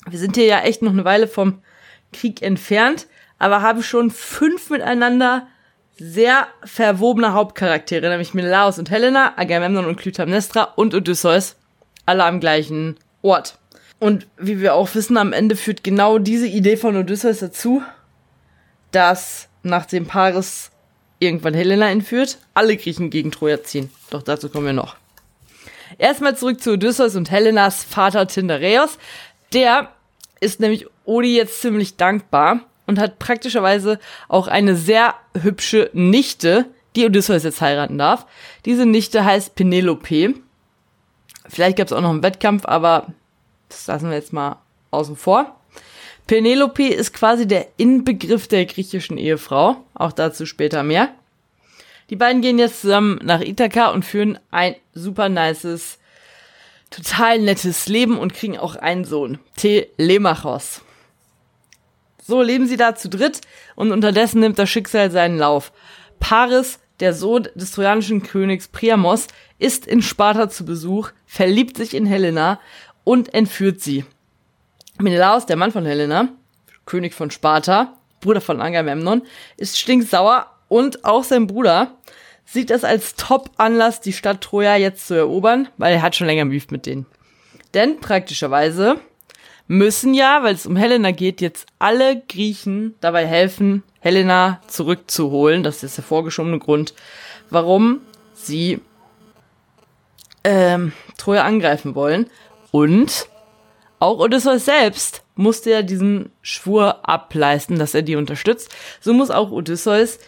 Wir 0.08 0.18
sind 0.18 0.36
hier 0.36 0.46
ja 0.46 0.60
echt 0.60 0.80
noch 0.80 0.92
eine 0.92 1.04
Weile 1.04 1.28
vom 1.28 1.62
Krieg 2.14 2.40
entfernt, 2.42 3.06
aber 3.38 3.60
haben 3.60 3.82
schon 3.82 4.10
fünf 4.10 4.70
miteinander 4.70 5.46
sehr 5.96 6.48
verwobene 6.64 7.34
Hauptcharaktere, 7.34 8.08
nämlich 8.08 8.34
Menelaos 8.34 8.78
und 8.78 8.90
Helena, 8.90 9.34
Agamemnon 9.36 9.84
und 9.84 9.96
Clytemnestra 9.96 10.64
und 10.76 10.94
Odysseus, 10.94 11.56
alle 12.06 12.24
am 12.24 12.40
gleichen 12.40 12.96
Ort. 13.22 13.58
Und 14.00 14.26
wie 14.36 14.60
wir 14.60 14.74
auch 14.74 14.94
wissen, 14.94 15.16
am 15.16 15.32
Ende 15.32 15.56
führt 15.56 15.84
genau 15.84 16.18
diese 16.18 16.46
Idee 16.46 16.76
von 16.76 16.96
Odysseus 16.96 17.38
dazu, 17.38 17.82
dass 18.90 19.48
nachdem 19.62 20.06
Paris 20.06 20.70
irgendwann 21.18 21.54
Helena 21.54 21.90
entführt, 21.90 22.38
alle 22.54 22.76
Griechen 22.76 23.10
gegen 23.10 23.30
Troja 23.30 23.62
ziehen. 23.62 23.90
Doch 24.10 24.22
dazu 24.22 24.48
kommen 24.48 24.66
wir 24.66 24.72
noch. 24.72 24.96
Erstmal 25.98 26.36
zurück 26.36 26.60
zu 26.60 26.72
Odysseus 26.72 27.16
und 27.16 27.30
Helenas 27.30 27.84
Vater 27.84 28.26
Tyndareus. 28.26 28.98
Der 29.52 29.93
ist 30.44 30.60
nämlich 30.60 30.86
Odi 31.04 31.36
jetzt 31.36 31.60
ziemlich 31.60 31.96
dankbar 31.96 32.60
und 32.86 32.98
hat 32.98 33.18
praktischerweise 33.18 33.98
auch 34.28 34.46
eine 34.46 34.76
sehr 34.76 35.14
hübsche 35.40 35.90
Nichte, 35.92 36.66
die 36.96 37.04
Odysseus 37.04 37.44
jetzt 37.44 37.60
heiraten 37.60 37.98
darf. 37.98 38.26
Diese 38.64 38.86
Nichte 38.86 39.24
heißt 39.24 39.54
Penelope. 39.54 40.34
Vielleicht 41.48 41.78
gab 41.78 41.86
es 41.86 41.92
auch 41.92 42.00
noch 42.00 42.10
einen 42.10 42.22
Wettkampf, 42.22 42.64
aber 42.66 43.08
das 43.68 43.86
lassen 43.86 44.08
wir 44.08 44.16
jetzt 44.16 44.32
mal 44.32 44.58
außen 44.90 45.16
vor. 45.16 45.58
Penelope 46.26 46.86
ist 46.88 47.12
quasi 47.12 47.46
der 47.46 47.66
Inbegriff 47.76 48.48
der 48.48 48.64
griechischen 48.64 49.18
Ehefrau. 49.18 49.76
Auch 49.94 50.12
dazu 50.12 50.46
später 50.46 50.82
mehr. 50.82 51.10
Die 52.10 52.16
beiden 52.16 52.42
gehen 52.42 52.58
jetzt 52.58 52.82
zusammen 52.82 53.18
nach 53.22 53.40
Ithaka 53.40 53.90
und 53.90 54.04
führen 54.04 54.38
ein 54.50 54.76
super 54.92 55.28
nices, 55.28 55.98
total 56.94 57.38
nettes 57.40 57.88
Leben 57.88 58.18
und 58.18 58.34
kriegen 58.34 58.58
auch 58.58 58.76
einen 58.76 59.04
Sohn, 59.04 59.38
Telemachos. 59.56 60.82
So 62.22 62.40
leben 62.40 62.66
sie 62.66 62.76
da 62.76 62.94
zu 62.94 63.08
dritt 63.08 63.40
und 63.74 63.92
unterdessen 63.92 64.40
nimmt 64.40 64.58
das 64.58 64.70
Schicksal 64.70 65.10
seinen 65.10 65.38
Lauf. 65.38 65.72
Paris, 66.20 66.78
der 67.00 67.12
Sohn 67.12 67.48
des 67.54 67.72
trojanischen 67.72 68.22
Königs 68.22 68.68
Priamos, 68.68 69.26
ist 69.58 69.86
in 69.86 70.00
Sparta 70.02 70.48
zu 70.48 70.64
Besuch, 70.64 71.10
verliebt 71.26 71.76
sich 71.76 71.94
in 71.94 72.06
Helena 72.06 72.60
und 73.02 73.34
entführt 73.34 73.80
sie. 73.80 74.04
Menelaos, 74.98 75.46
der 75.46 75.56
Mann 75.56 75.72
von 75.72 75.84
Helena, 75.84 76.28
König 76.86 77.14
von 77.14 77.30
Sparta, 77.30 77.94
Bruder 78.20 78.40
von 78.40 78.60
Agamemnon, 78.60 79.22
ist 79.56 79.78
stinksauer 79.78 80.46
und 80.68 81.04
auch 81.04 81.24
sein 81.24 81.46
Bruder 81.46 81.92
sieht 82.44 82.70
es 82.70 82.84
als 82.84 83.14
Top-Anlass, 83.16 84.00
die 84.00 84.12
Stadt 84.12 84.40
Troja 84.40 84.76
jetzt 84.76 85.06
zu 85.06 85.14
erobern, 85.14 85.68
weil 85.76 85.94
er 85.94 86.02
hat 86.02 86.14
schon 86.14 86.26
länger 86.26 86.46
Beef 86.46 86.70
mit 86.70 86.86
denen. 86.86 87.06
Denn 87.74 88.00
praktischerweise 88.00 89.00
müssen 89.66 90.14
ja, 90.14 90.42
weil 90.42 90.54
es 90.54 90.66
um 90.66 90.76
Helena 90.76 91.10
geht, 91.10 91.40
jetzt 91.40 91.66
alle 91.78 92.20
Griechen 92.28 92.94
dabei 93.00 93.26
helfen, 93.26 93.82
Helena 94.00 94.60
zurückzuholen. 94.66 95.62
Das 95.62 95.82
ist 95.82 95.96
der 95.96 96.04
vorgeschobene 96.04 96.58
Grund, 96.58 96.94
warum 97.50 98.00
sie 98.34 98.80
ähm, 100.44 100.92
Troja 101.16 101.44
angreifen 101.44 101.94
wollen. 101.94 102.30
Und 102.70 103.28
auch 103.98 104.18
Odysseus 104.18 104.66
selbst 104.66 105.22
musste 105.34 105.70
ja 105.70 105.82
diesen 105.82 106.30
Schwur 106.42 107.08
ableisten, 107.08 107.78
dass 107.78 107.94
er 107.94 108.02
die 108.02 108.16
unterstützt. 108.16 108.70
So 109.00 109.14
muss 109.14 109.30
auch 109.30 109.50
Odysseus 109.50 110.18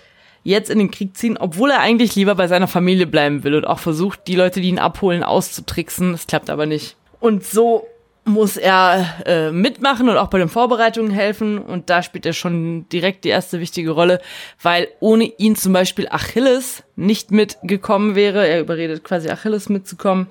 jetzt 0.47 0.71
in 0.71 0.79
den 0.79 0.91
Krieg 0.91 1.17
ziehen, 1.17 1.37
obwohl 1.37 1.71
er 1.71 1.81
eigentlich 1.81 2.15
lieber 2.15 2.35
bei 2.37 2.47
seiner 2.47 2.69
Familie 2.69 3.07
bleiben 3.07 3.43
will 3.43 3.55
und 3.55 3.67
auch 3.67 3.81
versucht, 3.81 4.27
die 4.29 4.37
Leute, 4.37 4.61
die 4.61 4.69
ihn 4.69 4.79
abholen, 4.79 5.23
auszutricksen. 5.23 6.13
Das 6.13 6.27
klappt 6.27 6.51
aber 6.51 6.67
nicht. 6.67 6.97
Und 7.21 7.45
so 7.45 7.87
muss 8.25 8.57
er 8.57 9.23
äh, 9.25 9.51
mitmachen 9.51 10.09
und 10.09 10.17
auch 10.17 10.29
bei 10.29 10.39
den 10.39 10.49
Vorbereitungen 10.49 11.11
helfen. 11.11 11.59
Und 11.59 11.91
da 11.91 12.03
spielt 12.03 12.27
er 12.27 12.33
schon 12.33 12.89
direkt 12.89 13.25
die 13.25 13.29
erste 13.29 13.61
wichtige 13.61 13.91
Rolle, 13.91 14.21
weil 14.63 14.89
ohne 15.01 15.25
ihn 15.25 15.57
zum 15.57 15.73
Beispiel 15.73 16.09
Achilles 16.09 16.85
nicht 16.95 17.33
mitgekommen 17.33 18.15
wäre. 18.15 18.47
Er 18.47 18.61
überredet 18.61 19.03
quasi 19.03 19.29
Achilles 19.29 19.69
mitzukommen. 19.69 20.29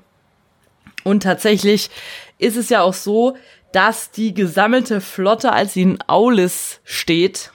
Und 1.03 1.23
tatsächlich 1.23 1.89
ist 2.37 2.57
es 2.57 2.69
ja 2.69 2.81
auch 2.81 2.93
so, 2.93 3.35
dass 3.73 4.11
die 4.11 4.33
gesammelte 4.33 5.01
Flotte, 5.01 5.51
als 5.51 5.73
sie 5.73 5.81
in 5.81 6.01
Aulis 6.07 6.79
steht, 6.85 7.51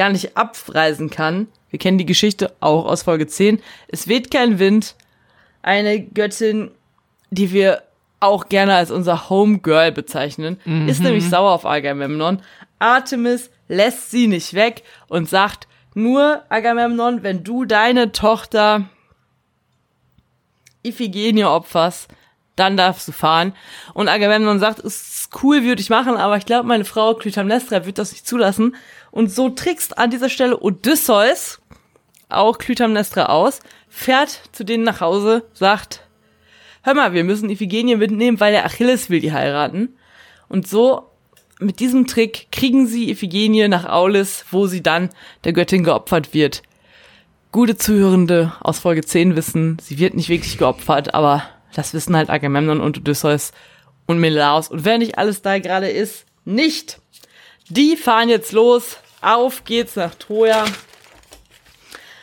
gar 0.00 0.08
nicht 0.08 0.34
abreisen 0.34 1.10
kann. 1.10 1.46
Wir 1.68 1.78
kennen 1.78 1.98
die 1.98 2.06
Geschichte 2.06 2.54
auch 2.60 2.86
aus 2.86 3.02
Folge 3.02 3.26
10. 3.26 3.60
Es 3.88 4.08
weht 4.08 4.30
kein 4.30 4.58
Wind. 4.58 4.94
Eine 5.60 6.00
Göttin, 6.00 6.70
die 7.30 7.52
wir 7.52 7.82
auch 8.18 8.48
gerne 8.48 8.76
als 8.76 8.90
unser 8.90 9.28
Homegirl 9.28 9.92
bezeichnen, 9.92 10.58
ist 10.86 11.02
nämlich 11.02 11.28
sauer 11.28 11.50
auf 11.50 11.66
Agamemnon. 11.66 12.40
Artemis 12.78 13.50
lässt 13.68 14.10
sie 14.10 14.26
nicht 14.26 14.54
weg 14.54 14.84
und 15.08 15.28
sagt, 15.28 15.68
nur 15.92 16.44
Agamemnon, 16.48 17.22
wenn 17.22 17.44
du 17.44 17.66
deine 17.66 18.10
Tochter 18.10 18.88
Iphigenie 20.82 21.44
opferst, 21.44 22.08
dann 22.56 22.78
darfst 22.78 23.06
du 23.06 23.12
fahren. 23.12 23.54
Und 23.92 24.08
Agamemnon 24.08 24.60
sagt, 24.60 24.78
es 24.78 25.20
ist 25.20 25.42
cool, 25.42 25.62
würde 25.62 25.82
ich 25.82 25.90
machen, 25.90 26.16
aber 26.16 26.36
ich 26.36 26.46
glaube, 26.46 26.66
meine 26.66 26.84
Frau 26.84 27.14
Clytemnestra 27.14 27.84
wird 27.86 27.98
das 27.98 28.12
nicht 28.12 28.26
zulassen. 28.26 28.76
Und 29.10 29.30
so 29.30 29.50
trickst 29.50 29.98
an 29.98 30.10
dieser 30.10 30.28
Stelle 30.28 30.60
Odysseus 30.60 31.60
auch 32.28 32.58
Clytemnestra 32.58 33.26
aus, 33.26 33.60
fährt 33.88 34.40
zu 34.52 34.64
denen 34.64 34.84
nach 34.84 35.00
Hause, 35.00 35.44
sagt, 35.52 36.06
hör 36.82 36.94
mal, 36.94 37.12
wir 37.12 37.24
müssen 37.24 37.50
Iphigenie 37.50 37.96
mitnehmen, 37.96 38.40
weil 38.40 38.52
der 38.52 38.64
Achilles 38.64 39.10
will 39.10 39.20
die 39.20 39.32
heiraten. 39.32 39.96
Und 40.48 40.68
so, 40.68 41.10
mit 41.58 41.80
diesem 41.80 42.06
Trick, 42.06 42.48
kriegen 42.52 42.86
sie 42.86 43.10
Iphigenie 43.10 43.68
nach 43.68 43.84
Aulis, 43.84 44.44
wo 44.50 44.66
sie 44.66 44.82
dann 44.82 45.10
der 45.44 45.52
Göttin 45.52 45.84
geopfert 45.84 46.32
wird. 46.32 46.62
Gute 47.52 47.76
Zuhörende 47.76 48.52
aus 48.60 48.78
Folge 48.78 49.04
10 49.04 49.34
wissen, 49.34 49.76
sie 49.82 49.98
wird 49.98 50.14
nicht 50.14 50.28
wirklich 50.28 50.56
geopfert, 50.56 51.14
aber 51.14 51.42
das 51.74 51.92
wissen 51.94 52.16
halt 52.16 52.30
Agamemnon 52.30 52.80
und 52.80 52.98
Odysseus 52.98 53.52
und 54.06 54.18
Menelaos. 54.18 54.68
Und 54.68 54.84
wer 54.84 54.98
nicht 54.98 55.18
alles 55.18 55.42
da 55.42 55.58
gerade 55.58 55.88
ist, 55.88 56.26
nicht. 56.44 56.99
Die 57.70 57.96
fahren 57.96 58.28
jetzt 58.28 58.50
los. 58.50 58.98
Auf 59.20 59.64
geht's 59.64 59.94
nach 59.94 60.16
Troja. 60.16 60.64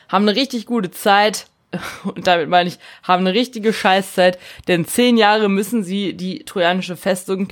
Haben 0.10 0.27
eine 0.27 0.36
richtig 0.36 0.65
gute 0.65 0.91
Zeit. 0.91 1.47
Und 2.03 2.27
damit 2.27 2.49
meine 2.49 2.67
ich, 2.67 2.79
haben 3.01 3.25
eine 3.25 3.33
richtige 3.33 3.71
Scheißzeit. 3.71 4.39
Denn 4.67 4.86
zehn 4.86 5.15
Jahre 5.15 5.47
müssen 5.47 5.86
sie 5.86 6.13
die 6.13 6.39
trojanische 6.43 6.97
Festung 6.97 7.47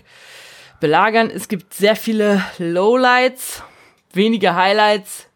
belagern. 0.81 1.29
Es 1.29 1.47
gibt 1.47 1.73
sehr 1.73 1.95
viele 1.95 2.43
Lowlights, 2.57 3.63
wenige 4.11 4.55
Highlights. 4.55 5.27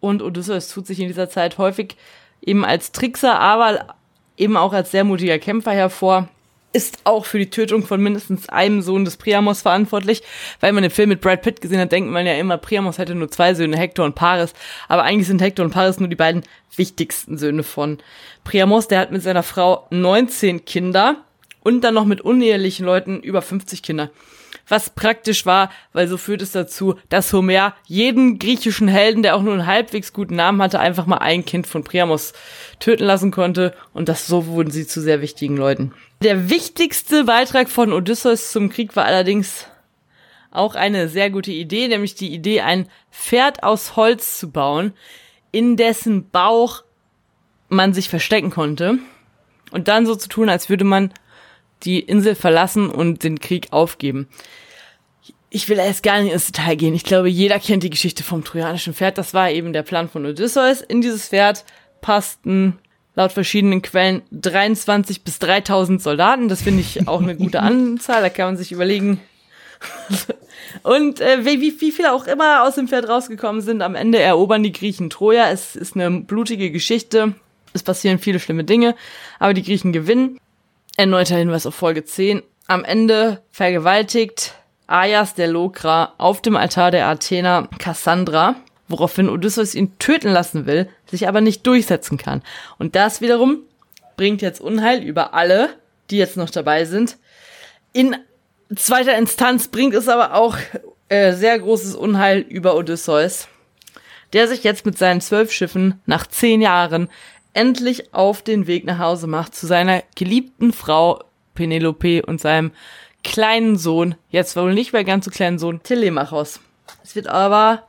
Und 0.00 0.22
Odysseus 0.22 0.68
tut 0.68 0.86
sich 0.86 1.00
in 1.00 1.08
dieser 1.08 1.28
Zeit 1.28 1.58
häufig 1.58 1.96
eben 2.40 2.64
als 2.64 2.92
Trickser, 2.92 3.38
aber 3.38 3.94
eben 4.38 4.56
auch 4.56 4.72
als 4.72 4.90
sehr 4.90 5.04
mutiger 5.04 5.38
Kämpfer 5.38 5.72
hervor. 5.72 6.28
Ist 6.72 6.98
auch 7.04 7.24
für 7.24 7.38
die 7.38 7.50
Tötung 7.50 7.86
von 7.86 8.02
mindestens 8.02 8.48
einem 8.48 8.82
Sohn 8.82 9.04
des 9.04 9.16
Priamos 9.16 9.62
verantwortlich. 9.62 10.22
Weil 10.60 10.72
man 10.72 10.82
den 10.82 10.90
Film 10.90 11.08
mit 11.08 11.20
Brad 11.20 11.42
Pitt 11.42 11.60
gesehen 11.60 11.80
hat, 11.80 11.92
denkt 11.92 12.10
man 12.10 12.26
ja 12.26 12.34
immer, 12.34 12.58
Priamos 12.58 12.98
hätte 12.98 13.14
nur 13.14 13.30
zwei 13.30 13.54
Söhne, 13.54 13.76
Hector 13.76 14.04
und 14.04 14.14
Paris. 14.14 14.52
Aber 14.86 15.02
eigentlich 15.02 15.28
sind 15.28 15.40
Hector 15.40 15.64
und 15.64 15.72
Paris 15.72 15.98
nur 15.98 16.08
die 16.08 16.16
beiden 16.16 16.42
wichtigsten 16.76 17.38
Söhne 17.38 17.62
von 17.62 17.98
Priamos. 18.44 18.88
Der 18.88 19.00
hat 19.00 19.12
mit 19.12 19.22
seiner 19.22 19.42
Frau 19.42 19.86
19 19.90 20.66
Kinder 20.66 21.24
und 21.62 21.82
dann 21.82 21.94
noch 21.94 22.04
mit 22.04 22.20
unehelichen 22.20 22.84
Leuten 22.84 23.20
über 23.20 23.42
50 23.42 23.82
Kinder. 23.82 24.10
Was 24.68 24.90
praktisch 24.90 25.46
war, 25.46 25.70
weil 25.92 26.08
so 26.08 26.16
führt 26.16 26.42
es 26.42 26.52
dazu, 26.52 26.96
dass 27.08 27.32
Homer 27.32 27.74
jeden 27.86 28.38
griechischen 28.38 28.88
Helden, 28.88 29.22
der 29.22 29.36
auch 29.36 29.42
nur 29.42 29.54
einen 29.54 29.66
halbwegs 29.66 30.12
guten 30.12 30.36
Namen 30.36 30.62
hatte, 30.62 30.80
einfach 30.80 31.06
mal 31.06 31.18
ein 31.18 31.44
Kind 31.44 31.66
von 31.66 31.84
Priamos 31.84 32.34
töten 32.78 33.04
lassen 33.04 33.30
konnte 33.30 33.74
und 33.94 34.08
das 34.08 34.26
so 34.26 34.46
wurden 34.46 34.70
sie 34.70 34.86
zu 34.86 35.00
sehr 35.00 35.20
wichtigen 35.22 35.56
Leuten. 35.56 35.92
Der 36.20 36.50
wichtigste 36.50 37.24
Beitrag 37.24 37.68
von 37.68 37.92
Odysseus 37.92 38.50
zum 38.50 38.70
Krieg 38.70 38.96
war 38.96 39.04
allerdings 39.04 39.66
auch 40.50 40.74
eine 40.74 41.08
sehr 41.08 41.30
gute 41.30 41.52
Idee, 41.52 41.86
nämlich 41.86 42.16
die 42.16 42.34
Idee, 42.34 42.62
ein 42.62 42.88
Pferd 43.12 43.62
aus 43.62 43.94
Holz 43.94 44.38
zu 44.38 44.50
bauen, 44.50 44.94
in 45.52 45.76
dessen 45.76 46.28
Bauch 46.30 46.82
man 47.68 47.94
sich 47.94 48.08
verstecken 48.08 48.50
konnte 48.50 48.98
und 49.70 49.86
dann 49.86 50.06
so 50.06 50.16
zu 50.16 50.28
tun, 50.28 50.48
als 50.48 50.68
würde 50.68 50.84
man 50.84 51.12
die 51.84 52.00
Insel 52.00 52.34
verlassen 52.34 52.90
und 52.90 53.22
den 53.22 53.38
Krieg 53.38 53.68
aufgeben. 53.70 54.28
Ich 55.50 55.68
will 55.68 55.78
erst 55.78 56.02
gar 56.02 56.20
nicht 56.20 56.32
ins 56.32 56.46
Detail 56.46 56.74
gehen. 56.74 56.94
Ich 56.94 57.04
glaube, 57.04 57.28
jeder 57.28 57.60
kennt 57.60 57.84
die 57.84 57.90
Geschichte 57.90 58.24
vom 58.24 58.42
trojanischen 58.42 58.92
Pferd. 58.92 59.18
Das 59.18 59.34
war 59.34 59.50
eben 59.50 59.72
der 59.72 59.84
Plan 59.84 60.08
von 60.08 60.26
Odysseus. 60.26 60.80
In 60.80 61.00
dieses 61.00 61.28
Pferd 61.28 61.64
passten 62.00 62.78
laut 63.18 63.32
verschiedenen 63.32 63.82
Quellen 63.82 64.22
23 64.30 65.24
bis 65.24 65.40
3000 65.40 66.00
Soldaten. 66.00 66.48
Das 66.48 66.62
finde 66.62 66.82
ich 66.82 67.08
auch 67.08 67.20
eine 67.20 67.34
gute 67.34 67.60
Anzahl. 67.62 68.22
Da 68.22 68.28
kann 68.28 68.46
man 68.46 68.56
sich 68.56 68.70
überlegen. 68.70 69.20
Und 70.84 71.20
äh, 71.20 71.44
wie, 71.44 71.60
wie, 71.60 71.80
wie 71.80 71.90
viele 71.90 72.12
auch 72.12 72.28
immer 72.28 72.62
aus 72.62 72.76
dem 72.76 72.86
Pferd 72.86 73.08
rausgekommen 73.08 73.60
sind, 73.60 73.82
am 73.82 73.96
Ende 73.96 74.20
erobern 74.20 74.62
die 74.62 74.70
Griechen 74.70 75.10
Troja. 75.10 75.50
Es 75.50 75.74
ist 75.74 75.96
eine 75.96 76.12
blutige 76.20 76.70
Geschichte. 76.70 77.34
Es 77.72 77.82
passieren 77.82 78.20
viele 78.20 78.38
schlimme 78.38 78.62
Dinge, 78.62 78.94
aber 79.40 79.52
die 79.52 79.64
Griechen 79.64 79.92
gewinnen. 79.92 80.38
Erneuter 80.96 81.36
Hinweis 81.38 81.66
auf 81.66 81.74
Folge 81.74 82.04
10. 82.04 82.44
Am 82.68 82.84
Ende 82.84 83.42
vergewaltigt 83.50 84.54
Aias 84.86 85.34
der 85.34 85.48
Lokra 85.48 86.14
auf 86.18 86.40
dem 86.40 86.54
Altar 86.54 86.92
der 86.92 87.08
Athener 87.08 87.68
Cassandra, 87.80 88.54
woraufhin 88.88 89.28
Odysseus 89.28 89.74
ihn 89.74 89.98
töten 89.98 90.30
lassen 90.30 90.66
will, 90.66 90.88
sich 91.06 91.28
aber 91.28 91.40
nicht 91.40 91.66
durchsetzen 91.66 92.18
kann. 92.18 92.42
Und 92.78 92.96
das 92.96 93.20
wiederum 93.20 93.58
bringt 94.16 94.42
jetzt 94.42 94.60
Unheil 94.60 95.02
über 95.02 95.34
alle, 95.34 95.70
die 96.10 96.16
jetzt 96.16 96.36
noch 96.36 96.50
dabei 96.50 96.84
sind. 96.84 97.16
In 97.92 98.16
zweiter 98.74 99.16
Instanz 99.16 99.68
bringt 99.68 99.94
es 99.94 100.08
aber 100.08 100.34
auch 100.34 100.56
äh, 101.08 101.32
sehr 101.32 101.58
großes 101.58 101.94
Unheil 101.94 102.40
über 102.40 102.76
Odysseus, 102.76 103.48
der 104.32 104.48
sich 104.48 104.64
jetzt 104.64 104.84
mit 104.84 104.98
seinen 104.98 105.20
zwölf 105.20 105.52
Schiffen 105.52 106.00
nach 106.06 106.26
zehn 106.26 106.60
Jahren 106.60 107.08
endlich 107.54 108.14
auf 108.14 108.42
den 108.42 108.66
Weg 108.66 108.84
nach 108.84 108.98
Hause 108.98 109.26
macht 109.26 109.54
zu 109.54 109.66
seiner 109.66 110.02
geliebten 110.14 110.72
Frau 110.72 111.24
Penelope 111.54 112.22
und 112.24 112.40
seinem 112.40 112.72
kleinen 113.24 113.76
Sohn, 113.76 114.14
jetzt 114.30 114.54
wohl 114.54 114.74
nicht 114.74 114.92
mehr 114.92 115.04
ganz 115.04 115.24
so 115.24 115.30
kleinen 115.30 115.58
Sohn, 115.58 115.82
Telemachos. 115.82 116.60
Es 117.02 117.16
wird 117.16 117.26
aber 117.26 117.87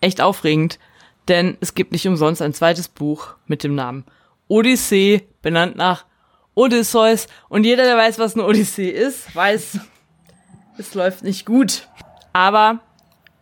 echt 0.00 0.20
aufregend, 0.20 0.78
denn 1.28 1.56
es 1.60 1.74
gibt 1.74 1.92
nicht 1.92 2.06
umsonst 2.06 2.42
ein 2.42 2.54
zweites 2.54 2.88
Buch 2.88 3.34
mit 3.46 3.64
dem 3.64 3.74
Namen 3.74 4.04
Odyssee, 4.48 5.26
benannt 5.42 5.76
nach 5.76 6.04
Odysseus. 6.54 7.26
Und 7.48 7.64
jeder, 7.64 7.84
der 7.84 7.96
weiß, 7.96 8.18
was 8.18 8.34
eine 8.34 8.44
Odyssee 8.44 8.90
ist, 8.90 9.34
weiß, 9.34 9.80
es 10.78 10.94
läuft 10.94 11.24
nicht 11.24 11.46
gut. 11.46 11.88
Aber, 12.32 12.80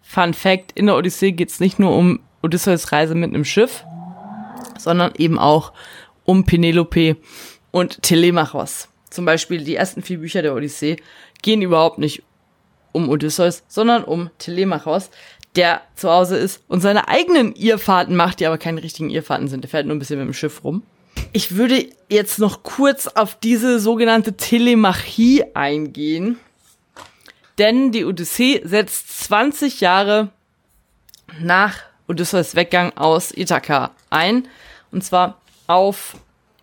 Fun 0.03 0.35
Fact, 0.35 0.73
in 0.73 0.87
der 0.87 0.97
Odyssee 0.97 1.33
geht 1.33 1.51
es 1.51 1.61
nicht 1.61 1.79
nur 1.79 1.97
um 1.97 2.21
Odysseus 2.43 2.93
Reise 2.93 3.15
mit 3.15 3.35
einem 3.35 3.45
Schiff, 3.45 3.85
sondern 4.79 5.13
eben 5.17 5.39
auch 5.39 5.73
um 6.25 6.45
Penelope 6.45 7.17
und 7.71 8.03
Telemachos. 8.03 8.89
Zum 9.11 9.25
Beispiel 9.25 9.63
die 9.63 9.77
ersten 9.77 10.03
vier 10.03 10.19
Bücher 10.19 10.43
der 10.43 10.55
Odyssee 10.55 10.97
gehen 11.43 11.63
überhaupt 11.63 11.99
nicht 11.99 12.23
um 12.93 13.09
Odysseus, 13.09 13.65
sondern 13.67 14.05
um 14.05 14.31
Telemachos, 14.39 15.11
der 15.57 15.83
zu 15.95 16.11
Hause 16.11 16.37
ist 16.37 16.63
und 16.69 16.81
seine 16.81 17.09
eigenen 17.09 17.55
Irrfahrten 17.55 18.17
macht, 18.17 18.41
die 18.41 18.47
aber 18.47 18.59
keine 18.59 18.83
richtigen 18.83 19.11
Irrfahrten 19.11 19.49
sind. 19.49 19.63
Der 19.63 19.71
fährt 19.71 19.87
nur 19.87 19.95
ein 19.95 19.99
bisschen 19.99 20.19
mit 20.19 20.27
dem 20.27 20.35
Schiff 20.35 20.65
rum. 20.65 20.83
Ich 21.33 21.57
würde 21.57 21.89
jetzt 22.09 22.39
noch 22.39 22.63
kurz 22.63 23.07
auf 23.07 23.37
diese 23.37 23.81
sogenannte 23.81 24.37
Telemachie 24.37 25.45
eingehen. 25.55 26.39
Denn 27.59 27.93
die 27.93 28.05
Odyssee 28.05 28.61
setzt 28.65 29.25
20 29.25 29.81
Jahre 29.81 30.31
nach 31.41 31.79
Odysseus 32.09 32.55
Weggang 32.55 32.97
aus 32.97 33.33
Ithaka 33.37 33.93
ein. 34.11 34.49
Und 34.91 35.05
zwar 35.05 35.41
auf 35.67 36.17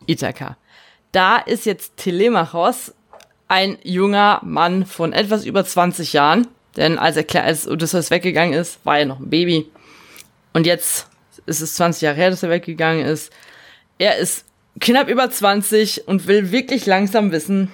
Ithaka. 0.06 0.58
Da 1.12 1.38
ist 1.38 1.66
jetzt 1.66 1.98
Telemachos 1.98 2.94
ein 3.48 3.78
junger 3.84 4.40
Mann 4.44 4.86
von 4.86 5.12
etwas 5.12 5.46
über 5.46 5.66
20 5.66 6.14
Jahren. 6.14 6.48
Denn 6.78 6.98
als 6.98 7.18
er 7.18 7.44
als 7.44 7.68
Odysseus 7.68 8.12
weggegangen 8.12 8.54
ist, 8.54 8.86
war 8.86 9.00
er 9.00 9.06
noch 9.06 9.20
ein 9.20 9.30
Baby. 9.30 9.70
Und 10.54 10.66
jetzt 10.66 11.08
ist 11.46 11.62
es 11.62 11.76
20 11.76 12.02
Jahre 12.02 12.16
her, 12.16 12.30
dass 12.30 12.44
er 12.44 12.50
weggegangen 12.50 13.06
ist. 13.06 13.32
Er 13.98 14.18
ist 14.18 14.46
knapp 14.80 15.10
über 15.10 15.30
20 15.30 16.08
und 16.08 16.28
will 16.28 16.52
wirklich 16.52 16.86
langsam 16.86 17.32
wissen, 17.32 17.72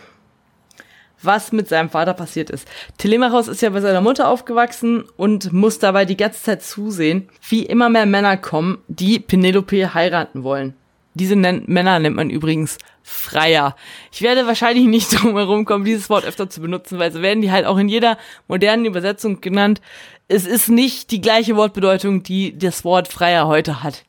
was 1.21 1.51
mit 1.51 1.67
seinem 1.67 1.89
Vater 1.89 2.13
passiert 2.13 2.49
ist. 2.49 2.67
Telemachos 2.97 3.47
ist 3.47 3.61
ja 3.61 3.69
bei 3.69 3.81
seiner 3.81 4.01
Mutter 4.01 4.27
aufgewachsen 4.27 5.03
und 5.15 5.51
muss 5.51 5.79
dabei 5.79 6.05
die 6.05 6.17
ganze 6.17 6.43
Zeit 6.43 6.63
zusehen, 6.63 7.29
wie 7.47 7.65
immer 7.65 7.89
mehr 7.89 8.05
Männer 8.05 8.37
kommen, 8.37 8.79
die 8.87 9.19
Penelope 9.19 9.93
heiraten 9.93 10.43
wollen. 10.43 10.75
Diese 11.17 11.35
Nen 11.35 11.63
Männer 11.67 11.99
nennt 11.99 12.15
man 12.15 12.29
übrigens 12.29 12.77
Freier. 13.03 13.75
Ich 14.11 14.21
werde 14.21 14.47
wahrscheinlich 14.47 14.85
nicht 14.85 15.11
drum 15.21 15.35
herum 15.35 15.65
kommen, 15.65 15.85
dieses 15.85 16.09
Wort 16.09 16.25
öfter 16.25 16.49
zu 16.49 16.61
benutzen, 16.61 16.99
weil 16.99 17.11
so 17.11 17.21
werden 17.21 17.41
die 17.41 17.51
halt 17.51 17.65
auch 17.65 17.77
in 17.77 17.89
jeder 17.89 18.17
modernen 18.47 18.85
Übersetzung 18.85 19.41
genannt. 19.41 19.81
Es 20.27 20.45
ist 20.45 20.69
nicht 20.69 21.11
die 21.11 21.21
gleiche 21.21 21.55
Wortbedeutung, 21.55 22.23
die 22.23 22.57
das 22.57 22.83
Wort 22.83 23.07
Freier 23.07 23.47
heute 23.47 23.83
hat. 23.83 24.03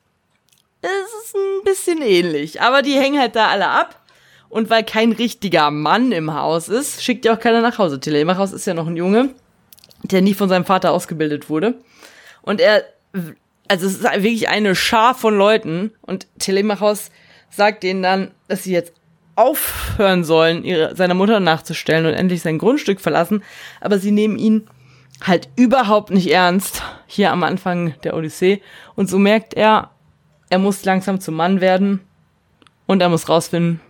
Es 0.81 1.25
ist 1.25 1.35
ein 1.35 1.63
bisschen 1.63 2.01
ähnlich, 2.01 2.61
aber 2.61 2.81
die 2.81 2.93
hängen 2.93 3.19
halt 3.19 3.35
da 3.35 3.47
alle 3.47 3.67
ab. 3.67 3.95
Und 4.49 4.71
weil 4.71 4.83
kein 4.83 5.11
richtiger 5.11 5.69
Mann 5.69 6.11
im 6.11 6.33
Haus 6.33 6.69
ist, 6.69 7.03
schickt 7.03 7.23
ja 7.23 7.35
auch 7.35 7.39
keiner 7.39 7.61
nach 7.61 7.77
Hause. 7.77 7.99
Telemachos 7.99 8.51
ist 8.51 8.65
ja 8.65 8.73
noch 8.73 8.87
ein 8.87 8.97
Junge, 8.97 9.29
der 10.03 10.21
nie 10.21 10.33
von 10.33 10.49
seinem 10.49 10.65
Vater 10.65 10.91
ausgebildet 10.91 11.49
wurde. 11.49 11.75
Und 12.41 12.59
er, 12.59 12.83
also 13.69 13.85
es 13.85 13.93
ist 13.93 14.03
wirklich 14.03 14.49
eine 14.49 14.75
Schar 14.75 15.15
von 15.15 15.37
Leuten. 15.37 15.91
Und 16.01 16.27
Telemachos 16.39 17.11
sagt 17.49 17.83
denen 17.83 18.03
dann, 18.03 18.31
dass 18.47 18.63
sie 18.63 18.73
jetzt 18.73 18.93
aufhören 19.35 20.25
sollen, 20.25 20.65
ihre, 20.65 20.95
seiner 20.95 21.13
Mutter 21.13 21.39
nachzustellen 21.39 22.05
und 22.05 22.13
endlich 22.13 22.41
sein 22.41 22.57
Grundstück 22.57 22.99
verlassen. 22.99 23.43
Aber 23.79 23.99
sie 23.99 24.11
nehmen 24.11 24.37
ihn 24.37 24.67
halt 25.25 25.49
überhaupt 25.55 26.09
nicht 26.09 26.31
ernst, 26.31 26.81
hier 27.07 27.31
am 27.31 27.43
Anfang 27.43 27.93
der 28.03 28.17
Odyssee. 28.17 28.61
Und 28.95 29.09
so 29.09 29.17
merkt 29.17 29.53
er, 29.53 29.91
er 30.49 30.59
muss 30.59 30.83
langsam 30.83 31.21
zum 31.21 31.35
Mann 31.35 31.61
werden 31.61 32.01
und 32.87 33.01
er 33.01 33.09
muss 33.09 33.29
rausfinden, 33.29 33.81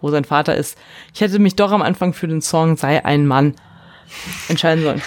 wo 0.00 0.10
sein 0.10 0.24
Vater 0.24 0.54
ist. 0.54 0.78
Ich 1.12 1.20
hätte 1.20 1.40
mich 1.40 1.56
doch 1.56 1.72
am 1.72 1.82
Anfang 1.82 2.14
für 2.14 2.28
den 2.28 2.42
Song 2.42 2.76
Sei 2.76 3.04
ein 3.04 3.26
Mann 3.26 3.56
entscheiden 4.48 4.84
sollen. 4.84 5.02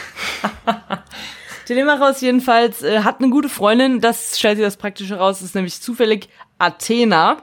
Telemachos 1.66 2.22
jedenfalls 2.22 2.84
äh, 2.84 3.00
hat 3.00 3.20
eine 3.20 3.30
gute 3.30 3.50
Freundin, 3.50 4.02
das 4.02 4.38
stellt 4.38 4.58
sich 4.58 4.66
das 4.66 4.78
praktisch 4.78 5.10
heraus, 5.10 5.42
ist 5.42 5.56
nämlich 5.56 5.82
zufällig 5.82 6.30
Athena. 6.58 7.38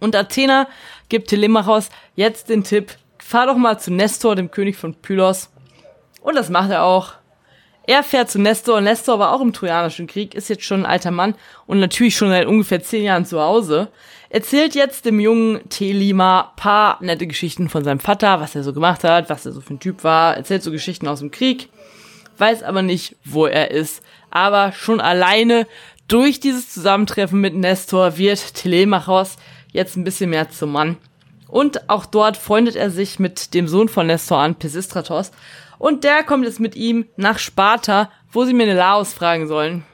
Und 0.00 0.16
Athena 0.16 0.68
gibt 1.08 1.28
Telemachos 1.28 1.90
jetzt 2.14 2.48
den 2.48 2.64
Tipp, 2.64 2.92
fahr 3.18 3.46
doch 3.46 3.56
mal 3.56 3.78
zu 3.78 3.92
Nestor, 3.92 4.36
dem 4.36 4.50
König 4.50 4.76
von 4.76 4.94
Pylos. 4.94 5.50
Und 6.22 6.34
das 6.34 6.50
macht 6.50 6.70
er 6.70 6.84
auch. 6.84 7.14
Er 7.86 8.02
fährt 8.02 8.30
zu 8.30 8.40
Nestor. 8.40 8.80
Nestor 8.80 9.20
war 9.20 9.32
auch 9.32 9.40
im 9.40 9.52
Trojanischen 9.52 10.08
Krieg, 10.08 10.34
ist 10.34 10.48
jetzt 10.48 10.64
schon 10.64 10.80
ein 10.80 10.86
alter 10.86 11.12
Mann 11.12 11.36
und 11.66 11.78
natürlich 11.78 12.16
schon 12.16 12.30
seit 12.30 12.46
ungefähr 12.46 12.82
zehn 12.82 13.04
Jahren 13.04 13.24
zu 13.24 13.40
Hause. 13.40 13.88
Erzählt 14.28 14.74
jetzt 14.74 15.04
dem 15.04 15.20
jungen 15.20 15.68
Telima 15.68 16.52
paar 16.56 16.98
nette 17.00 17.28
Geschichten 17.28 17.68
von 17.68 17.84
seinem 17.84 18.00
Vater, 18.00 18.40
was 18.40 18.56
er 18.56 18.64
so 18.64 18.72
gemacht 18.72 19.04
hat, 19.04 19.30
was 19.30 19.46
er 19.46 19.52
so 19.52 19.60
für 19.60 19.74
ein 19.74 19.80
Typ 19.80 20.02
war. 20.02 20.36
Erzählt 20.36 20.64
so 20.64 20.72
Geschichten 20.72 21.06
aus 21.06 21.20
dem 21.20 21.30
Krieg, 21.30 21.68
weiß 22.38 22.62
aber 22.62 22.82
nicht, 22.82 23.16
wo 23.24 23.46
er 23.46 23.70
ist. 23.70 24.02
Aber 24.30 24.72
schon 24.72 25.00
alleine 25.00 25.66
durch 26.08 26.40
dieses 26.40 26.72
Zusammentreffen 26.72 27.40
mit 27.40 27.54
Nestor 27.54 28.16
wird 28.18 28.54
Telemachos 28.54 29.36
jetzt 29.72 29.96
ein 29.96 30.04
bisschen 30.04 30.30
mehr 30.30 30.50
zum 30.50 30.72
Mann. 30.72 30.96
Und 31.48 31.88
auch 31.88 32.06
dort 32.06 32.36
freundet 32.36 32.76
er 32.76 32.90
sich 32.90 33.18
mit 33.18 33.54
dem 33.54 33.68
Sohn 33.68 33.88
von 33.88 34.06
Nestor 34.06 34.38
an, 34.38 34.56
Pisistratos. 34.56 35.30
Und 35.78 36.04
der 36.04 36.22
kommt 36.22 36.44
jetzt 36.44 36.60
mit 36.60 36.74
ihm 36.74 37.06
nach 37.16 37.38
Sparta, 37.38 38.10
wo 38.32 38.44
sie 38.44 38.54
Menelaos 38.54 39.12
fragen 39.12 39.46
sollen, 39.46 39.84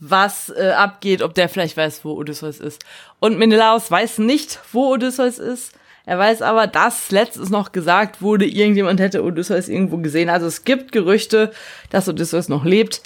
was 0.00 0.50
äh, 0.50 0.70
abgeht, 0.70 1.22
ob 1.22 1.34
der 1.34 1.48
vielleicht 1.48 1.76
weiß, 1.76 2.04
wo 2.04 2.12
Odysseus 2.12 2.60
ist. 2.60 2.84
Und 3.20 3.38
Menelaos 3.38 3.90
weiß 3.90 4.18
nicht, 4.18 4.60
wo 4.72 4.92
Odysseus 4.92 5.38
ist. 5.38 5.72
Er 6.06 6.18
weiß 6.18 6.42
aber, 6.42 6.66
dass 6.66 7.10
letztes 7.10 7.48
noch 7.48 7.72
gesagt 7.72 8.20
wurde, 8.20 8.46
irgendjemand 8.46 9.00
hätte 9.00 9.24
Odysseus 9.24 9.68
irgendwo 9.68 9.96
gesehen. 9.98 10.28
Also 10.28 10.46
es 10.46 10.64
gibt 10.64 10.92
Gerüchte, 10.92 11.52
dass 11.90 12.08
Odysseus 12.08 12.48
noch 12.48 12.64
lebt. 12.64 13.02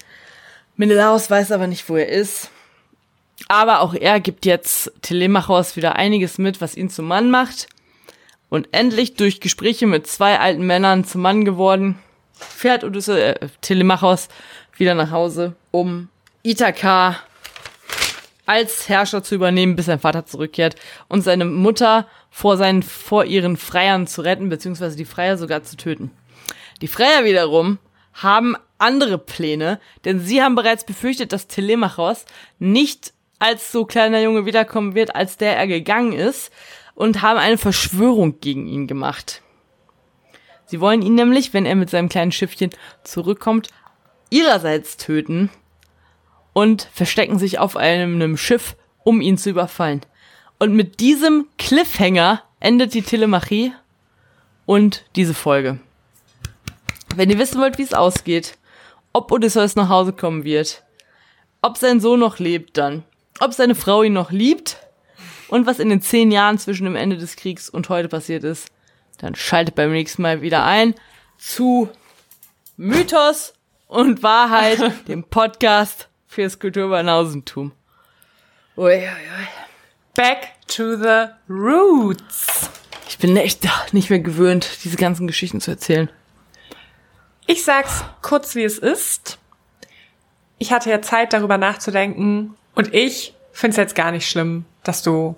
Menelaos 0.76 1.30
weiß 1.30 1.52
aber 1.52 1.68
nicht, 1.68 1.88
wo 1.88 1.96
er 1.96 2.08
ist. 2.08 2.50
Aber 3.46 3.80
auch 3.80 3.94
er 3.94 4.18
gibt 4.18 4.44
jetzt 4.46 4.92
Telemachos 5.00 5.76
wieder 5.76 5.94
einiges 5.94 6.38
mit, 6.38 6.60
was 6.60 6.76
ihn 6.76 6.90
zum 6.90 7.06
Mann 7.06 7.30
macht. 7.30 7.68
Und 8.48 8.68
endlich 8.72 9.14
durch 9.14 9.40
Gespräche 9.40 9.86
mit 9.86 10.06
zwei 10.06 10.40
alten 10.40 10.66
Männern 10.66 11.04
zum 11.04 11.20
Mann 11.20 11.44
geworden, 11.44 11.98
fährt 12.32 12.82
Odysseus, 12.82 13.18
äh, 13.18 13.48
Telemachos 13.60 14.28
wieder 14.76 14.94
nach 14.94 15.10
Hause, 15.10 15.54
um 15.70 16.08
Ithaka 16.42 17.16
als 18.46 18.88
Herrscher 18.88 19.22
zu 19.22 19.34
übernehmen, 19.34 19.76
bis 19.76 19.86
sein 19.86 20.00
Vater 20.00 20.24
zurückkehrt 20.24 20.76
und 21.08 21.20
seine 21.20 21.44
Mutter 21.44 22.06
vor 22.30 22.56
seinen, 22.56 22.82
vor 22.82 23.24
ihren 23.24 23.56
Freiern 23.56 24.06
zu 24.06 24.22
retten, 24.22 24.48
beziehungsweise 24.48 24.96
die 24.96 25.04
Freier 25.04 25.36
sogar 25.36 25.62
zu 25.62 25.76
töten. 25.76 26.10
Die 26.80 26.88
Freier 26.88 27.24
wiederum 27.24 27.78
haben 28.12 28.56
andere 28.78 29.18
Pläne, 29.18 29.80
denn 30.04 30.20
sie 30.20 30.42
haben 30.42 30.54
bereits 30.54 30.84
befürchtet, 30.84 31.32
dass 31.32 31.48
Telemachos 31.48 32.24
nicht 32.58 33.12
als 33.38 33.72
so 33.72 33.84
kleiner 33.84 34.20
Junge 34.20 34.46
wiederkommen 34.46 34.94
wird, 34.94 35.14
als 35.14 35.36
der 35.36 35.56
er 35.56 35.66
gegangen 35.66 36.12
ist, 36.12 36.52
und 36.94 37.22
haben 37.22 37.38
eine 37.38 37.58
Verschwörung 37.58 38.40
gegen 38.40 38.66
ihn 38.66 38.88
gemacht. 38.88 39.42
Sie 40.66 40.80
wollen 40.80 41.00
ihn 41.00 41.14
nämlich, 41.14 41.54
wenn 41.54 41.64
er 41.64 41.76
mit 41.76 41.90
seinem 41.90 42.08
kleinen 42.08 42.32
Schiffchen 42.32 42.70
zurückkommt, 43.04 43.68
ihrerseits 44.30 44.96
töten 44.96 45.48
und 46.52 46.88
verstecken 46.92 47.38
sich 47.38 47.58
auf 47.60 47.76
einem, 47.76 48.16
einem 48.16 48.36
Schiff, 48.36 48.76
um 49.04 49.20
ihn 49.20 49.38
zu 49.38 49.50
überfallen. 49.50 50.00
Und 50.58 50.74
mit 50.74 51.00
diesem 51.00 51.46
Cliffhanger 51.56 52.42
endet 52.60 52.94
die 52.94 53.02
Telemachie 53.02 53.72
und 54.66 55.04
diese 55.14 55.34
Folge. 55.34 55.78
Wenn 57.14 57.30
ihr 57.30 57.38
wissen 57.38 57.60
wollt, 57.60 57.78
wie 57.78 57.82
es 57.82 57.94
ausgeht, 57.94 58.58
ob 59.12 59.30
Odysseus 59.32 59.76
nach 59.76 59.88
Hause 59.88 60.12
kommen 60.12 60.44
wird, 60.44 60.82
ob 61.62 61.76
sein 61.76 62.00
Sohn 62.00 62.20
noch 62.20 62.38
lebt 62.38 62.76
dann, 62.76 63.04
ob 63.40 63.54
seine 63.54 63.74
Frau 63.74 64.02
ihn 64.02 64.12
noch 64.12 64.30
liebt 64.30 64.78
und 65.48 65.66
was 65.66 65.78
in 65.78 65.88
den 65.88 66.02
zehn 66.02 66.30
Jahren 66.30 66.58
zwischen 66.58 66.84
dem 66.84 66.96
Ende 66.96 67.16
des 67.16 67.36
Kriegs 67.36 67.68
und 67.68 67.88
heute 67.88 68.08
passiert 68.08 68.44
ist, 68.44 68.68
dann 69.18 69.34
schaltet 69.34 69.74
beim 69.74 69.92
nächsten 69.92 70.22
Mal 70.22 70.42
wieder 70.42 70.64
ein 70.64 70.94
zu 71.38 71.88
Mythos 72.76 73.54
und 73.86 74.22
Wahrheit, 74.22 74.92
dem 75.08 75.24
Podcast 75.24 76.08
fürs 76.26 76.58
Kulturbanausentum. 76.58 77.72
Ui, 78.76 78.92
ui, 78.92 79.02
ui. 79.02 79.67
Back 80.18 80.54
to 80.66 80.96
the 80.96 81.28
roots. 81.48 82.70
Ich 83.08 83.18
bin 83.18 83.36
echt 83.36 83.64
nicht 83.92 84.10
mehr 84.10 84.18
gewöhnt, 84.18 84.68
diese 84.82 84.96
ganzen 84.96 85.28
Geschichten 85.28 85.60
zu 85.60 85.70
erzählen. 85.70 86.10
Ich 87.46 87.62
sag's 87.62 88.02
kurz, 88.20 88.56
wie 88.56 88.64
es 88.64 88.78
ist. 88.78 89.38
Ich 90.58 90.72
hatte 90.72 90.90
ja 90.90 91.00
Zeit, 91.02 91.32
darüber 91.32 91.56
nachzudenken. 91.56 92.56
Und 92.74 92.92
ich 92.92 93.32
find's 93.52 93.76
jetzt 93.76 93.94
gar 93.94 94.10
nicht 94.10 94.28
schlimm, 94.28 94.64
dass 94.82 95.04
du 95.04 95.36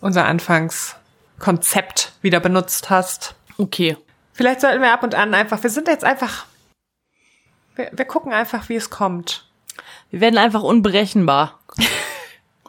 unser 0.00 0.24
Anfangskonzept 0.24 2.14
wieder 2.20 2.40
benutzt 2.40 2.90
hast. 2.90 3.36
Okay. 3.56 3.96
Vielleicht 4.32 4.62
sollten 4.62 4.82
wir 4.82 4.92
ab 4.92 5.04
und 5.04 5.14
an 5.14 5.32
einfach, 5.32 5.62
wir 5.62 5.70
sind 5.70 5.86
jetzt 5.86 6.02
einfach, 6.02 6.44
wir, 7.76 7.88
wir 7.92 8.04
gucken 8.04 8.32
einfach, 8.32 8.68
wie 8.68 8.74
es 8.74 8.90
kommt. 8.90 9.48
Wir 10.10 10.20
werden 10.20 10.38
einfach 10.38 10.64
unberechenbar. 10.64 11.60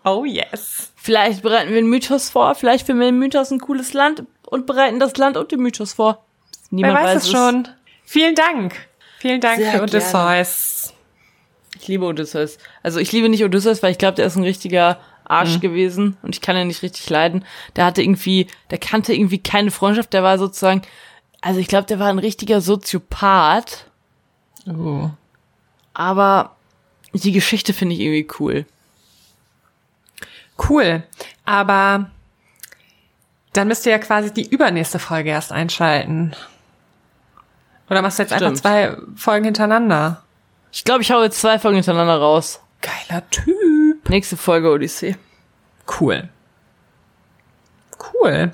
Oh 0.05 0.23
yes. 0.23 0.88
Vielleicht 1.10 1.41
bereiten 1.41 1.72
wir 1.72 1.80
einen 1.80 1.89
Mythos 1.89 2.30
vor, 2.30 2.54
vielleicht 2.54 2.86
finden 2.86 3.00
wir 3.02 3.08
den 3.08 3.17
Mythos 3.17 3.50
ein 3.50 3.58
cooles 3.58 3.93
Land 3.93 4.26
und 4.45 4.67
bereiten 4.67 5.00
das 5.00 5.17
Land 5.17 5.38
und 5.38 5.52
den 5.52 5.60
Mythos 5.60 5.93
vor. 5.93 6.24
Niemand 6.69 7.00
Wer 7.00 7.04
weiß, 7.04 7.24
es 7.24 7.32
schon. 7.32 7.67
Vielen 8.06 8.36
Dank. 8.36 8.76
Vielen 9.17 9.41
Dank 9.41 9.58
Sehr 9.58 9.72
für 9.72 9.82
Odysseus. 9.82 10.93
Ich 11.82 11.88
liebe 11.88 12.06
Odysseus. 12.06 12.60
Also 12.84 13.00
ich 13.00 13.12
liebe 13.12 13.28
nicht 13.28 13.43
Odysseus, 13.43 13.82
weil 13.82 13.89
ich 13.89 13.98
glaube, 13.98 14.17
der 14.17 14.28
ist 14.28 14.36
ein 14.36 14.43
richtiger 14.43 15.00
Arsch 15.24 15.60
gewesen 15.60 16.15
und 16.22 16.36
ich 16.36 16.41
kann 16.41 16.56
ihn 16.56 16.67
nicht 16.67 16.84
richtig 16.84 17.10
leiden. 17.10 17.43
Der 17.76 17.86
hatte 17.86 18.04
irgendwie, 18.04 18.45
der 18.69 18.78
kannte 18.78 19.12
irgendwie 19.12 19.41
keine 19.41 19.72
Freundschaft, 19.72 20.13
der 20.13 20.22
war 20.22 20.38
sozusagen, 20.38 20.84
also 21.41 21.60
ich 21.60 21.67
glaube, 21.67 21.88
der 21.88 21.98
war 21.98 22.10
ein 22.10 22.19
richtiger 22.19 22.62
Soziopath, 22.62 23.88
Oh. 24.67 25.10
aber 25.95 26.56
die 27.13 27.32
Geschichte 27.32 27.74
finde 27.74 27.95
ich 27.95 28.02
irgendwie 28.02 28.28
cool. 28.39 28.67
Cool. 30.67 31.04
Aber 31.45 32.10
dann 33.54 33.67
müsst 33.67 33.86
ihr 33.86 33.91
ja 33.91 34.00
quasi 34.00 34.34
die 34.34 34.48
übernächste 34.50 35.00
Folge 35.00 35.30
erst 35.30 35.52
einschalten. 35.52 36.36
Oder 37.89 38.02
machst 38.02 38.19
du 38.19 38.24
jetzt 38.24 38.34
einfach 38.34 38.48
Stimmt. 38.48 38.60
zwei 38.60 38.98
Folgen 39.15 39.45
hintereinander? 39.45 40.24
Ich 40.72 40.84
glaube, 40.84 41.02
ich 41.02 41.12
hau 41.12 41.24
jetzt 41.24 41.41
zwei 41.41 41.58
Folgen 41.58 41.78
hintereinander 41.78 42.17
raus. 42.17 42.62
Geiler 42.82 43.28
Typ. 43.30 44.08
Nächste 44.10 44.38
Folge 44.38 44.72
Odyssee. 44.72 45.15
Cool. 46.00 46.30
Cool. 48.13 48.52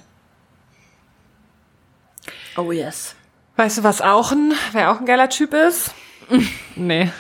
Oh 2.58 2.72
yes. 2.72 3.15
Weißt 3.58 3.78
du, 3.80 3.84
was 3.84 4.02
auch 4.02 4.32
ein, 4.32 4.54
wer 4.72 4.91
auch 4.91 5.00
ein 5.00 5.06
geiler 5.06 5.30
Typ 5.30 5.54
ist? 5.54 5.94
nee. 6.76 7.12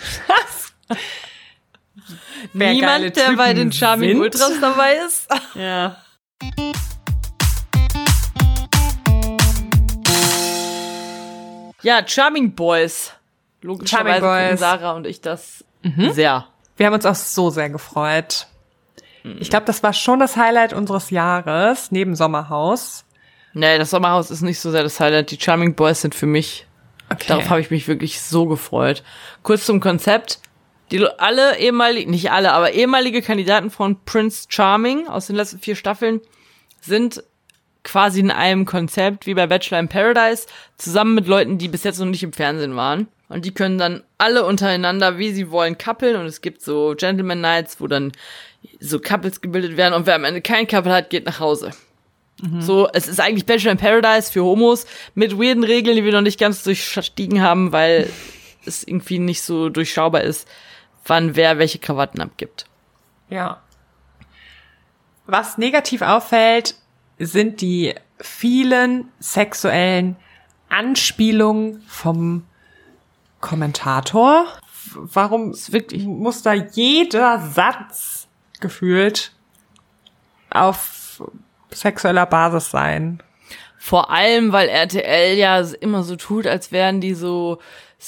Geile 2.53 2.73
Niemand, 2.73 3.15
der 3.15 3.31
bei 3.33 3.53
den 3.53 3.71
Charming 3.71 4.09
sind? 4.11 4.19
Ultras 4.21 4.53
dabei 4.61 4.95
ist. 5.05 5.27
Ja. 5.55 5.97
Ja, 11.81 12.01
Charming 12.05 12.53
Boys. 12.55 13.13
Logischerweise 13.61 14.19
Charming 14.21 14.49
Boys. 14.49 14.59
Sarah 14.59 14.91
und 14.93 15.05
ich 15.07 15.21
das 15.21 15.63
sehr. 16.11 16.47
Wir 16.77 16.85
haben 16.87 16.93
uns 16.93 17.05
auch 17.05 17.15
so 17.15 17.49
sehr 17.51 17.69
gefreut. 17.69 18.47
Ich 19.39 19.49
glaube, 19.49 19.65
das 19.65 19.81
war 19.83 19.93
schon 19.93 20.19
das 20.19 20.35
Highlight 20.37 20.73
unseres 20.73 21.09
Jahres, 21.09 21.91
neben 21.91 22.15
Sommerhaus. 22.15 23.05
Nee, 23.53 23.77
das 23.77 23.89
Sommerhaus 23.89 24.29
ist 24.29 24.41
nicht 24.41 24.59
so 24.59 24.69
sehr 24.71 24.83
das 24.83 24.99
Highlight. 24.99 25.31
Die 25.31 25.39
Charming 25.39 25.75
Boys 25.75 26.01
sind 26.01 26.13
für 26.15 26.25
mich, 26.27 26.67
Okay. 27.11 27.25
darauf 27.27 27.49
habe 27.49 27.61
ich 27.61 27.69
mich 27.71 27.87
wirklich 27.87 28.19
so 28.21 28.45
gefreut. 28.47 29.03
Kurz 29.43 29.65
zum 29.65 29.79
Konzept. 29.79 30.39
Die 30.91 31.05
alle 31.17 31.57
ehemalige, 31.57 32.09
nicht 32.09 32.31
alle, 32.31 32.51
aber 32.51 32.73
ehemalige 32.73 33.21
Kandidaten 33.21 33.71
von 33.71 33.97
Prince 34.05 34.45
Charming 34.49 35.07
aus 35.07 35.27
den 35.27 35.35
letzten 35.35 35.59
vier 35.59 35.75
Staffeln 35.75 36.21
sind 36.81 37.23
quasi 37.83 38.19
in 38.19 38.31
einem 38.31 38.65
Konzept 38.65 39.25
wie 39.25 39.33
bei 39.33 39.47
Bachelor 39.47 39.79
in 39.79 39.87
Paradise 39.87 40.47
zusammen 40.77 41.15
mit 41.15 41.27
Leuten, 41.27 41.57
die 41.57 41.67
bis 41.67 41.83
jetzt 41.83 41.99
noch 41.99 42.05
nicht 42.05 42.23
im 42.23 42.33
Fernsehen 42.33 42.75
waren. 42.75 43.07
Und 43.29 43.45
die 43.45 43.53
können 43.53 43.77
dann 43.77 44.03
alle 44.17 44.45
untereinander, 44.45 45.17
wie 45.17 45.31
sie 45.31 45.49
wollen, 45.49 45.77
kappeln. 45.77 46.15
Und 46.15 46.25
es 46.27 46.41
gibt 46.41 46.61
so 46.61 46.93
Gentleman 46.95 47.41
Nights, 47.41 47.81
wo 47.81 47.87
dann 47.87 48.11
so 48.79 48.99
Couples 48.99 49.41
gebildet 49.41 49.77
werden. 49.77 49.93
Und 49.95 50.05
wer 50.05 50.15
am 50.15 50.23
Ende 50.23 50.41
kein 50.41 50.67
Couple 50.67 50.93
hat, 50.93 51.09
geht 51.09 51.25
nach 51.25 51.39
Hause. 51.39 51.71
So, 52.59 52.89
es 52.91 53.07
ist 53.07 53.21
eigentlich 53.21 53.45
Bachelor 53.45 53.71
in 53.71 53.77
Paradise 53.77 54.31
für 54.31 54.43
Homos 54.43 54.85
mit 55.13 55.39
weirden 55.39 55.63
Regeln, 55.63 55.95
die 55.95 56.03
wir 56.03 56.11
noch 56.11 56.21
nicht 56.21 56.39
ganz 56.39 56.63
durchstiegen 56.63 57.41
haben, 57.41 57.71
weil 57.71 58.09
es 58.65 58.85
irgendwie 58.85 59.19
nicht 59.19 59.41
so 59.41 59.69
durchschaubar 59.69 60.21
ist, 60.21 60.47
wann 61.05 61.35
wer 61.35 61.57
welche 61.57 61.79
Krawatten 61.79 62.21
abgibt. 62.21 62.65
Ja. 63.29 63.61
Was 65.25 65.57
negativ 65.57 66.01
auffällt, 66.01 66.75
sind 67.17 67.61
die 67.61 67.95
vielen 68.19 69.11
sexuellen 69.19 70.15
Anspielungen 70.69 71.81
vom 71.87 72.45
Kommentator. 73.41 74.45
Warum 74.93 75.53
wirklich- 75.69 76.03
muss 76.05 76.41
da 76.41 76.53
jeder 76.53 77.39
Satz 77.39 78.27
gefühlt 78.59 79.31
auf 80.49 81.21
sexueller 81.71 82.25
Basis 82.25 82.71
sein? 82.71 83.21
Vor 83.77 84.09
allem, 84.09 84.51
weil 84.51 84.67
RTL 84.69 85.35
ja 85.37 85.59
immer 85.59 86.03
so 86.03 86.15
tut, 86.15 86.47
als 86.47 86.71
wären 86.71 87.01
die 87.01 87.13
so 87.13 87.59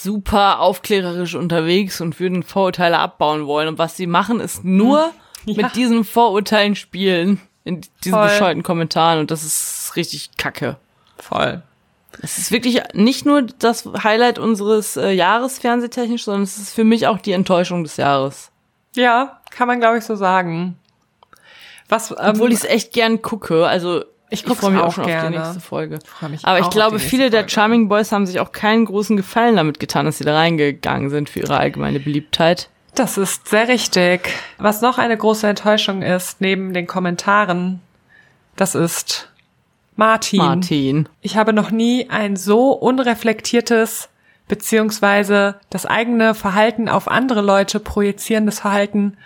super 0.03 0.59
aufklärerisch 0.59 1.35
unterwegs 1.35 2.01
und 2.01 2.19
würden 2.19 2.43
Vorurteile 2.43 2.99
abbauen 2.99 3.45
wollen. 3.47 3.67
Und 3.67 3.77
was 3.77 3.97
sie 3.97 4.07
machen, 4.07 4.39
ist 4.39 4.63
nur 4.63 5.11
Ja. 5.45 5.55
mit 5.63 5.75
diesen 5.75 6.03
Vorurteilen 6.03 6.75
spielen. 6.75 7.41
In 7.63 7.81
diesen 8.03 8.17
Voll. 8.17 8.27
bescheuerten 8.29 8.63
Kommentaren. 8.63 9.19
Und 9.19 9.29
das 9.31 9.43
ist 9.43 9.93
richtig 9.95 10.31
kacke. 10.37 10.77
Voll. 11.17 11.61
Es 12.21 12.37
ist 12.37 12.51
wirklich 12.51 12.81
nicht 12.93 13.25
nur 13.25 13.41
das 13.43 13.85
Highlight 14.03 14.39
unseres 14.39 14.95
äh, 14.97 15.11
Jahres 15.11 15.59
fernsehtechnisch, 15.59 16.23
sondern 16.23 16.43
es 16.43 16.57
ist 16.57 16.73
für 16.73 16.83
mich 16.85 17.07
auch 17.07 17.19
die 17.19 17.33
Enttäuschung 17.33 17.83
des 17.83 17.97
Jahres. 17.97 18.49
Ja, 18.95 19.41
kann 19.51 19.67
man 19.67 19.79
glaube 19.79 19.97
ich 19.97 20.05
so 20.05 20.15
sagen. 20.15 20.79
Was, 21.89 22.11
ähm, 22.11 22.17
Obwohl 22.19 22.51
ich 22.51 22.59
es 22.59 22.63
echt 22.65 22.93
gern 22.93 23.21
gucke. 23.21 23.67
Also 23.67 24.03
Ich 24.29 24.45
ich, 24.45 24.53
freue 24.55 24.71
mich 24.71 24.81
auch 24.81 24.87
auch 24.87 24.93
schon 24.93 25.03
auf 25.05 25.09
gerne. 25.09 25.31
die 25.31 25.37
nächste 25.37 25.59
Folge. 25.61 25.99
mich 26.29 26.43
Aber 26.45 26.59
ich 26.59 26.65
auf 26.65 26.73
glaube, 26.73 26.99
viele 26.99 27.29
der. 27.29 27.47
Charming 27.47 27.87
Boys 27.87 28.11
haben 28.11 28.25
sich 28.25 28.39
auch 28.39 28.51
keinen 28.51 28.85
großen 28.85 29.15
Gefallen 29.15 29.55
damit 29.55 29.79
getan, 29.79 30.05
dass 30.05 30.17
sie 30.17 30.25
da 30.25 30.35
reingegangen 30.35 31.09
sind 31.09 31.29
für 31.29 31.39
ihre 31.39 31.57
allgemeine 31.57 31.99
Beliebtheit. 31.99 32.69
Das 32.95 33.17
ist 33.17 33.47
sehr 33.47 33.67
richtig. 33.67 34.27
Was 34.57 34.81
noch 34.81 34.97
eine 34.97 35.15
große 35.15 35.47
Enttäuschung 35.47 36.01
ist, 36.01 36.41
neben 36.41 36.73
den 36.73 36.87
Kommentaren, 36.87 37.79
das 38.55 38.75
ist 38.75 39.29
Martin. 39.95 40.39
Martin. 40.39 41.09
Ich 41.21 41.37
habe 41.37 41.53
noch 41.53 41.71
nie 41.71 42.09
ein 42.09 42.35
so 42.35 42.71
unreflektiertes 42.71 44.09
beziehungsweise 44.47 45.59
das 45.69 45.85
eigene 45.85 46.33
Verhalten 46.33 46.89
auf 46.89 47.07
andere 47.07 47.41
Leute 47.41 47.79
projizierendes 47.79 48.59
Verhalten 48.59 49.17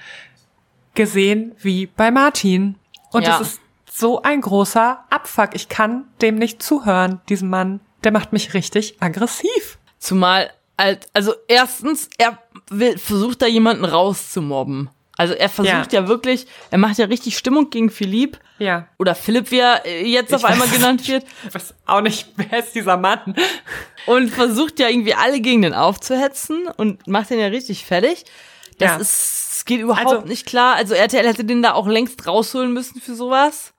gesehen 0.94 1.54
wie 1.62 1.86
bei 1.88 2.12
Martin. 2.12 2.76
Und 3.12 3.26
Ja. 3.26 3.36
es 3.36 3.48
ist 3.54 3.61
so 3.94 4.22
ein 4.22 4.42
großer 4.42 5.04
Abfuck. 5.10 5.50
Ich 5.54 5.68
kann 5.70 6.06
dem 6.22 6.36
nicht 6.36 6.64
zuhören, 6.64 7.20
diesem 7.30 7.50
Mann. 7.50 7.82
Der 8.04 8.12
macht 8.12 8.32
mich 8.34 8.54
richtig 8.54 8.96
aggressiv. 9.02 9.78
Zumal, 10.00 10.50
also 10.78 11.34
erstens, 11.48 12.10
er 12.18 12.38
will, 12.70 12.98
versucht 12.98 13.42
da 13.42 13.48
jemanden 13.48 13.86
rauszumobben. 13.86 14.90
Also 15.18 15.34
er 15.36 15.50
versucht 15.50 15.94
ja. 15.94 16.08
wirklich, 16.08 16.48
er 16.72 16.80
macht 16.80 16.98
ja 16.98 17.06
richtig 17.06 17.38
Stimmung 17.38 17.70
gegen 17.70 17.92
Philipp. 17.92 18.40
Ja. 18.58 18.88
Oder 18.98 19.14
Philipp, 19.14 19.52
wie 19.52 19.60
er 19.60 19.86
jetzt 20.04 20.34
auf 20.34 20.42
Ich 20.42 20.48
einmal 20.48 20.68
weiß 20.68 20.76
genannt 20.76 21.08
wird. 21.08 21.26
Ich 21.48 21.54
weiß 21.54 21.74
auch 21.86 22.02
nicht, 22.02 22.28
wer 22.38 22.60
ist 22.60 22.74
dieser 22.74 22.98
Mann? 22.98 23.36
und 24.08 24.30
versucht 24.30 24.80
ja 24.80 24.88
irgendwie 24.90 25.14
alle 25.14 25.42
gegen 25.42 25.62
den 25.62 25.74
aufzuhetzen 25.76 26.68
und 26.78 27.06
macht 27.08 27.30
den 27.30 27.40
ja 27.40 27.48
richtig 27.48 27.86
fertig. 27.86 28.24
Das 28.80 28.92
Ja. 28.92 28.98
ist, 28.98 29.64
geht 29.68 29.82
überhaupt 29.82 30.08
Also- 30.08 30.26
nicht 30.28 30.48
klar. 30.48 30.76
Also 30.76 30.96
RTL 30.96 31.28
hätte 31.28 31.44
den 31.44 31.62
da 31.62 31.74
auch 31.74 31.88
längst 31.88 32.26
rausholen 32.26 32.74
müssen 32.74 33.00
für 33.00 33.14
sowas. 33.14 33.74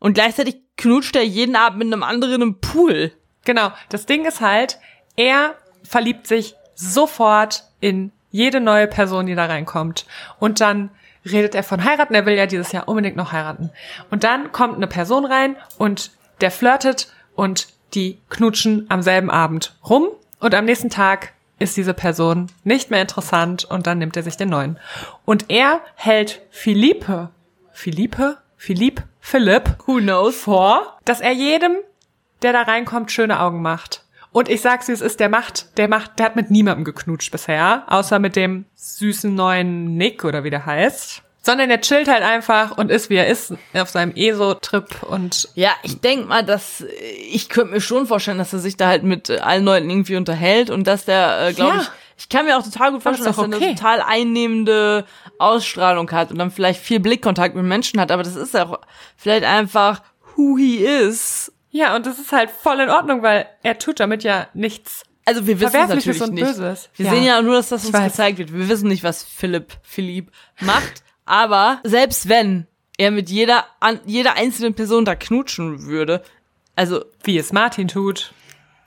Und 0.00 0.14
gleichzeitig 0.14 0.56
knutscht 0.76 1.14
er 1.14 1.24
jeden 1.24 1.54
Abend 1.54 1.78
mit 1.78 1.86
einem 1.86 2.02
anderen 2.02 2.42
im 2.42 2.60
Pool. 2.60 3.12
Genau. 3.44 3.70
Das 3.90 4.06
Ding 4.06 4.24
ist 4.24 4.40
halt, 4.40 4.80
er 5.14 5.54
verliebt 5.84 6.26
sich 6.26 6.56
sofort 6.74 7.64
in 7.80 8.10
jede 8.30 8.60
neue 8.60 8.86
Person, 8.86 9.26
die 9.26 9.34
da 9.34 9.46
reinkommt. 9.46 10.06
Und 10.38 10.60
dann 10.60 10.90
redet 11.24 11.54
er 11.54 11.62
von 11.62 11.84
heiraten. 11.84 12.14
Er 12.14 12.26
will 12.26 12.34
ja 12.34 12.46
dieses 12.46 12.72
Jahr 12.72 12.88
unbedingt 12.88 13.16
noch 13.16 13.32
heiraten. 13.32 13.70
Und 14.10 14.24
dann 14.24 14.52
kommt 14.52 14.76
eine 14.76 14.86
Person 14.86 15.24
rein 15.24 15.56
und 15.78 16.10
der 16.40 16.50
flirtet 16.50 17.12
und 17.34 17.68
die 17.94 18.18
knutschen 18.30 18.86
am 18.88 19.02
selben 19.02 19.30
Abend 19.30 19.76
rum. 19.88 20.08
Und 20.38 20.54
am 20.54 20.64
nächsten 20.64 20.90
Tag 20.90 21.32
ist 21.58 21.76
diese 21.76 21.92
Person 21.92 22.46
nicht 22.64 22.90
mehr 22.90 23.02
interessant 23.02 23.64
und 23.64 23.86
dann 23.86 23.98
nimmt 23.98 24.16
er 24.16 24.22
sich 24.22 24.36
den 24.36 24.48
neuen. 24.48 24.78
Und 25.26 25.50
er 25.50 25.80
hält 25.94 26.40
Philippe, 26.50 27.28
Philippe, 27.72 28.38
Philipp, 28.64 29.02
Philipp 29.20 29.76
Who 29.86 30.00
knows? 30.00 30.36
vor, 30.36 30.98
dass 31.06 31.22
er 31.22 31.32
jedem, 31.32 31.76
der 32.42 32.52
da 32.52 32.60
reinkommt, 32.62 33.10
schöne 33.10 33.40
Augen 33.40 33.62
macht. 33.62 34.04
Und 34.32 34.50
ich 34.50 34.60
sag's, 34.60 34.86
wie 34.88 34.92
es 34.92 35.00
ist, 35.00 35.18
der 35.18 35.30
macht, 35.30 35.78
der 35.78 35.88
macht, 35.88 36.18
der 36.18 36.26
hat 36.26 36.36
mit 36.36 36.50
niemandem 36.50 36.84
geknutscht 36.84 37.32
bisher, 37.32 37.84
außer 37.86 38.18
mit 38.18 38.36
dem 38.36 38.66
süßen 38.74 39.34
neuen 39.34 39.96
Nick 39.96 40.24
oder 40.24 40.44
wie 40.44 40.50
der 40.50 40.66
heißt. 40.66 41.22
Sondern 41.42 41.70
er 41.70 41.80
chillt 41.80 42.06
halt 42.06 42.22
einfach 42.22 42.76
und 42.76 42.90
ist, 42.90 43.08
wie 43.08 43.16
er 43.16 43.26
ist, 43.26 43.54
auf 43.72 43.88
seinem 43.88 44.12
ESO-Trip 44.14 45.02
und 45.04 45.48
Ja, 45.54 45.70
ich 45.82 45.98
denk 46.02 46.28
mal, 46.28 46.44
dass 46.44 46.84
ich 47.32 47.48
könnte 47.48 47.72
mir 47.72 47.80
schon 47.80 48.06
vorstellen, 48.06 48.36
dass 48.36 48.52
er 48.52 48.58
sich 48.58 48.76
da 48.76 48.88
halt 48.88 49.04
mit 49.04 49.30
allen 49.30 49.64
Leuten 49.64 49.88
irgendwie 49.88 50.16
unterhält 50.16 50.68
und 50.68 50.86
dass 50.86 51.06
der, 51.06 51.48
äh, 51.48 51.52
glaube 51.54 51.76
Ja. 51.76 51.80
ich, 51.82 51.88
ich 52.20 52.28
kann 52.28 52.44
mir 52.44 52.58
auch 52.58 52.62
total 52.62 52.92
gut 52.92 53.02
vorstellen, 53.02 53.26
dass 53.26 53.38
er 53.38 53.44
doch 53.44 53.48
eine 53.48 53.56
okay. 53.56 53.74
total 53.74 54.02
einnehmende 54.02 55.06
Ausstrahlung 55.38 56.10
hat 56.10 56.30
und 56.30 56.38
dann 56.38 56.50
vielleicht 56.50 56.80
viel 56.80 57.00
Blickkontakt 57.00 57.54
mit 57.56 57.64
Menschen 57.64 57.98
hat, 57.98 58.12
aber 58.12 58.22
das 58.22 58.36
ist 58.36 58.52
ja 58.54 58.66
auch 58.66 58.78
vielleicht 59.16 59.44
einfach 59.44 60.02
who 60.36 60.58
he 60.58 60.76
is. 60.84 61.50
ja, 61.70 61.96
und 61.96 62.04
das 62.04 62.18
ist 62.18 62.30
halt 62.32 62.50
voll 62.50 62.78
in 62.80 62.90
Ordnung, 62.90 63.22
weil 63.22 63.46
er 63.62 63.78
tut 63.78 64.00
damit 64.00 64.22
ja 64.22 64.48
nichts. 64.54 65.02
Also 65.24 65.46
wir 65.46 65.60
wissen 65.60 65.88
natürlich 65.88 66.20
und 66.20 66.34
nicht. 66.34 66.44
Böses. 66.44 66.90
Wir 66.96 67.06
Ja. 67.06 67.12
sehen 67.12 67.24
ja 67.24 67.40
nur, 67.42 67.54
dass 67.54 67.70
das 67.70 67.86
uns 67.86 67.96
gezeigt 67.98 68.38
wird. 68.38 68.52
Wir 68.52 68.68
wissen 68.68 68.88
nicht, 68.88 69.02
was 69.02 69.24
Philipp 69.24 69.72
Philipp 69.82 70.30
macht, 70.60 71.02
aber 71.24 71.80
selbst 71.84 72.28
wenn 72.28 72.66
er 72.98 73.10
mit 73.12 73.30
jeder 73.30 73.64
an, 73.80 74.00
jeder 74.04 74.34
einzelnen 74.34 74.74
Person 74.74 75.06
da 75.06 75.14
knutschen 75.14 75.86
würde, 75.86 76.22
also 76.76 77.04
Wie 77.24 77.38
es 77.38 77.52
Martin 77.52 77.88
tut. 77.88 78.32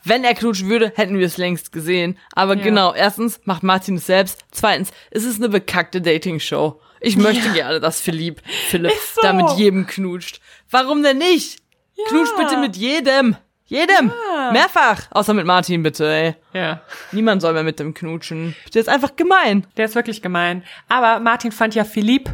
Wenn 0.04 0.24
er 0.24 0.34
knutschen 0.34 0.70
würde, 0.70 0.92
hätten 0.96 1.18
wir 1.18 1.26
es 1.26 1.38
längst 1.38 1.72
gesehen. 1.72 2.18
Aber 2.34 2.56
Ja. 2.58 2.64
genau, 2.64 2.94
erstens 2.94 3.40
macht 3.46 3.64
Martin 3.64 3.96
es 3.96 4.06
selbst. 4.06 4.44
Zweitens, 4.52 4.92
es 5.12 5.24
ist 5.24 5.38
eine 5.38 5.50
bekackte 5.50 6.02
Dating-Show. 6.02 6.80
Ich 7.00 7.18
möchte 7.18 7.50
gerne, 7.54 7.80
dass 7.80 8.00
Philipp, 8.02 8.42
Philipp 8.68 8.94
so. 9.16 9.22
da 9.22 9.34
mit 9.34 9.50
jedem 9.58 9.88
knutscht. 9.88 10.40
Warum 10.70 11.04
denn 11.04 11.18
nicht? 11.18 11.60
Knutscht 12.08 12.36
bitte 12.38 12.58
mit 12.58 12.76
jedem. 12.76 13.36
Jedem. 13.66 14.12
Mehrfach. 14.52 15.08
Außer 15.12 15.34
mit 15.34 15.46
Martin, 15.46 15.84
bitte, 15.84 16.06
ey. 16.08 16.36
Ja. 16.54 16.82
Niemand 17.12 17.42
soll 17.42 17.54
mehr 17.54 17.64
mit 17.64 17.80
dem 17.80 17.94
knutschen. 17.94 18.56
Der 18.74 18.82
ist 18.82 18.90
einfach 18.90 19.16
gemein. 19.16 19.66
Der 19.78 19.86
ist 19.86 19.96
wirklich 19.96 20.22
gemein. 20.22 20.64
Aber 20.90 21.20
Martin 21.20 21.52
fand 21.52 21.76
ja 21.76 21.84
Philipp, 21.84 22.30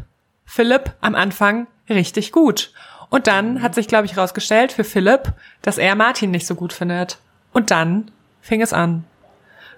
Philipp 0.45 0.95
am 1.01 1.15
Anfang 1.15 1.67
richtig 1.89 2.31
gut. 2.31 2.71
Und 3.09 3.27
dann 3.27 3.61
hat 3.61 3.73
sich, 3.75 3.87
glaube 3.87 4.05
ich, 4.05 4.17
rausgestellt 4.17 4.71
für 4.71 4.83
Philipp, 4.83 5.33
dass 5.61 5.77
er 5.77 5.95
Martin 5.95 6.31
nicht 6.31 6.45
so 6.47 6.55
gut 6.55 6.73
findet. 6.73 7.19
Und 7.51 7.71
dann 7.71 8.11
fing 8.41 8.61
es 8.61 8.73
an. 8.73 9.05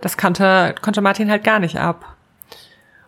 Das 0.01 0.17
kannte, 0.17 0.75
konnte 0.81 1.01
Martin 1.01 1.29
halt 1.29 1.43
gar 1.43 1.59
nicht 1.59 1.77
ab. 1.77 2.15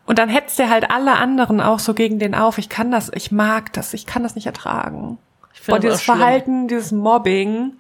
Und 0.05 0.20
dann 0.20 0.30
hetzt 0.30 0.59
er 0.59 0.70
halt 0.70 0.91
alle 0.91 1.14
anderen 1.14 1.61
auch 1.61 1.80
so 1.80 1.93
gegen 1.93 2.20
den 2.20 2.36
auf. 2.36 2.57
Ich 2.57 2.70
kann 2.70 2.91
das, 2.91 3.11
ich 3.14 3.32
mag 3.32 3.72
das, 3.74 3.93
ich 3.93 4.05
kann 4.05 4.24
das 4.24 4.36
nicht 4.36 4.45
ertragen. 4.45 5.18
Ich 5.53 5.61
das 5.66 5.80
dieses. 5.80 6.01
Verhalten, 6.01 6.68
dieses 6.68 6.91
Mobbing. 6.91 7.74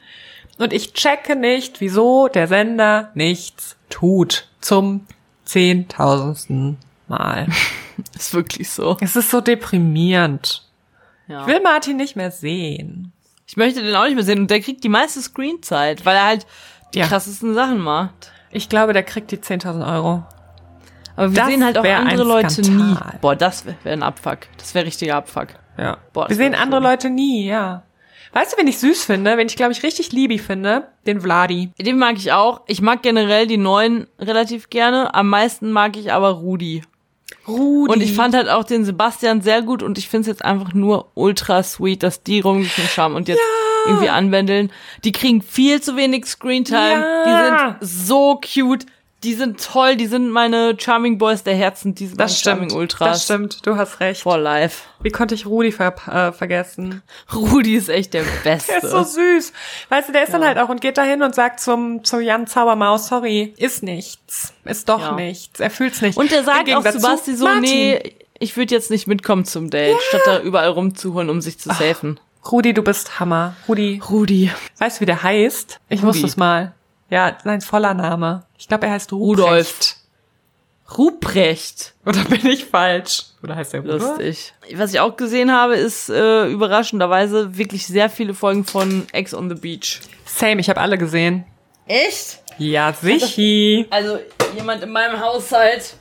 Und 0.57 0.73
ich 0.73 0.93
checke 0.93 1.35
nicht, 1.35 1.81
wieso 1.81 2.27
der 2.27 2.47
Sender 2.47 3.11
nichts 3.13 3.75
tut. 3.89 4.47
Zum 4.61 5.05
zehntausendsten 5.43 6.77
Mal. 7.07 7.47
Ist 8.15 8.33
wirklich 8.33 8.71
so. 8.71 8.97
Es 9.01 9.15
ist 9.15 9.29
so 9.29 9.39
deprimierend. 9.39 10.67
Ja. 11.27 11.41
Ich 11.41 11.47
will 11.47 11.61
Martin 11.61 11.97
nicht 11.97 12.15
mehr 12.15 12.31
sehen. 12.31 13.11
Ich 13.45 13.55
möchte 13.55 13.83
den 13.83 13.95
auch 13.95 14.05
nicht 14.05 14.15
mehr 14.15 14.23
sehen. 14.23 14.39
Und 14.39 14.51
der 14.51 14.61
kriegt 14.61 14.83
die 14.83 14.89
meiste 14.89 15.21
Screenzeit, 15.21 16.05
weil 16.05 16.15
er 16.15 16.25
halt 16.25 16.47
die 16.93 16.99
Ja. 16.99 17.07
krassesten 17.07 17.53
Sachen 17.53 17.79
macht. 17.79 18.31
Ich 18.51 18.69
glaube, 18.69 18.93
der 18.93 19.03
kriegt 19.03 19.31
die 19.31 19.37
10.000 19.41 19.85
Euro. 19.85 20.23
Aber 21.15 21.31
wir 21.31 21.35
Das 21.39 21.47
sehen 21.47 21.63
halt 21.63 21.77
auch 21.77 21.83
andere 21.83 22.23
Leute 22.23 22.61
nie. 22.61 22.95
Boah, 23.21 23.35
das 23.35 23.65
wäre 23.65 23.75
wär 23.83 23.93
ein 23.93 24.03
Abfuck. 24.03 24.39
Das 24.57 24.73
wäre 24.73 24.85
richtiger 24.85 25.15
Abfuck. 25.17 25.47
Ja. 25.77 25.97
Boah, 26.11 26.27
Wir 26.29 26.35
sehen 26.35 26.55
andere 26.55 26.81
schlimm. 26.81 26.91
Leute 26.91 27.09
nie, 27.09 27.45
ja. 27.47 27.83
Weißt 28.31 28.53
du, 28.53 28.57
wen 28.57 28.67
ich 28.67 28.79
süß 28.79 29.05
finde, 29.05 29.37
wen 29.37 29.45
ich, 29.47 29.55
glaube 29.55 29.73
ich, 29.73 29.83
richtig 29.83 30.11
liebi 30.11 30.39
finde? 30.39 30.87
Den 31.05 31.21
Vladi. 31.21 31.71
Den 31.79 31.99
mag 31.99 32.15
ich 32.17 32.31
auch. 32.31 32.61
Ich 32.65 32.81
mag 32.81 33.03
generell 33.03 33.45
die 33.45 33.57
neuen 33.57 34.07
relativ 34.19 34.71
gerne. 34.71 35.13
Am 35.13 35.29
meisten 35.29 35.71
mag 35.71 35.95
ich 35.97 36.11
aber 36.11 36.29
Rudi. 36.29 36.81
Rudi. 37.47 37.91
Und 37.93 38.01
ich 38.01 38.13
fand 38.15 38.33
halt 38.35 38.49
auch 38.49 38.63
den 38.63 38.85
Sebastian 38.85 39.41
sehr 39.41 39.61
gut 39.61 39.83
und 39.83 39.97
ich 39.99 40.09
finde 40.09 40.21
es 40.21 40.27
jetzt 40.27 40.45
einfach 40.45 40.73
nur 40.73 41.11
ultra 41.13 41.61
sweet, 41.61 42.01
dass 42.01 42.23
die 42.23 42.39
rumgeknutscht 42.39 42.97
haben 42.97 43.13
und 43.15 43.27
jetzt 43.27 43.41
irgendwie 43.87 44.09
anwendeln. 44.09 44.71
Die 45.03 45.11
kriegen 45.11 45.41
viel 45.41 45.81
zu 45.81 45.95
wenig 45.95 46.25
Screentime. 46.25 46.79
Ja. 47.25 47.77
Die 47.79 47.85
sind 47.85 48.07
so 48.07 48.39
cute. 48.41 48.85
Die 49.23 49.35
sind 49.35 49.63
toll. 49.65 49.95
Die 49.95 50.07
sind 50.07 50.29
meine 50.31 50.75
Charming 50.77 51.17
Boys 51.17 51.43
der 51.43 51.55
Herzen. 51.55 51.95
Die 51.95 52.07
sind 52.07 52.19
das 52.19 52.37
stimmt. 52.37 52.57
Charming 52.57 52.71
Ultras. 52.75 53.09
Das 53.09 53.23
stimmt. 53.23 53.65
Du 53.65 53.77
hast 53.77 54.01
recht. 54.01 54.21
For 54.21 54.37
life. 54.37 54.83
Wie 55.01 55.11
konnte 55.11 55.33
ich 55.33 55.45
Rudi 55.45 55.71
ver 55.71 55.95
äh, 56.11 56.33
vergessen? 56.33 57.01
Rudi 57.33 57.75
ist 57.75 57.87
echt 57.87 58.13
der 58.13 58.23
Beste. 58.43 58.73
Der 58.73 58.83
ist 58.83 58.91
so 58.91 59.01
süß. 59.03 59.53
Weißt 59.87 60.09
du, 60.09 60.11
der 60.11 60.23
ist 60.23 60.33
dann 60.33 60.43
halt 60.43 60.57
auch 60.57 60.67
und 60.67 60.81
geht 60.81 60.97
dahin 60.97 61.23
und 61.23 61.33
sagt 61.33 61.61
zum, 61.61 62.03
zum 62.03 62.19
Jan 62.19 62.47
Zaubermaus, 62.47 63.07
sorry, 63.07 63.53
ist 63.55 63.81
nichts. 63.81 64.53
Ist 64.65 64.89
doch 64.89 64.99
Ja. 64.99 65.11
nichts. 65.13 65.57
Er 65.61 65.69
fühlt's 65.69 66.01
nicht. 66.01 66.17
Und 66.17 66.29
der 66.29 66.43
sagt 66.43 66.69
auch 66.73 66.83
zu 66.83 66.99
Basti 66.99 67.33
so, 67.35 67.45
Martin. 67.45 67.61
nee, 67.61 68.15
ich 68.39 68.57
würde 68.57 68.75
jetzt 68.75 68.91
nicht 68.91 69.07
mitkommen 69.07 69.45
zum 69.45 69.69
Date, 69.69 69.95
statt 70.09 70.21
da 70.25 70.41
überall 70.41 70.67
rumzuholen, 70.67 71.29
um 71.29 71.39
sich 71.39 71.57
zu 71.59 71.69
safen. 71.69 72.19
Rudi, 72.51 72.73
du 72.73 72.81
bist 72.83 73.19
Hammer. 73.19 73.55
Rudi, 73.67 74.01
Rudi. 74.09 74.51
weißt 74.77 74.97
du, 74.97 75.01
wie 75.01 75.05
der 75.05 75.23
heißt? 75.23 75.79
Ich 75.89 75.99
Rudi. 75.99 76.07
wusste 76.07 76.25
es 76.27 76.37
mal. 76.37 76.73
Ja, 77.09 77.37
sein 77.43 77.61
voller 77.61 77.93
Name. 77.93 78.45
Ich 78.57 78.67
glaube, 78.67 78.87
er 78.87 78.93
heißt 78.93 79.11
Ruprecht. 79.13 79.39
Rudolf. 79.47 79.95
Ruprecht. 80.97 81.93
Oder 82.05 82.23
bin 82.25 82.45
ich 82.45 82.65
falsch? 82.65 83.23
Oder 83.41 83.55
heißt 83.55 83.73
er 83.73 83.81
Rudolf? 83.81 84.01
Lustig. 84.03 84.53
Was 84.75 84.93
ich 84.93 84.99
auch 84.99 85.15
gesehen 85.15 85.51
habe, 85.51 85.75
ist 85.75 86.09
äh, 86.09 86.47
überraschenderweise 86.47 87.57
wirklich 87.57 87.87
sehr 87.87 88.09
viele 88.09 88.33
Folgen 88.33 88.65
von 88.65 89.05
Ex 89.11 89.33
on 89.33 89.49
the 89.49 89.55
Beach. 89.55 90.01
Same, 90.25 90.59
ich 90.59 90.69
habe 90.69 90.81
alle 90.81 90.97
gesehen. 90.97 91.45
Echt? 91.87 92.41
Ja, 92.57 92.93
sichi. 92.93 93.87
Also 93.89 94.19
jemand 94.55 94.83
in 94.83 94.91
meinem 94.91 95.19
Haushalt, 95.19 95.95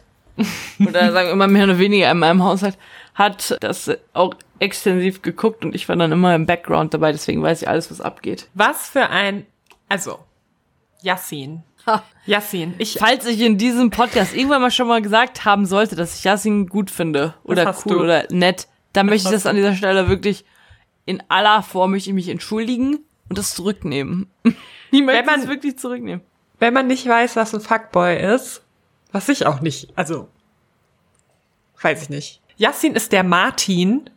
oder 0.80 1.12
sagen 1.12 1.28
wir 1.28 1.32
immer 1.32 1.46
mehr 1.46 1.64
oder 1.64 1.78
weniger 1.78 2.10
in 2.10 2.18
meinem 2.18 2.42
Haushalt, 2.42 2.76
hat 3.14 3.56
das 3.60 3.90
auch 4.12 4.34
extensiv 4.62 5.22
geguckt 5.22 5.64
und 5.64 5.74
ich 5.74 5.88
war 5.88 5.96
dann 5.96 6.12
immer 6.12 6.34
im 6.34 6.46
Background 6.46 6.94
dabei, 6.94 7.12
deswegen 7.12 7.42
weiß 7.42 7.62
ich 7.62 7.68
alles, 7.68 7.90
was 7.90 8.00
abgeht. 8.00 8.48
Was 8.54 8.88
für 8.88 9.08
ein, 9.10 9.46
also, 9.88 10.18
Yassin. 11.02 11.62
Yassin. 12.26 12.74
Ich, 12.78 12.96
Falls 12.98 13.26
ich 13.26 13.40
in 13.40 13.58
diesem 13.58 13.90
Podcast 13.90 14.34
irgendwann 14.36 14.62
mal 14.62 14.70
schon 14.70 14.86
mal 14.86 15.02
gesagt 15.02 15.44
haben 15.44 15.66
sollte, 15.66 15.96
dass 15.96 16.16
ich 16.16 16.22
Yasin 16.24 16.68
gut 16.68 16.90
finde 16.92 17.34
oder 17.42 17.74
cool 17.84 17.92
du. 17.96 18.00
oder 18.04 18.26
nett, 18.30 18.68
dann 18.92 19.06
möchte 19.06 19.28
ich 19.28 19.34
das 19.34 19.46
an 19.46 19.56
dieser 19.56 19.74
Stelle 19.74 20.08
wirklich 20.08 20.44
in 21.04 21.20
aller 21.28 21.64
Form 21.64 21.90
möchte 21.90 22.10
ich 22.10 22.14
mich 22.14 22.28
entschuldigen 22.28 23.00
und 23.28 23.36
das 23.38 23.54
zurücknehmen. 23.54 24.30
Ich 24.94 25.00
möchte 25.02 25.20
Wenn 25.20 25.26
man- 25.26 25.40
es 25.40 25.48
wirklich 25.48 25.78
zurücknehmen. 25.78 26.20
wenn 26.58 26.74
man 26.74 26.86
nicht 26.86 27.08
weiß, 27.08 27.34
was 27.36 27.54
ein 27.54 27.62
Fuckboy 27.62 28.16
ist, 28.34 28.62
was 29.10 29.28
ich 29.30 29.46
auch 29.46 29.60
nicht, 29.62 29.88
also, 29.96 30.28
weiß 31.80 32.02
ich 32.02 32.08
nicht. 32.10 32.40
Yassin 32.58 32.94
ist 32.94 33.10
der 33.12 33.24
Martin 33.24 34.08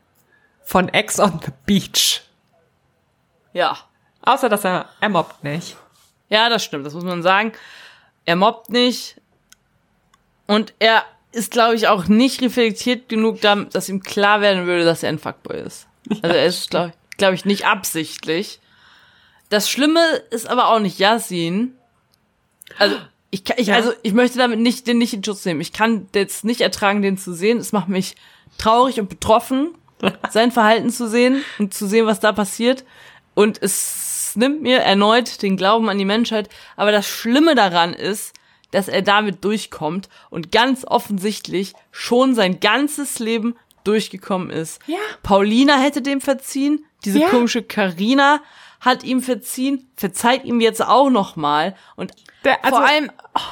von 0.66 0.90
Ex 0.90 1.20
on 1.20 1.40
the 1.46 1.52
Beach. 1.66 2.22
Ja. 3.54 3.78
Außer, 4.22 4.50
dass 4.50 4.66
er, 4.66 4.90
er 5.00 5.10
mobbt 5.10 5.44
nicht. 5.44 5.78
Ja, 6.28 6.50
das 6.50 6.64
stimmt, 6.66 6.86
das 6.86 6.94
muss 6.94 7.04
man 7.04 7.22
sagen. 7.24 7.54
Er 8.26 8.36
mobbt 8.36 8.70
nicht 8.70 9.22
und 10.48 10.74
er 10.80 11.04
ist, 11.32 11.52
glaube 11.52 11.76
ich, 11.76 11.88
auch 11.88 12.08
nicht 12.08 12.42
reflektiert 12.42 13.08
genug, 13.08 13.40
dass 13.42 13.88
ihm 13.90 14.02
klar 14.02 14.42
werden 14.42 14.66
würde, 14.66 14.84
dass 14.84 15.04
er 15.04 15.10
ein 15.10 15.20
Fuckboy 15.20 15.60
ist. 15.60 15.88
Also 16.22 16.36
er 16.36 16.46
ist, 16.46 16.70
glaube 16.72 16.94
glaub 17.18 17.34
ich, 17.34 17.46
nicht 17.46 17.66
absichtlich. 17.66 18.60
Das 19.50 19.70
Schlimme 19.70 20.04
ist 20.32 20.48
aber 20.48 20.70
auch 20.70 20.80
nicht 20.80 20.98
Yasin. 20.98 21.76
Also 22.80 22.96
ich, 23.30 23.44
kann, 23.44 23.58
ich 23.60 23.68
Ja. 23.68 23.76
also 23.76 23.94
ich 24.02 24.14
möchte 24.14 24.38
damit 24.38 24.60
nicht 24.60 24.88
den 24.88 24.98
nicht 24.98 25.14
in 25.14 25.24
Schutz 25.24 25.46
nehmen. 25.46 25.62
Ich 25.62 25.72
kann 25.74 26.08
jetzt 26.16 26.44
nicht 26.46 26.62
ertragen, 26.62 27.02
den 27.02 27.18
zu 27.18 27.34
sehen. 27.34 27.60
Es 27.60 27.72
macht 27.72 27.90
mich 27.90 28.16
traurig 28.58 29.00
und 29.00 29.10
betroffen, 29.10 29.76
sein 30.30 30.52
Verhalten 30.52 30.90
zu 30.90 31.08
sehen 31.08 31.44
und 31.60 31.74
zu 31.74 31.88
sehen, 31.88 32.06
was 32.06 32.20
da 32.20 32.32
passiert. 32.32 32.84
Und 33.34 33.62
es 33.62 34.34
nimmt 34.36 34.62
mir 34.62 34.80
erneut 34.80 35.42
den 35.42 35.58
Glauben 35.58 35.90
an 35.90 35.98
die 35.98 36.06
Menschheit. 36.06 36.50
Aber 36.76 36.92
das 36.92 37.08
Schlimme 37.08 37.56
daran 37.56 37.94
ist, 37.94 38.34
dass 38.72 38.88
er 38.88 39.02
damit 39.02 39.44
durchkommt 39.46 40.10
und 40.30 40.52
ganz 40.52 40.86
offensichtlich 40.86 41.74
schon 41.92 42.36
sein 42.36 42.60
ganzes 42.60 43.20
Leben 43.20 43.56
durchgekommen 43.86 44.50
ist. 44.50 44.82
Ja. 44.88 44.98
Paulina 45.24 45.78
hätte 45.78 46.02
dem 46.02 46.20
verziehen, 46.20 46.84
diese 47.06 47.20
Ja. 47.20 47.30
komische 47.30 47.62
Karina 47.64 48.42
hat 48.82 49.04
ihm 49.04 49.22
verziehen, 49.22 49.90
verzeiht 49.96 50.44
ihm 50.44 50.60
jetzt 50.60 50.84
auch 50.84 51.10
noch 51.10 51.36
mal 51.36 51.76
und 51.96 52.12
Der- 52.44 52.64
also- 52.66 52.78
vor 52.78 52.86
allem, 52.86 53.12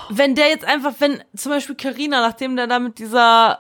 wenn 0.10 0.36
der 0.36 0.50
jetzt 0.50 0.66
einfach, 0.66 0.94
wenn 1.00 1.24
zum 1.36 1.52
Beispiel 1.52 1.76
Karina, 1.76 2.20
nachdem 2.22 2.56
der 2.56 2.68
da 2.68 2.80
mit 2.80 2.98
dieser 3.00 3.60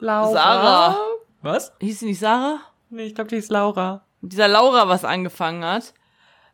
Laura. 0.00 0.32
Sarah. 0.32 0.98
Was? 1.42 1.72
hieß 1.80 2.00
sie 2.00 2.06
nicht 2.06 2.20
Sarah, 2.20 2.60
Nee, 2.90 3.04
ich 3.06 3.14
glaube, 3.14 3.30
die 3.30 3.36
ist 3.36 3.50
Laura. 3.50 4.02
mit 4.20 4.32
dieser 4.32 4.48
Laura 4.48 4.88
was 4.88 5.04
angefangen 5.04 5.64
hat, 5.64 5.94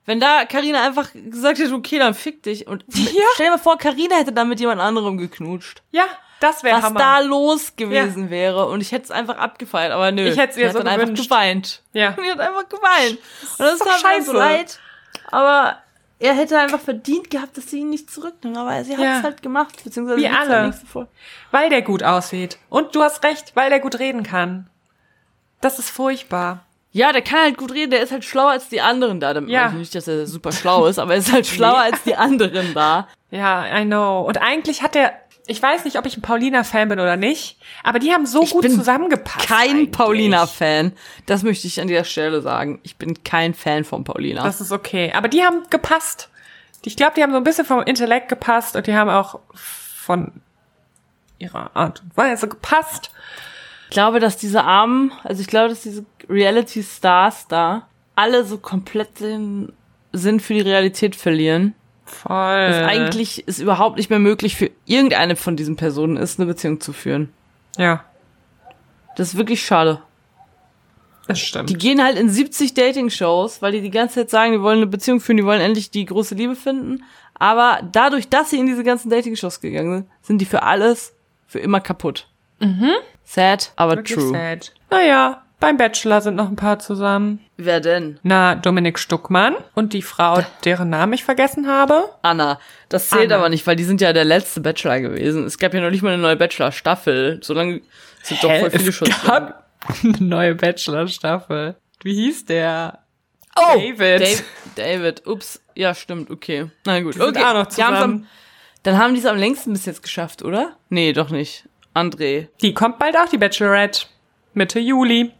wenn 0.06 0.20
da 0.20 0.44
Karina 0.46 0.82
einfach 0.86 1.10
gesagt 1.12 1.58
hätte, 1.58 1.74
okay, 1.74 1.98
dann 1.98 2.14
fick 2.14 2.42
dich 2.42 2.66
und 2.66 2.84
stell 2.90 3.46
dir 3.46 3.50
mal 3.50 3.58
vor, 3.58 3.76
Karina 3.78 4.16
hätte 4.16 4.32
dann 4.32 4.48
mit 4.48 4.60
jemand 4.60 4.80
anderem 4.80 5.18
geknutscht. 5.18 5.82
Ja, 5.90 6.04
das 6.40 6.62
wäre 6.62 6.76
was 6.78 6.84
Hammer. 6.84 6.98
da 7.00 7.18
los 7.20 7.74
gewesen 7.76 8.30
wäre 8.30 8.66
und 8.66 8.80
ich 8.80 8.92
hätte 8.92 9.06
es 9.06 9.10
einfach 9.10 9.36
abgefeiert, 9.36 9.92
aber 9.92 10.12
nö. 10.12 10.22
Ich 10.28 10.38
hätt's 10.38 10.56
ihr 10.56 10.62
die 10.62 10.68
hat 10.68 10.72
so 10.74 10.78
dann 10.78 10.88
einfach 10.88 11.06
gewünscht. 11.06 11.28
geweint. 11.28 11.82
Ja. 11.92 12.10
Und 12.16 12.24
die 12.24 12.30
hat 12.30 12.38
einfach 12.40 12.68
geweint. 12.68 13.18
Und 13.42 13.58
das 13.58 13.72
ist 13.74 13.80
doch 13.84 13.98
scheiße. 13.98 14.26
so 14.26 14.32
leid. 14.34 14.78
Aber 15.32 15.78
er 16.20 16.34
hätte 16.34 16.56
einfach 16.58 16.80
verdient 16.80 17.28
gehabt, 17.30 17.56
dass 17.58 17.68
sie 17.70 17.80
ihn 17.80 17.90
nicht 17.90 18.08
zurücknimmt. 18.10 18.56
Aber 18.56 18.82
sie 18.84 18.96
hat 18.96 19.02
Ja. 19.04 19.18
es 19.18 19.24
halt 19.24 19.42
gemacht, 19.42 19.82
beziehungsweise 19.82 20.20
Wie 20.20 20.30
halt 20.30 20.48
alle. 20.48 20.72
Folge. 20.72 21.10
Weil 21.50 21.70
der 21.70 21.82
gut 21.82 22.02
aussieht. 22.04 22.58
Und 22.70 22.94
du 22.94 23.02
hast 23.02 23.24
recht, 23.24 23.54
weil 23.56 23.68
der 23.70 23.80
gut 23.80 23.98
reden 23.98 24.22
kann. 24.22 24.70
Das 25.60 25.78
ist 25.78 25.90
furchtbar. 25.90 26.64
Ja, 26.90 27.12
der 27.12 27.22
kann 27.22 27.40
halt 27.40 27.58
gut 27.58 27.72
reden, 27.72 27.90
der 27.90 28.02
ist 28.02 28.12
halt 28.12 28.24
schlauer 28.24 28.50
als 28.52 28.68
die 28.68 28.80
anderen 28.80 29.20
da. 29.20 29.34
Damit 29.34 29.50
Ja. 29.50 29.64
meine 29.66 29.74
ich 29.74 29.78
nicht, 29.80 29.94
dass 29.94 30.08
er 30.08 30.26
super 30.26 30.52
schlau 30.52 30.86
ist, 30.86 30.98
aber 30.98 31.12
er 31.12 31.18
ist 31.18 31.32
halt 31.32 31.46
schlauer 31.48 31.78
als 31.78 32.02
die 32.04 32.16
anderen 32.16 32.72
da. 32.74 33.08
Ja, 33.30 33.66
I 33.78 33.84
know. 33.84 34.22
Und 34.22 34.38
eigentlich 34.38 34.82
hat 34.82 34.94
der, 34.94 35.12
ich 35.46 35.62
weiß 35.62 35.84
nicht, 35.84 35.98
ob 35.98 36.06
ich 36.06 36.16
ein 36.16 36.22
Paulina-Fan 36.22 36.88
bin 36.88 36.98
oder 36.98 37.16
nicht, 37.16 37.58
aber 37.84 37.98
die 37.98 38.12
haben 38.12 38.24
so 38.26 38.40
gut 38.40 38.62
bin 38.62 38.72
zusammengepasst. 38.72 39.46
Kein. 39.46 39.90
Paulina-Fan. 39.90 40.92
Das 41.26 41.42
möchte 41.42 41.66
ich 41.66 41.80
an 41.80 41.88
dieser 41.88 42.04
Stelle 42.04 42.40
sagen. 42.40 42.80
Ich 42.82 42.96
bin 42.96 43.22
kein 43.22 43.52
Fan 43.52 43.84
von 43.84 44.04
Paulina. 44.04 44.42
Das 44.42 44.60
ist 44.62 44.72
okay. 44.72 45.12
Aber 45.14 45.28
die 45.28 45.42
haben 45.44 45.64
gepasst. 45.70 46.30
Ich 46.84 46.96
glaube, 46.96 47.12
die 47.16 47.22
haben 47.22 47.32
so 47.32 47.36
ein 47.36 47.44
bisschen 47.44 47.66
vom 47.66 47.82
Intellekt 47.82 48.28
gepasst 48.30 48.76
und 48.76 48.86
die 48.86 48.94
haben 48.94 49.10
auch 49.10 49.40
von 49.54 50.32
ihrer 51.38 51.70
Art 51.76 52.00
und 52.00 52.16
Weise 52.16 52.48
gepasst. 52.48 53.10
Ich 53.88 53.90
glaube, 53.90 54.20
dass 54.20 54.36
diese 54.36 54.64
Armen, 54.64 55.12
also 55.24 55.40
ich 55.40 55.46
glaube, 55.46 55.70
dass 55.70 55.82
diese 55.82 56.04
Reality-Stars 56.28 57.48
da 57.48 57.88
alle 58.14 58.44
so 58.44 58.58
komplett 58.58 59.20
den 59.20 59.72
Sinn 60.12 60.40
für 60.40 60.54
die 60.54 60.60
Realität 60.60 61.16
verlieren 61.16 61.74
Voll. 62.08 62.68
Dass 62.68 62.88
eigentlich 62.88 63.44
es 63.46 63.58
überhaupt 63.58 63.96
nicht 63.96 64.10
mehr 64.10 64.18
möglich 64.18 64.56
für 64.56 64.70
irgendeine 64.86 65.36
von 65.36 65.56
diesen 65.56 65.76
Personen 65.76 66.16
ist, 66.16 66.38
eine 66.38 66.46
Beziehung 66.46 66.80
zu 66.80 66.92
führen. 66.92 67.30
Ja, 67.76 68.04
Das 69.16 69.28
ist 69.28 69.36
wirklich 69.36 69.64
schade. 69.64 70.02
das 71.26 71.38
stimmt. 71.38 71.70
Die 71.70 71.76
gehen 71.76 72.02
halt 72.02 72.18
in 72.18 72.28
70 72.30 72.74
Dating-Shows, 72.74 73.60
weil 73.62 73.72
die 73.72 73.82
die 73.82 73.90
ganze 73.90 74.16
Zeit 74.16 74.30
sagen, 74.30 74.52
die 74.52 74.62
wollen 74.62 74.78
eine 74.78 74.86
Beziehung 74.86 75.20
führen, 75.20 75.36
die 75.36 75.44
wollen 75.44 75.60
endlich 75.60 75.90
die 75.90 76.06
große 76.06 76.34
Liebe 76.34 76.56
finden. 76.56 77.04
Aber 77.34 77.80
dadurch, 77.92 78.28
dass 78.28 78.50
sie 78.50 78.58
in 78.58 78.66
diese 78.66 78.84
ganzen 78.84 79.10
Dating-Shows 79.10 79.60
gegangen 79.60 79.92
sind, 79.92 80.06
sind 80.22 80.38
die 80.40 80.46
für 80.46 80.62
alles 80.62 81.14
für 81.46 81.58
immer 81.60 81.80
kaputt. 81.80 82.28
Mhm. 82.60 82.92
Sad, 83.28 83.72
aber 83.76 83.96
Wirklich 83.96 84.16
true. 84.16 84.30
sad. 84.30 84.72
Naja, 84.90 85.42
beim 85.60 85.76
Bachelor 85.76 86.22
sind 86.22 86.36
noch 86.36 86.48
ein 86.48 86.56
paar 86.56 86.78
zusammen. 86.78 87.40
Wer 87.58 87.80
denn? 87.80 88.18
Na, 88.22 88.54
Dominik 88.54 88.98
Stuckmann 88.98 89.54
und 89.74 89.92
die 89.92 90.00
Frau, 90.00 90.40
deren 90.64 90.88
Namen 90.88 91.12
ich 91.12 91.24
vergessen 91.24 91.68
habe. 91.68 92.08
Anna. 92.22 92.58
Das 92.88 93.10
zählt 93.10 93.24
Anna. 93.26 93.36
aber 93.36 93.48
nicht, 93.50 93.66
weil 93.66 93.76
die 93.76 93.84
sind 93.84 94.00
ja 94.00 94.14
der 94.14 94.24
letzte 94.24 94.62
Bachelor 94.62 95.00
gewesen. 95.00 95.44
Es 95.44 95.58
gab 95.58 95.74
ja 95.74 95.82
noch 95.82 95.90
nicht 95.90 96.00
mal 96.00 96.14
eine 96.14 96.22
neue 96.22 96.36
Bachelor-Staffel. 96.36 97.40
Solange 97.42 97.82
sind 98.22 98.42
doch 98.42 98.50
voll 98.50 98.70
viele 98.70 98.88
es 98.88 98.94
schon. 98.94 99.08
gab 99.26 99.68
eine 100.02 100.16
neue 100.20 100.54
Bachelor-Staffel. 100.54 101.76
Wie 102.02 102.14
hieß 102.14 102.46
der? 102.46 103.00
Oh, 103.56 103.74
David. 103.74 104.22
David. 104.22 104.44
David. 104.76 105.26
Ups. 105.26 105.60
Ja, 105.74 105.94
stimmt. 105.94 106.30
Okay. 106.30 106.70
Na 106.86 107.00
gut. 107.00 107.14
Die 107.14 107.18
sind 107.18 107.36
okay. 107.36 107.44
auch 107.44 107.54
noch 107.54 107.66
zusammen. 107.66 108.02
Am, 108.02 108.26
dann 108.84 108.96
haben 108.96 109.12
die 109.12 109.20
es 109.20 109.26
am 109.26 109.36
längsten 109.36 109.74
bis 109.74 109.84
jetzt 109.84 110.02
geschafft, 110.02 110.42
oder? 110.42 110.76
Nee, 110.88 111.12
doch 111.12 111.28
nicht. 111.28 111.64
André. 111.98 112.48
Die 112.62 112.74
kommt 112.74 112.98
bald 112.98 113.16
auch, 113.16 113.28
die 113.28 113.38
Bachelorette. 113.38 114.06
Mitte 114.54 114.78
Juli. 114.80 115.32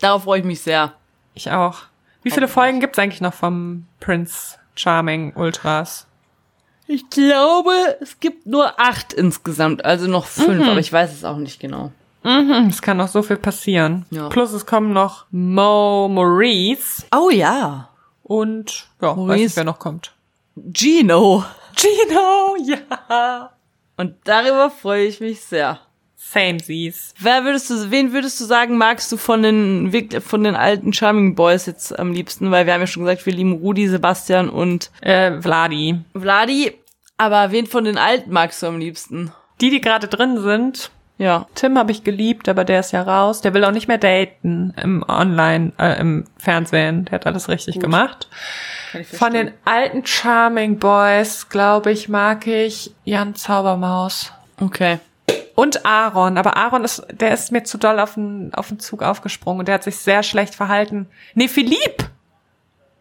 Darauf 0.00 0.24
freue 0.24 0.40
ich 0.40 0.44
mich 0.44 0.60
sehr. 0.62 0.92
Ich 1.34 1.50
auch. 1.50 1.82
Wie 2.22 2.30
viele 2.30 2.48
Folgen 2.48 2.80
gibt's 2.80 2.98
eigentlich 2.98 3.20
noch 3.20 3.34
vom 3.34 3.86
Prince 4.00 4.56
Charming 4.76 5.34
Ultras? 5.34 6.06
Ich 6.86 7.08
glaube, 7.10 7.72
es 8.00 8.20
gibt 8.20 8.46
nur 8.46 8.78
acht 8.78 9.12
insgesamt, 9.12 9.84
also 9.84 10.06
noch 10.06 10.26
fünf, 10.26 10.66
aber 10.68 10.80
ich 10.80 10.92
weiß 10.92 11.12
es 11.12 11.24
auch 11.24 11.36
nicht 11.38 11.60
genau. 11.60 11.92
Mhm, 12.22 12.68
es 12.70 12.80
kann 12.82 12.96
noch 12.98 13.08
so 13.08 13.22
viel 13.22 13.36
passieren. 13.36 14.06
Ja. 14.10 14.28
Plus 14.28 14.52
es 14.52 14.64
kommen 14.66 14.92
noch 14.92 15.26
Mo 15.30 16.08
Maurice 16.08 17.04
Oh 17.14 17.30
ja. 17.30 17.88
und 18.22 18.86
ja, 19.00 19.08
weiß 19.10 19.16
Maurice. 19.16 19.42
nicht, 19.44 19.56
wer 19.56 19.64
noch 19.64 19.78
kommt. 19.78 20.12
Gino. 20.72 21.44
Gino, 21.76 22.56
ja. 23.08 23.50
Und 23.96 24.16
darüber 24.24 24.70
freue 24.70 25.04
ich 25.06 25.20
mich 25.20 25.40
sehr. 25.42 25.80
Samesies. 26.32 27.14
Wer 27.20 27.44
würdest 27.44 27.70
du, 27.70 27.90
wen 27.90 28.12
würdest 28.12 28.40
du 28.40 28.44
sagen, 28.44 28.76
magst 28.78 29.10
du 29.12 29.16
von 29.16 29.42
den, 29.42 29.92
von 30.20 30.42
den 30.44 30.56
alten 30.56 30.92
Charming 30.92 31.34
Boys 31.34 31.66
jetzt 31.66 31.98
am 31.98 32.12
liebsten? 32.12 32.50
Weil 32.50 32.66
wir 32.66 32.74
haben 32.74 32.80
ja 32.80 32.86
schon 32.86 33.04
gesagt, 33.04 33.24
wir 33.26 33.32
lieben 33.32 33.52
Rudi, 33.52 33.88
Sebastian 33.88 34.48
und 34.48 34.90
Äh, 35.00 35.40
Vladi. 35.40 36.00
Vladi. 36.18 36.72
Aber 37.18 37.52
wen 37.52 37.66
von 37.66 37.84
den 37.84 37.98
alten 37.98 38.32
magst 38.32 38.62
du 38.62 38.66
am 38.66 38.78
liebsten? 38.78 39.32
Die, 39.60 39.70
die 39.70 39.80
gerade 39.80 40.08
drin 40.08 40.40
sind, 40.40 40.90
Ja. 41.16 41.46
Tim 41.54 41.78
habe 41.78 41.92
ich 41.92 42.02
geliebt, 42.02 42.48
aber 42.48 42.64
der 42.64 42.80
ist 42.80 42.90
ja 42.90 43.02
raus. 43.02 43.40
Der 43.40 43.54
will 43.54 43.64
auch 43.64 43.70
nicht 43.70 43.86
mehr 43.86 43.98
daten 43.98 44.74
im 44.82 45.04
Online, 45.06 45.72
äh, 45.78 46.00
im 46.00 46.24
Fernsehen. 46.38 47.04
Der 47.04 47.12
hat 47.12 47.26
alles 47.26 47.48
richtig 47.48 47.78
gemacht. 47.78 48.28
Von 49.12 49.32
den 49.32 49.52
alten 49.64 50.04
Charming 50.04 50.80
Boys, 50.80 51.48
glaube 51.48 51.92
ich, 51.92 52.08
mag 52.08 52.48
ich 52.48 52.92
Jan 53.04 53.36
Zaubermaus. 53.36 54.32
Okay. 54.60 54.98
Und 55.54 55.86
Aaron, 55.86 56.36
aber 56.36 56.56
Aaron 56.56 56.84
ist, 56.84 57.06
der 57.10 57.32
ist 57.32 57.52
mir 57.52 57.62
zu 57.62 57.78
doll 57.78 58.00
auf 58.00 58.14
den, 58.14 58.52
auf 58.54 58.68
den 58.68 58.80
Zug 58.80 59.02
aufgesprungen 59.02 59.60
und 59.60 59.68
der 59.68 59.76
hat 59.76 59.84
sich 59.84 59.96
sehr 59.96 60.22
schlecht 60.24 60.54
verhalten. 60.54 61.06
Nee, 61.34 61.48
Philipp! 61.48 62.08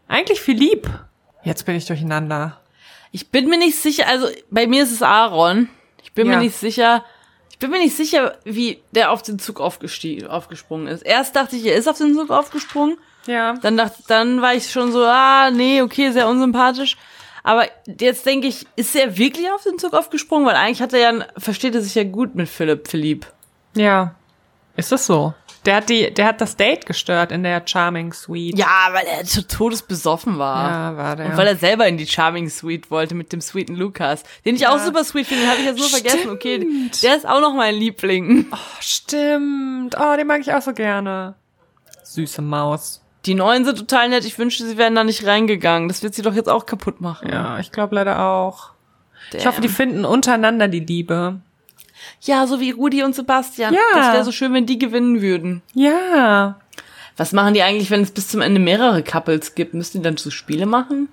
Eigentlich 0.07 0.39
Philipp. 0.41 0.87
Jetzt 1.43 1.65
bin 1.65 1.75
ich 1.75 1.85
durcheinander. 1.85 2.59
Ich 3.11 3.29
bin 3.29 3.49
mir 3.49 3.57
nicht 3.57 3.77
sicher, 3.77 4.07
also 4.07 4.27
bei 4.51 4.67
mir 4.67 4.83
ist 4.83 4.91
es 4.91 5.01
Aaron. 5.01 5.67
Ich 6.03 6.13
bin 6.13 6.27
Ja. 6.27 6.37
mir 6.37 6.43
nicht 6.43 6.55
sicher, 6.57 7.03
ich 7.49 7.57
bin 7.59 7.71
mir 7.71 7.79
nicht 7.79 7.95
sicher, 7.95 8.37
wie 8.43 8.81
der 8.91 9.11
auf 9.11 9.23
den 9.23 9.39
Zug 9.39 9.59
aufgesprungen 9.59 10.87
ist. 10.87 11.01
Erst 11.01 11.35
dachte 11.35 11.55
ich, 11.55 11.65
er 11.65 11.75
ist 11.75 11.87
auf 11.87 11.97
den 11.97 12.13
Zug 12.13 12.29
aufgesprungen. 12.29 12.97
Ja. 13.25 13.53
Dann 13.53 13.77
dachte, 13.77 14.03
dann 14.07 14.41
war 14.41 14.53
ich 14.53 14.69
schon 14.71 14.91
so, 14.91 15.03
ah, 15.05 15.49
nee, 15.49 15.81
okay, 15.81 16.11
sehr 16.11 16.27
unsympathisch. 16.27 16.97
Aber 17.43 17.67
jetzt 17.99 18.25
denke 18.25 18.47
ich, 18.47 18.65
ist 18.75 18.95
er 18.95 19.17
wirklich 19.17 19.51
auf 19.51 19.63
den 19.63 19.77
Zug 19.77 19.93
aufgesprungen? 19.93 20.47
Weil 20.47 20.55
eigentlich 20.55 20.81
hat 20.81 20.93
er 20.93 20.99
ja, 20.99 21.25
versteht 21.37 21.75
er 21.75 21.81
sich 21.81 21.93
ja 21.95 22.05
gut 22.05 22.35
mit 22.35 22.47
Philipp, 22.47 22.87
Philipp. 22.87 23.27
Ja. 23.75 24.15
Ist 24.75 24.91
das 24.91 25.05
so? 25.05 25.33
Der 25.65 25.75
hat 25.75 25.89
die, 25.89 26.13
der 26.13 26.25
hat 26.25 26.41
das 26.41 26.57
Date 26.57 26.85
gestört 26.85 27.31
in 27.31 27.43
der 27.43 27.61
Charming 27.65 28.11
Suite. 28.11 28.57
Ja, 28.57 28.89
weil 28.91 29.05
er 29.05 29.23
zu 29.23 29.47
Todes 29.47 29.81
besoffen 29.81 30.37
war. 30.37 30.69
Ja, 30.69 30.97
war 30.97 31.15
der. 31.15 31.27
Und 31.27 31.37
weil 31.37 31.47
er 31.47 31.55
selber 31.55 31.87
in 31.87 31.97
die 31.97 32.07
Charming 32.07 32.49
Suite 32.49 32.91
wollte 32.91 33.15
mit 33.15 33.31
dem 33.31 33.39
sweeten 33.39 33.75
Lukas. 33.75 34.23
Den 34.45 34.55
ich 34.55 34.67
auch 34.67 34.79
super 34.79 35.03
sweet 35.03 35.27
finde, 35.27 35.43
den 35.43 35.51
habe 35.51 35.61
ich 35.61 35.65
jetzt 35.65 35.79
nur 35.79 35.87
vergessen. 35.87 36.29
Okay, 36.31 36.89
der 37.01 37.15
ist 37.15 37.25
auch 37.25 37.39
noch 37.39 37.53
mein 37.53 37.75
Liebling. 37.75 38.47
Stimmt. 38.81 39.95
Oh, 39.97 40.17
den 40.17 40.27
mag 40.27 40.41
ich 40.41 40.53
auch 40.53 40.61
so 40.61 40.73
gerne. 40.73 41.35
Süße 42.03 42.41
Maus. 42.41 43.02
Die 43.25 43.35
neuen 43.35 43.63
sind 43.63 43.77
total 43.77 44.09
nett. 44.09 44.25
Ich 44.25 44.37
wünschte, 44.37 44.67
sie 44.67 44.77
wären 44.77 44.95
da 44.95 45.03
nicht 45.03 45.25
reingegangen. 45.25 45.87
Das 45.87 46.03
wird 46.03 46.13
sie 46.13 46.21
doch 46.21 46.33
jetzt 46.35 46.49
auch 46.49 46.65
kaputt 46.65 46.99
machen. 46.99 47.29
Ja, 47.29 47.59
ich 47.59 47.71
glaube 47.71 47.95
leider 47.95 48.19
auch. 48.19 48.71
Ich 49.31 49.43
Damn. 49.43 49.51
hoffe, 49.51 49.61
die 49.61 49.69
finden 49.69 50.05
untereinander 50.05 50.67
die 50.67 50.81
Liebe. 50.81 51.39
Ja, 52.21 52.45
so 52.47 52.59
wie 52.59 52.71
Rudi 52.71 53.03
und 53.03 53.15
Sebastian. 53.15 53.73
Ja. 53.73 53.79
Das 53.95 54.13
wäre 54.13 54.23
so 54.25 54.31
schön, 54.31 54.53
wenn 54.53 54.65
die 54.65 54.77
gewinnen 54.77 55.21
würden. 55.21 55.61
Ja. 55.73 56.59
Was 57.15 57.31
machen 57.31 57.53
die 57.53 57.61
eigentlich, 57.61 57.91
wenn 57.91 58.01
es 58.01 58.11
bis 58.11 58.27
zum 58.27 58.41
Ende 58.41 58.59
mehrere 58.59 59.03
Couples 59.03 59.55
gibt? 59.55 59.73
Müssen 59.73 59.99
die 59.99 60.03
dann 60.03 60.17
so 60.17 60.29
Spiele 60.29 60.65
machen? 60.65 61.09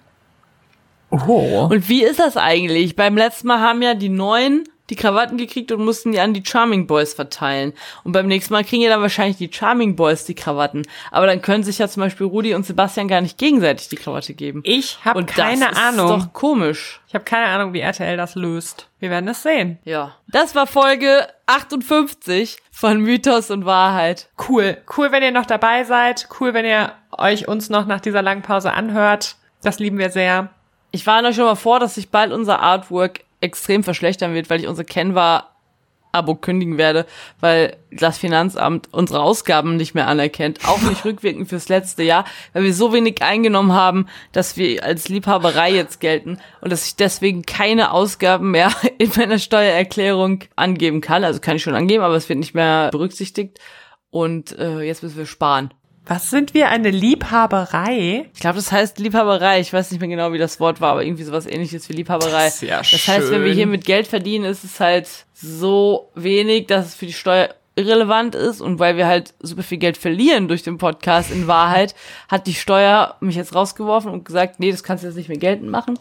Oh. 1.10 1.68
Und 1.70 1.88
wie 1.88 2.04
ist 2.04 2.18
das 2.18 2.36
eigentlich? 2.36 2.96
Beim 2.96 3.16
letzten 3.16 3.48
Mal 3.48 3.60
haben 3.60 3.82
ja 3.82 3.94
die 3.94 4.08
neuen 4.08 4.68
die 4.90 4.96
Krawatten 4.96 5.38
gekriegt 5.38 5.72
und 5.72 5.84
mussten 5.84 6.12
die 6.12 6.20
an 6.20 6.34
die 6.34 6.44
Charming 6.44 6.86
Boys 6.86 7.14
verteilen. 7.14 7.72
Und 8.04 8.12
beim 8.12 8.26
nächsten 8.26 8.52
Mal 8.52 8.64
kriegen 8.64 8.82
ja 8.82 8.90
dann 8.90 9.00
wahrscheinlich 9.00 9.36
die 9.38 9.50
Charming 9.52 9.96
Boys 9.96 10.24
die 10.24 10.34
Krawatten. 10.34 10.82
Aber 11.10 11.26
dann 11.26 11.40
können 11.42 11.64
sich 11.64 11.78
ja 11.78 11.88
zum 11.88 12.02
Beispiel 12.02 12.26
Rudi 12.26 12.54
und 12.54 12.66
Sebastian 12.66 13.08
gar 13.08 13.20
nicht 13.20 13.38
gegenseitig 13.38 13.88
die 13.88 13.96
Krawatte 13.96 14.34
geben. 14.34 14.60
Ich 14.64 15.04
habe 15.04 15.24
keine 15.24 15.68
das 15.68 15.78
Ahnung. 15.78 16.18
ist 16.18 16.26
doch 16.26 16.32
komisch. 16.32 17.00
Ich 17.08 17.14
habe 17.14 17.24
keine 17.24 17.46
Ahnung, 17.46 17.72
wie 17.72 17.80
RTL 17.80 18.16
das 18.16 18.34
löst. 18.34 18.88
Wir 18.98 19.10
werden 19.10 19.28
es 19.28 19.42
sehen. 19.42 19.78
Ja. 19.84 20.16
Das 20.28 20.54
war 20.54 20.66
Folge 20.66 21.26
58 21.46 22.58
von 22.70 23.00
Mythos 23.00 23.50
und 23.50 23.64
Wahrheit. 23.64 24.28
Cool. 24.48 24.76
Cool, 24.96 25.10
wenn 25.10 25.22
ihr 25.22 25.32
noch 25.32 25.46
dabei 25.46 25.84
seid. 25.84 26.28
Cool, 26.38 26.54
wenn 26.54 26.64
ihr 26.64 26.92
euch 27.10 27.48
uns 27.48 27.70
noch 27.70 27.86
nach 27.86 28.00
dieser 28.00 28.22
langen 28.22 28.42
Pause 28.42 28.72
anhört. 28.72 29.36
Das 29.62 29.78
lieben 29.78 29.98
wir 29.98 30.10
sehr. 30.10 30.50
Ich 30.92 31.06
warne 31.06 31.28
euch 31.28 31.36
schon 31.36 31.44
mal 31.44 31.54
vor, 31.54 31.80
dass 31.80 31.94
sich 31.94 32.10
bald 32.10 32.32
unser 32.32 32.60
Artwork 32.60 33.20
extrem 33.40 33.82
verschlechtern 33.82 34.34
wird, 34.34 34.50
weil 34.50 34.60
ich 34.60 34.68
unser 34.68 34.84
Canva-Abo 34.84 36.34
kündigen 36.36 36.78
werde, 36.78 37.06
weil 37.40 37.76
das 37.90 38.18
Finanzamt 38.18 38.88
unsere 38.92 39.20
Ausgaben 39.20 39.76
nicht 39.76 39.94
mehr 39.94 40.06
anerkennt, 40.06 40.60
auch 40.66 40.80
nicht 40.82 41.04
rückwirkend 41.04 41.48
fürs 41.48 41.68
letzte 41.68 42.02
Jahr, 42.02 42.24
weil 42.52 42.64
wir 42.64 42.74
so 42.74 42.92
wenig 42.92 43.22
eingenommen 43.22 43.72
haben, 43.72 44.06
dass 44.32 44.56
wir 44.56 44.84
als 44.84 45.08
Liebhaberei 45.08 45.72
jetzt 45.72 46.00
gelten 46.00 46.38
und 46.60 46.70
dass 46.70 46.86
ich 46.86 46.96
deswegen 46.96 47.42
keine 47.42 47.92
Ausgaben 47.92 48.50
mehr 48.50 48.72
in 48.98 49.10
meiner 49.16 49.38
Steuererklärung 49.38 50.44
angeben 50.56 51.00
kann. 51.00 51.24
Also 51.24 51.40
kann 51.40 51.56
ich 51.56 51.62
schon 51.62 51.74
angeben, 51.74 52.04
aber 52.04 52.14
es 52.14 52.28
wird 52.28 52.38
nicht 52.38 52.54
mehr 52.54 52.90
berücksichtigt. 52.90 53.58
Und 54.10 54.58
äh, 54.58 54.80
jetzt 54.80 55.02
müssen 55.02 55.18
wir 55.18 55.26
sparen. 55.26 55.72
Was 56.06 56.30
sind 56.30 56.54
wir? 56.54 56.70
Eine 56.70 56.90
Liebhaberei? 56.90 58.28
Ich 58.34 58.40
glaube, 58.40 58.56
das 58.56 58.72
heißt 58.72 58.98
Liebhaberei. 58.98 59.60
Ich 59.60 59.72
weiß 59.72 59.90
nicht 59.90 60.00
mehr 60.00 60.08
genau, 60.08 60.32
wie 60.32 60.38
das 60.38 60.58
Wort 60.58 60.80
war, 60.80 60.92
aber 60.92 61.04
irgendwie 61.04 61.22
sowas 61.22 61.46
ähnliches 61.46 61.88
wie 61.88 61.92
Liebhaberei. 61.92 62.46
Das 62.46 62.62
ist 62.62 62.68
ja 62.68 62.78
das 62.78 63.06
heißt, 63.06 63.30
wenn 63.30 63.42
wir 63.42 63.48
schön. 63.48 63.56
hier 63.56 63.66
mit 63.66 63.84
Geld 63.84 64.06
verdienen, 64.06 64.44
ist 64.44 64.64
es 64.64 64.80
halt 64.80 65.08
so 65.34 66.10
wenig, 66.14 66.66
dass 66.66 66.86
es 66.86 66.94
für 66.94 67.06
die 67.06 67.12
Steuer 67.12 67.54
irrelevant 67.76 68.34
ist 68.34 68.60
und 68.60 68.78
weil 68.78 68.96
wir 68.96 69.06
halt 69.06 69.34
super 69.40 69.62
viel 69.62 69.78
Geld 69.78 69.96
verlieren 69.96 70.48
durch 70.48 70.62
den 70.62 70.78
Podcast 70.78 71.30
in 71.30 71.46
Wahrheit, 71.46 71.94
hat 72.28 72.46
die 72.46 72.54
Steuer 72.54 73.16
mich 73.20 73.36
jetzt 73.36 73.54
rausgeworfen 73.54 74.10
und 74.10 74.24
gesagt, 74.24 74.60
nee, 74.60 74.70
das 74.70 74.82
kannst 74.82 75.04
du 75.04 75.08
jetzt 75.08 75.16
nicht 75.16 75.28
mehr 75.28 75.38
geltend 75.38 75.70
machen, 75.70 75.98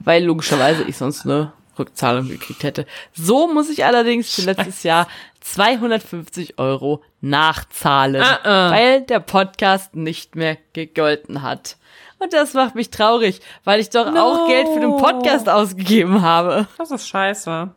weil 0.00 0.24
logischerweise 0.24 0.82
ich 0.82 0.96
sonst 0.96 1.24
eine 1.24 1.52
Rückzahlung 1.78 2.28
gekriegt 2.28 2.62
hätte. 2.62 2.86
So 3.12 3.52
muss 3.52 3.70
ich 3.70 3.84
allerdings 3.84 4.34
für 4.34 4.42
letztes 4.42 4.82
Jahr 4.82 5.08
250 5.44 6.58
Euro 6.58 7.02
nachzahlen, 7.20 8.22
Ah, 8.22 8.38
ah. 8.44 8.70
weil 8.70 9.02
der 9.02 9.20
Podcast 9.20 9.94
nicht 9.94 10.36
mehr 10.36 10.56
gegolten 10.72 11.42
hat. 11.42 11.76
Und 12.18 12.32
das 12.32 12.54
macht 12.54 12.74
mich 12.74 12.90
traurig, 12.90 13.40
weil 13.64 13.78
ich 13.80 13.90
doch 13.90 14.06
auch 14.06 14.38
No. 14.38 14.46
Geld 14.46 14.68
für 14.68 14.80
den 14.80 14.96
Podcast 14.96 15.48
ausgegeben 15.48 16.22
habe. 16.22 16.66
Das 16.78 16.90
ist 16.90 17.06
scheiße. 17.06 17.70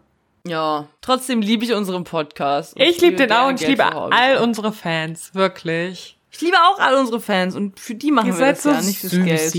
Ja, 0.48 0.86
trotzdem 1.02 1.42
liebe 1.42 1.66
ich 1.66 1.74
unseren 1.74 2.06
Podcast. 2.06 2.74
Ich 2.80 3.02
liebe 3.02 3.18
den 3.18 3.32
auch 3.34 3.50
und 3.50 3.62
ich 3.62 3.68
liebe 3.68 3.84
all 3.86 4.38
unsere 4.38 4.72
Fans. 4.72 5.36
Wirklich. 5.36 6.17
Ich 6.38 6.44
liebe 6.44 6.58
auch 6.58 6.80
all 6.80 6.94
unsere 6.96 7.20
Fans 7.20 7.56
und 7.56 7.80
für 7.80 7.96
die 7.96 8.12
machen 8.12 8.28
Ihr 8.28 8.38
wir 8.38 8.46
das 8.54 8.62
so 8.62 8.70
ja 8.70 8.80
nicht 8.80 9.00
fürs 9.00 9.12
Geld. 9.12 9.56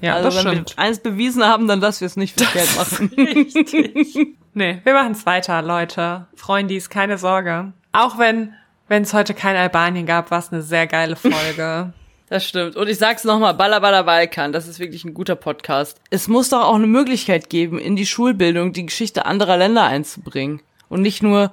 Ja, 0.00 0.14
also 0.14 0.30
das 0.30 0.36
wenn 0.36 0.52
stimmt. 0.52 0.76
wir 0.76 0.78
eins 0.82 0.98
bewiesen 1.00 1.44
haben, 1.44 1.68
dann 1.68 1.82
dass 1.82 2.00
wir 2.00 2.06
es 2.06 2.16
nicht 2.16 2.40
fürs 2.40 2.52
Geld 2.54 2.76
machen. 2.76 4.36
Nee, 4.54 4.82
wir 4.84 4.92
machen 4.92 5.12
es 5.12 5.24
weiter, 5.24 5.62
Leute. 5.62 6.26
Freundis, 6.34 6.90
keine 6.90 7.16
Sorge. 7.16 7.72
Auch 7.92 8.18
wenn 8.18 8.52
wenn 8.88 9.02
es 9.02 9.14
heute 9.14 9.32
kein 9.32 9.56
Albanien 9.56 10.04
gab, 10.04 10.30
war 10.30 10.38
es 10.38 10.52
eine 10.52 10.62
sehr 10.62 10.86
geile 10.86 11.16
Folge. 11.16 11.92
Das 12.28 12.46
stimmt. 12.46 12.76
Und 12.76 12.88
ich 12.88 12.96
sag's 12.96 13.24
nochmal, 13.24 13.52
Baller 13.52 13.82
Baller 13.82 14.04
Balkan, 14.04 14.52
das 14.52 14.66
ist 14.66 14.78
wirklich 14.78 15.04
ein 15.04 15.12
guter 15.12 15.34
Podcast. 15.36 16.00
Es 16.08 16.28
muss 16.28 16.48
doch 16.48 16.62
auch 16.62 16.76
eine 16.76 16.86
Möglichkeit 16.86 17.50
geben, 17.50 17.78
in 17.78 17.94
die 17.94 18.06
Schulbildung 18.06 18.72
die 18.72 18.86
Geschichte 18.86 19.26
anderer 19.26 19.58
Länder 19.58 19.82
einzubringen. 19.82 20.62
Und 20.88 21.02
nicht 21.02 21.22
nur 21.22 21.52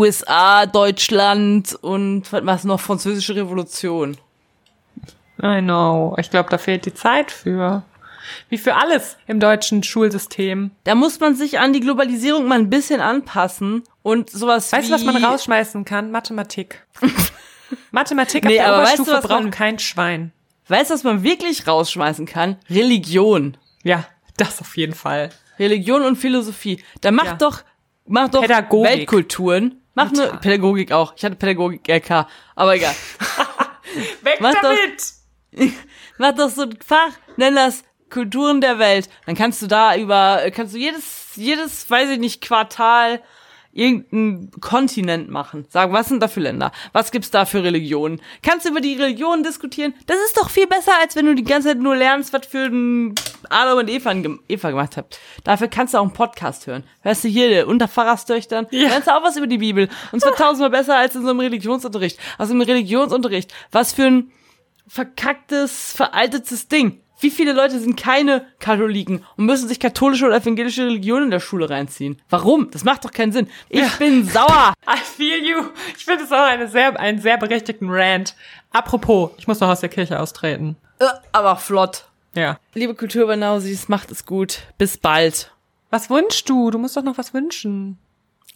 USA, 0.00 0.66
Deutschland 0.66 1.74
und 1.82 2.32
was 2.32 2.64
noch, 2.64 2.80
französische 2.80 3.36
Revolution. 3.36 4.16
I 5.42 5.60
know. 5.60 6.14
Ich 6.18 6.30
glaube, 6.30 6.48
da 6.50 6.58
fehlt 6.58 6.86
die 6.86 6.94
Zeit 6.94 7.30
für. 7.30 7.82
Wie 8.48 8.58
für 8.58 8.76
alles 8.76 9.16
im 9.26 9.40
deutschen 9.40 9.82
Schulsystem. 9.82 10.70
Da 10.84 10.94
muss 10.94 11.18
man 11.20 11.34
sich 11.34 11.58
an 11.58 11.72
die 11.72 11.80
Globalisierung 11.80 12.46
mal 12.46 12.58
ein 12.58 12.70
bisschen 12.70 13.00
anpassen 13.00 13.82
und 14.02 14.30
sowas 14.30 14.72
Weißt 14.72 14.88
du, 14.88 14.94
was 14.94 15.04
man 15.04 15.22
rausschmeißen 15.22 15.84
kann? 15.84 16.10
Mathematik. 16.12 16.86
Mathematik 17.90 18.44
Nee, 18.44 18.58
ab 18.60 18.64
der 18.66 18.74
aber 18.74 18.82
weißt 18.84 18.98
du, 18.98 19.02
Oberstufe 19.02 19.22
was 19.24 19.28
man- 19.30 19.42
braucht 19.44 19.52
kein 19.52 19.78
Schwein. 19.78 20.32
Weißt 20.68 20.90
du, 20.90 20.94
was 20.94 21.02
man 21.04 21.22
wirklich 21.24 21.66
rausschmeißen 21.66 22.26
kann? 22.26 22.56
Religion. 22.68 23.56
Ja, 23.82 24.04
das 24.36 24.60
auf 24.60 24.76
jeden 24.76 24.94
Fall. 24.94 25.30
Religion 25.58 26.02
und 26.02 26.16
Philosophie. 26.16 26.82
Da 27.00 27.10
macht 27.10 27.26
Ja. 27.26 27.34
doch, 27.34 27.62
macht 28.06 28.34
doch 28.34 28.42
Pädagogik. 28.42 28.90
Weltkulturen. 28.90 29.79
Macht 29.94 30.14
nur. 30.14 30.28
Pädagogik 30.38 30.92
auch. 30.92 31.14
Ich 31.16 31.24
hatte 31.24 31.36
Pädagogik 31.36 31.86
LK, 31.88 32.26
aber 32.54 32.74
egal. 32.74 32.94
Weg 34.22 34.40
Mach 34.40 34.54
doch- 34.54 34.62
damit! 34.62 35.12
Mach 36.18 36.32
doch 36.34 36.48
so 36.50 36.62
ein 36.62 36.78
Fach, 36.84 37.12
nenn 37.36 37.54
das 37.56 37.82
Kulturen 38.08 38.60
der 38.60 38.78
Welt. 38.78 39.08
Dann 39.26 39.34
kannst 39.34 39.62
du 39.62 39.66
da 39.66 39.96
über, 39.96 40.42
kannst 40.54 40.74
du 40.74 40.78
jedes, 40.78 41.30
jedes, 41.34 41.88
weiß 41.90 42.10
ich 42.10 42.18
nicht, 42.18 42.40
Quartal 42.42 43.22
irgendeinen 43.72 44.50
Kontinent 44.60 45.30
machen. 45.30 45.64
Sagen, 45.68 45.92
was 45.92 46.08
sind 46.08 46.22
da 46.22 46.28
für 46.28 46.40
Länder? 46.40 46.72
Was 46.92 47.12
gibt's 47.12 47.30
da 47.30 47.44
für 47.44 47.62
Religionen? 47.62 48.20
Kannst 48.42 48.66
du 48.66 48.70
über 48.70 48.80
die 48.80 48.94
Religionen 48.94 49.42
diskutieren? 49.44 49.94
Das 50.06 50.16
ist 50.26 50.36
doch 50.36 50.50
viel 50.50 50.66
besser, 50.66 50.92
als 51.00 51.14
wenn 51.16 51.26
du 51.26 51.34
die 51.34 51.44
ganze 51.44 51.68
Zeit 51.68 51.78
nur 51.78 51.94
lernst, 51.96 52.32
was 52.32 52.46
für 52.46 52.66
ein 52.66 53.14
Adam 53.48 53.78
und 53.78 53.88
Eva, 53.88 54.12
Eva 54.48 54.70
gemacht 54.70 54.96
habt. 54.96 55.18
Dafür 55.44 55.68
kannst 55.68 55.94
du 55.94 55.98
auch 55.98 56.02
einen 56.02 56.12
Podcast 56.12 56.66
hören. 56.66 56.84
Hörst 57.02 57.22
du 57.24 57.28
hier, 57.28 57.68
unter 57.68 57.86
Pfarrerstöchtern, 57.86 58.66
Ja. 58.70 58.88
lernst 58.88 59.06
du 59.08 59.16
auch 59.16 59.22
was 59.22 59.36
über 59.36 59.46
die 59.46 59.58
Bibel. 59.58 59.88
Und 60.12 60.20
zwar 60.20 60.34
tausendmal 60.36 60.70
besser 60.70 60.96
als 60.96 61.14
in 61.14 61.22
so 61.22 61.30
einem 61.30 61.40
Religionsunterricht. 61.40 62.18
Also 62.38 62.54
im 62.54 62.60
Religionsunterricht, 62.62 63.52
was 63.70 63.92
für 63.92 64.04
ein 64.06 64.32
verkacktes, 64.88 65.92
veraltetes 65.92 66.66
Ding. 66.68 67.00
Wie 67.20 67.30
viele 67.30 67.52
Leute 67.52 67.78
sind 67.78 67.96
keine 67.96 68.46
Katholiken 68.58 69.24
und 69.36 69.44
müssen 69.46 69.68
sich 69.68 69.78
katholische 69.78 70.26
oder 70.26 70.36
evangelische 70.36 70.86
Religion 70.86 71.24
in 71.24 71.30
der 71.30 71.40
Schule 71.40 71.68
reinziehen? 71.68 72.20
Warum? 72.30 72.70
Das 72.70 72.84
macht 72.84 73.04
doch 73.04 73.12
keinen 73.12 73.32
Sinn. 73.32 73.48
Ich 73.68 73.90
bin 73.98 74.26
sauer. 74.26 74.72
I 74.88 74.96
feel 74.98 75.44
you. 75.44 75.64
Ich 75.96 76.04
finde 76.04 76.24
es 76.24 76.32
auch 76.32 76.38
eine 76.38 76.68
sehr, 76.68 76.98
einen 76.98 77.20
sehr 77.20 77.36
berechtigten 77.36 77.88
Rant. 77.90 78.34
Apropos, 78.72 79.30
ich 79.36 79.46
muss 79.46 79.60
noch 79.60 79.68
aus 79.68 79.80
der 79.80 79.88
Kirche 79.90 80.18
austreten. 80.18 80.76
Äh, 80.98 81.06
Aber 81.32 81.56
flott. 81.56 82.06
Ja. 82.34 82.58
Liebe 82.74 82.94
Kulturbanausis, 82.94 83.88
macht 83.88 84.10
es 84.10 84.24
gut. 84.24 84.60
Bis 84.78 84.96
bald. 84.96 85.52
Was 85.90 86.08
wünschst 86.08 86.48
du? 86.48 86.70
Du 86.70 86.78
musst 86.78 86.96
doch 86.96 87.02
noch 87.02 87.18
was 87.18 87.34
wünschen. 87.34 87.98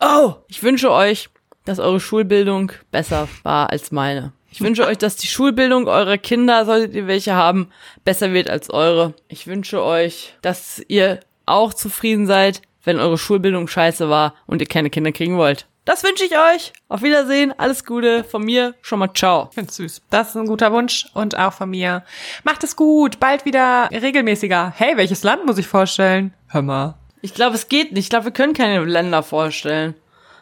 Oh, 0.00 0.34
ich 0.48 0.62
wünsche 0.62 0.90
euch, 0.90 1.28
dass 1.64 1.78
eure 1.78 2.00
Schulbildung 2.00 2.72
besser 2.90 3.28
war 3.42 3.70
als 3.70 3.90
meine. 3.90 4.32
Ich 4.54 4.60
wünsche 4.60 4.86
euch, 4.86 4.98
dass 4.98 5.16
die 5.16 5.26
Schulbildung 5.26 5.88
eurer 5.88 6.16
Kinder, 6.16 6.64
solltet 6.64 6.94
ihr 6.94 7.08
welche 7.08 7.34
haben, 7.34 7.72
besser 8.04 8.32
wird 8.32 8.48
als 8.48 8.70
eure. 8.70 9.12
Ich 9.26 9.48
wünsche 9.48 9.82
euch, 9.82 10.36
dass 10.42 10.80
ihr 10.86 11.18
auch 11.44 11.74
zufrieden 11.74 12.28
seid, 12.28 12.62
wenn 12.84 13.00
eure 13.00 13.18
Schulbildung 13.18 13.66
scheiße 13.66 14.08
war 14.08 14.36
und 14.46 14.60
ihr 14.60 14.68
keine 14.68 14.90
Kinder 14.90 15.10
kriegen 15.10 15.38
wollt. 15.38 15.66
Das 15.84 16.04
wünsche 16.04 16.24
ich 16.24 16.38
euch. 16.38 16.72
Auf 16.88 17.02
Wiedersehen. 17.02 17.52
Alles 17.58 17.84
Gute. 17.84 18.22
Von 18.22 18.44
mir 18.44 18.76
schon 18.80 19.00
mal 19.00 19.12
ciao. 19.12 19.48
Ich 19.48 19.56
find's 19.56 19.74
süß. 19.74 20.02
Das 20.08 20.28
ist 20.28 20.36
ein 20.36 20.46
guter 20.46 20.70
Wunsch 20.70 21.08
und 21.14 21.36
auch 21.36 21.52
von 21.52 21.70
mir. 21.70 22.04
Macht 22.44 22.62
es 22.62 22.76
gut. 22.76 23.18
Bald 23.18 23.44
wieder 23.44 23.88
regelmäßiger. 23.90 24.72
Hey, 24.76 24.96
welches 24.96 25.24
Land 25.24 25.44
muss 25.46 25.58
ich 25.58 25.66
vorstellen? 25.66 26.32
Hör 26.46 26.62
mal. 26.62 26.94
Ich 27.22 27.34
glaube, 27.34 27.56
es 27.56 27.68
geht 27.68 27.90
nicht. 27.90 28.04
Ich 28.04 28.10
glaube, 28.10 28.26
wir 28.26 28.32
können 28.32 28.54
keine 28.54 28.84
Länder 28.84 29.24
vorstellen. 29.24 29.94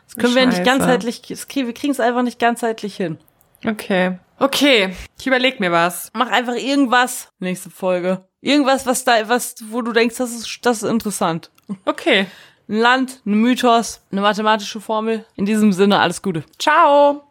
Das 0.05 0.17
können 0.17 0.35
wir 0.35 0.45
nicht 0.45 0.59
Scheiße. 0.59 0.69
ganzheitlich, 0.69 1.23
wir 1.55 1.73
kriegen 1.73 1.93
es 1.93 2.01
einfach 2.01 2.23
nicht 2.23 2.39
ganzheitlich 2.39 2.95
hin. 2.95 3.17
Okay. 3.65 4.19
Okay. 4.39 4.95
Ich 5.19 5.27
überleg 5.27 5.61
mir 5.61 5.71
was. 5.71 6.11
Mach 6.15 6.31
einfach 6.31 6.55
irgendwas. 6.55 7.29
Nächste 7.39 7.71
Folge. 7.71 8.25
Irgendwas, 8.41 8.87
was 8.87 9.05
da, 9.05 9.29
was, 9.29 9.55
wo 9.71 9.83
du 9.83 9.93
denkst, 9.93 10.17
das 10.17 10.33
ist, 10.33 10.59
das 10.63 10.83
ist 10.83 10.91
interessant. 10.91 11.51
Okay. 11.85 12.27
Ein 12.69 12.79
Land, 12.79 13.21
ein 13.25 13.35
Mythos, 13.35 14.05
eine 14.11 14.21
mathematische 14.21 14.81
Formel. 14.81 15.25
In 15.37 15.47
diesem 15.47 15.73
Sinne, 15.73 16.01
alles 16.01 16.23
Gute. 16.23 16.45
Ciao. 16.59 17.23